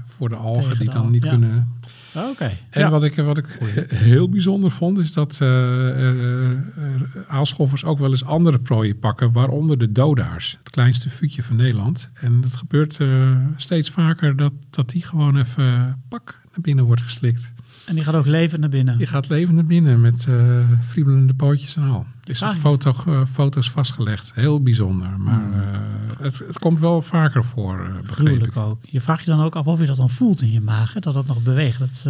voor 0.05 0.30
de 0.30 0.36
algen 0.36 0.63
Tegen 0.63 0.80
die 0.80 0.89
dan 0.89 1.01
al- 1.03 1.09
niet 1.09 1.23
ja. 1.23 1.30
kunnen 1.30 1.73
Oké. 2.16 2.51
en 2.70 2.82
Ja. 2.82 2.89
wat 2.89 3.03
ik, 3.03 3.16
wat 3.16 3.38
ik 3.38 3.45
heel 3.89 4.30
bijzonder 4.30 4.72
vond, 4.72 4.97
is 4.97 5.13
dat 5.13 5.38
eh, 5.41 5.47
er, 5.89 6.20
er- 6.20 6.63
er 6.78 7.26
aalschoffers 7.28 7.84
ook 7.86 7.97
wel 7.97 8.09
eens 8.09 8.26
andere 8.26 8.59
prooien 8.59 8.99
pakken, 8.99 9.32
waaronder 9.32 9.78
de 9.78 9.91
dodaars, 9.91 10.55
het 10.59 10.70
kleinste 10.70 11.09
vuurtje 11.09 11.43
van 11.43 11.55
Nederland. 11.55 12.09
En 12.13 12.41
het 12.41 12.55
gebeurt 12.55 12.97
eh, 12.99 13.32
steeds 13.55 13.89
vaker 13.89 14.36
dat, 14.36 14.53
dat 14.70 14.89
die 14.89 15.03
gewoon 15.03 15.38
even 15.38 15.63
eh, 15.63 15.84
pak 16.09 16.39
naar 16.51 16.61
binnen 16.61 16.86
wordt 16.86 17.01
geslikt. 17.01 17.51
En 17.86 17.96
die 17.96 18.04
gaat 18.04 18.16
ook 18.16 18.26
levend 18.26 18.62
naar 18.62 18.70
binnen. 18.70 18.98
Die 18.98 19.08
gaat 19.08 19.30
levend 19.30 19.56
naar 19.56 19.66
binnen 19.66 20.02
met 20.02 20.26
eh 20.28 20.70
friebelende 20.88 21.34
pootjes 21.34 21.76
en 21.76 21.84
al. 21.84 22.06
Is 22.24 22.42
op 22.42 22.54
foto, 22.54 22.94
foto's 23.32 23.70
vastgelegd. 23.72 24.32
Heel 24.34 24.62
bijzonder. 24.64 25.20
Maar 25.20 25.40
Hmm. 25.42 25.54
eh, 25.54 26.20
het, 26.20 26.38
het 26.48 26.60
komt 26.60 26.80
wel 26.80 27.02
vaker 27.02 27.44
voor, 27.46 27.80
eh 27.80 28.08
begreep 28.08 28.48
ik. 28.48 28.58
Ook. 28.58 28.82
Je 28.90 29.02
vraagt 29.02 29.26
je 29.26 29.32
dan 29.32 29.42
ook 29.42 29.56
af 29.56 29.66
of 29.66 29.80
je 29.80 29.86
dat 29.86 29.96
dan 29.98 30.10
voelt 30.10 30.42
in 30.42 30.52
je 30.52 30.62
maag, 30.62 30.94
hè, 30.94 31.00
dat 31.00 31.14
dat 31.14 31.26
nog 31.28 31.44
beweegt. 31.44 31.80
Dat, 31.80 32.02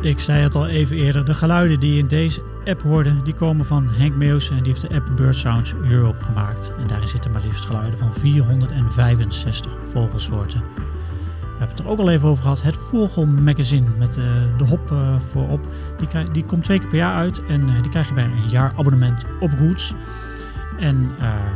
Ik 0.03 0.19
zei 0.19 0.41
het 0.41 0.55
al 0.55 0.67
even 0.67 0.95
eerder. 0.95 1.25
De 1.25 1.33
geluiden 1.33 1.79
die 1.79 1.93
je 1.93 1.99
in 1.99 2.07
deze 2.07 2.41
app 2.65 2.81
hoorde, 2.81 3.21
die 3.21 3.33
komen 3.33 3.65
van 3.65 3.87
Henk 3.87 4.15
Meeuwsen. 4.15 4.57
En 4.57 4.63
die 4.63 4.71
heeft 4.71 4.89
de 4.89 4.95
app 4.95 5.11
Bird 5.15 5.35
Sounds 5.35 5.73
Europe 5.89 6.23
gemaakt. 6.23 6.71
En 6.79 6.87
daarin 6.87 7.07
zitten 7.07 7.31
maar 7.31 7.41
liefst 7.41 7.65
geluiden 7.65 7.99
van 7.99 8.13
465 8.13 9.71
vogelsoorten. 9.81 10.59
We 10.59 11.49
hebben 11.49 11.67
het 11.67 11.79
er 11.79 11.87
ook 11.87 11.99
al 11.99 12.09
even 12.09 12.29
over 12.29 12.43
gehad. 12.43 12.61
Het 12.61 12.77
Vogelmagazine 12.77 13.87
met 13.97 14.17
eh, 14.17 14.23
de 14.57 14.63
hop 14.63 14.91
eh, 14.91 15.19
voorop. 15.19 15.67
Die, 15.97 16.31
die 16.31 16.45
komt 16.45 16.63
twee 16.63 16.79
keer 16.79 16.87
per 16.89 16.97
jaar 16.97 17.15
uit. 17.15 17.45
En 17.45 17.69
eh, 17.69 17.81
die 17.81 17.91
krijg 17.91 18.07
je 18.07 18.13
bij 18.13 18.23
een 18.23 18.49
jaar 18.49 18.73
abonnement 18.77 19.25
op 19.39 19.51
Roots. 19.51 19.93
En 20.79 21.11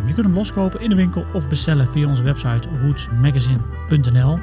je 0.06 0.14
kunt 0.14 0.26
hem 0.26 0.36
loskopen 0.36 0.82
in 0.82 0.90
de 0.90 0.96
winkel 0.96 1.26
of 1.34 1.48
bestellen 1.48 1.88
via 1.88 2.08
onze 2.08 2.24
website 2.24 2.70
rootsmagazine.nl. 2.82 4.40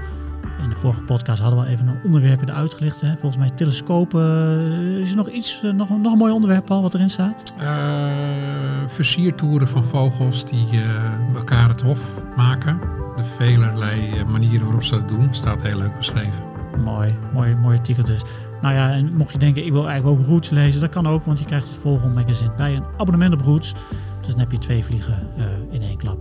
In 0.62 0.68
de 0.68 0.76
vorige 0.76 1.02
podcast 1.02 1.40
hadden 1.40 1.60
we 1.60 1.66
even 1.66 1.88
een 1.88 1.98
onderwerp 2.04 2.48
eruit 2.48 2.74
gelicht. 2.74 3.00
Hè? 3.00 3.08
Volgens 3.08 3.36
mij 3.36 3.50
telescopen. 3.50 5.00
Is 5.00 5.10
er 5.10 5.16
nog 5.16 5.28
iets, 5.28 5.62
eh, 5.62 5.70
nog, 5.70 5.88
nog 5.88 6.12
een 6.12 6.18
mooi 6.18 6.32
onderwerp 6.32 6.70
al 6.70 6.82
wat 6.82 6.94
erin 6.94 7.10
staat? 7.10 7.54
Eh 7.58 8.64
versiertoeren 8.86 9.68
van 9.68 9.84
vogels 9.84 10.44
die 10.44 10.66
eh, 10.70 11.36
elkaar 11.36 11.68
het 11.68 11.80
hof 11.80 12.24
maken. 12.36 12.80
De 13.16 13.24
velerlei 13.24 14.24
manieren 14.24 14.64
waarop 14.64 14.82
ze 14.82 14.94
dat 14.94 15.08
doen, 15.08 15.28
staat 15.30 15.62
heel 15.62 15.78
leuk 15.78 15.96
beschreven. 15.96 16.42
Mooi, 16.84 17.14
mooi, 17.32 17.54
mooi 17.54 17.76
artikel 17.76 18.04
dus. 18.04 18.22
Nou 18.62 18.74
ja, 18.74 18.90
en 18.90 19.16
mocht 19.16 19.32
je 19.32 19.38
denken, 19.38 19.66
ik 19.66 19.72
wil 19.72 19.88
eigenlijk 19.88 20.20
ook 20.20 20.26
Roots 20.26 20.50
lezen, 20.50 20.80
dat 20.80 20.90
kan 20.90 21.06
ook, 21.06 21.24
want 21.24 21.38
je 21.38 21.44
krijgt 21.44 21.68
het 21.68 21.76
volgende 21.76 22.20
magazine 22.20 22.52
bij 22.56 22.76
een 22.76 22.84
abonnement 22.96 23.34
op 23.34 23.40
Roots. 23.40 23.72
Dus 24.20 24.30
dan 24.30 24.38
heb 24.38 24.52
je 24.52 24.58
twee 24.58 24.84
vliegen 24.84 25.28
in 25.70 25.82
één 25.82 25.96
klap. 25.96 26.18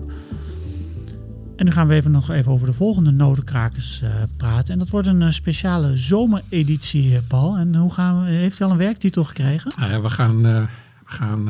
En 1.55 1.65
nu 1.65 1.71
gaan 1.71 1.87
we 1.87 1.93
even 1.93 2.11
nog 2.11 2.29
even 2.29 2.51
over 2.51 2.67
de 2.67 2.73
volgende 2.73 3.11
notenkrakers 3.11 4.01
eh, 4.01 4.09
praten. 4.37 4.73
En 4.73 4.79
dat 4.79 4.89
wordt 4.89 5.07
een 5.07 5.21
eh, 5.21 5.29
speciale 5.29 5.97
zomereditie, 5.97 7.15
eh, 7.15 7.21
Paul. 7.27 7.57
En 7.57 7.75
hoe 7.75 7.93
gaan 7.93 8.23
we, 8.23 8.29
heeft 8.29 8.57
hij 8.57 8.67
al 8.67 8.73
een 8.73 8.79
werktitel 8.79 9.23
gekregen? 9.23 9.71
Nou 9.77 9.91
ja, 9.91 10.01
we 10.01 10.09
gaan, 10.09 10.41
we 10.41 10.65
gaan 11.03 11.43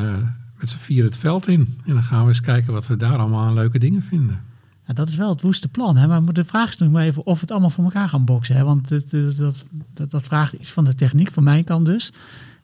met 0.58 0.70
z'n 0.70 0.78
vier 0.78 1.04
het 1.04 1.18
veld 1.18 1.48
in. 1.48 1.78
En 1.86 1.94
dan 1.94 2.04
gaan 2.04 2.22
we 2.22 2.28
eens 2.28 2.42
kijken 2.42 2.74
wat 2.74 2.88
we 2.88 2.98
daar 2.98 3.18
allemaal 3.18 3.46
aan 3.46 3.54
leuke 3.54 3.80
dingen 3.80 4.02
vinden. 4.02 4.42
Ja, 4.88 4.94
dat 4.94 5.10
is 5.10 5.16
wel 5.16 5.30
het 5.30 5.42
woeste 5.42 5.68
plan. 5.68 5.98
Hè? 5.98 6.08
Maar 6.08 6.34
de 6.34 6.44
vraag 6.44 6.70
is 6.70 6.78
nu 6.78 6.90
maar 6.90 7.04
even 7.04 7.26
of 7.26 7.36
we 7.36 7.42
het 7.42 7.52
allemaal 7.52 7.70
voor 7.70 7.84
elkaar 7.84 8.10
gaan 8.10 8.26
boksen. 8.26 8.56
Hè? 8.56 8.64
Want 8.64 8.90
dat, 8.90 9.66
dat, 9.94 10.12
dat 10.12 10.24
vraagt 10.24 10.54
iets 10.54 10.72
van 10.72 10.86
de 10.86 10.96
techniek, 10.96 11.32
van 11.32 11.44
mijn 11.44 11.64
kant 11.64 11.86
dus. 11.86 12.14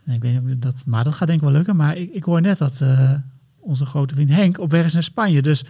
En 0.05 0.13
ik 0.13 0.21
weet 0.21 0.43
niet 0.43 0.53
of 0.53 0.59
dat, 0.59 0.83
maar 0.85 1.03
dat 1.03 1.15
gaat 1.15 1.27
denk 1.27 1.39
ik 1.39 1.45
wel 1.45 1.55
lukken. 1.55 1.75
Maar 1.75 1.97
ik, 1.97 2.13
ik 2.13 2.23
hoor 2.23 2.41
net 2.41 2.57
dat 2.57 2.83
onze 3.59 3.85
grote 3.85 4.15
vriend 4.15 4.29
Henk 4.29 4.59
op 4.59 4.71
weg 4.71 4.85
is 4.85 4.93
naar 4.93 5.03
Spanje. 5.03 5.41
Dus 5.41 5.65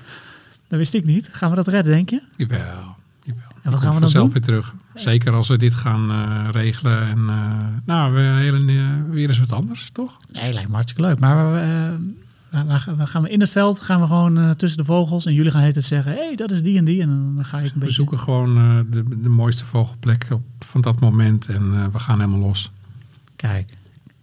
dat 0.70 0.80
wist 0.80 0.94
ik 0.94 1.06
niet. 1.06 1.30
Gaan 1.32 1.50
we 1.50 1.56
dat 1.56 1.68
redden, 1.68 1.92
denk 1.92 2.10
je? 2.10 2.22
Jawel, 2.38 2.60
jawel. 3.24 3.44
En 3.62 3.72
wat 3.72 3.80
gaan 3.80 3.94
we 3.94 4.00
dan 4.00 4.00
vanzelf 4.00 4.24
doen? 4.24 4.34
weer 4.34 4.42
terug. 4.42 4.76
Zeker 4.94 5.34
als 5.34 5.48
we 5.48 5.58
dit 5.58 5.74
gaan 5.74 6.10
eh, 6.12 6.48
regelen. 6.52 7.02
En 7.02 7.18
eh, 7.30 7.68
nou, 7.86 8.14
we 8.14 8.20
hele, 8.20 8.72
eh, 8.74 8.86
weer 9.12 9.28
eens 9.30 9.40
wat 9.40 9.52
anders, 9.52 9.90
toch? 9.94 10.20
Nee, 10.32 10.54
lijkt 10.54 10.68
me 10.70 10.74
hartstikke 10.76 11.02
leuk. 11.08 11.20
Maar 11.20 11.36
waar 12.52 12.80
gaan 12.80 12.98
we- 12.98 13.08
gaan 13.08 13.22
we 13.22 13.30
in 13.30 13.40
het 13.40 13.50
veld, 13.50 13.80
gaan 13.80 14.00
we 14.02 14.08
gewoon 14.08 14.56
tussen 14.56 14.78
de 14.80 14.86
vogels. 14.86 15.26
En 15.26 15.34
jullie 15.34 15.52
gaan 15.52 15.62
het 15.62 15.84
zeggen, 15.86 16.12
hé, 16.12 16.18
hey, 16.26 16.36
dat 16.36 16.52
is 16.52 16.64
die 16.64 16.78
en 16.78 16.86
die. 16.86 17.02
En 17.02 17.34
dan 17.36 17.46
ga 17.46 17.58
ik 17.60 17.66
een 17.66 17.72
We 17.74 17.80
beetje... 17.80 17.94
zoeken 17.94 18.18
gewoon 18.20 18.56
de, 18.90 19.04
de 19.22 19.30
mooiste 19.30 19.66
vogelplek 19.66 20.28
op, 20.32 20.42
van 20.60 20.82
dat 20.82 21.00
moment. 21.00 21.48
En 21.48 21.92
we 21.92 22.00
gaan 22.00 22.20
helemaal 22.20 22.40
los. 22.40 22.72
Kijk, 23.36 23.78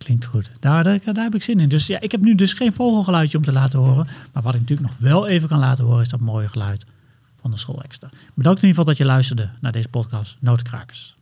klinkt 0.07 0.25
goed. 0.25 0.51
Daar, 0.61 0.85
daar, 0.85 1.01
heb 1.15 1.35
ik 1.35 1.43
zin 1.43 1.61
in. 1.61 1.69
Dus 1.69 1.87
ja, 1.87 2.01
ik 2.01 2.13
heb 2.13 2.21
nu 2.21 2.35
dus 2.35 2.53
geen 2.53 2.73
vogelgeluidje 2.73 3.39
om 3.39 3.45
te 3.45 3.53
laten 3.53 3.79
horen. 3.79 4.07
Maar 4.33 4.43
wat 4.43 4.55
ik 4.55 4.61
natuurlijk 4.61 4.89
nog 4.89 4.99
wel 4.99 5.27
even 5.27 5.49
kan 5.49 5.59
laten 5.59 5.85
horen, 5.85 6.03
is 6.03 6.09
dat 6.09 6.21
mooie 6.21 6.49
geluid 6.49 6.85
van 7.41 7.51
de 7.51 7.57
school. 7.57 7.83
Bedankt 8.35 8.63
in 8.63 8.69
ieder 8.69 8.69
geval 8.69 8.85
dat 8.85 8.97
je 8.97 9.05
luisterde 9.05 9.51
naar 9.61 9.73
deze 9.73 9.89
podcast 9.89 10.37
Noodkrakers. 10.41 11.15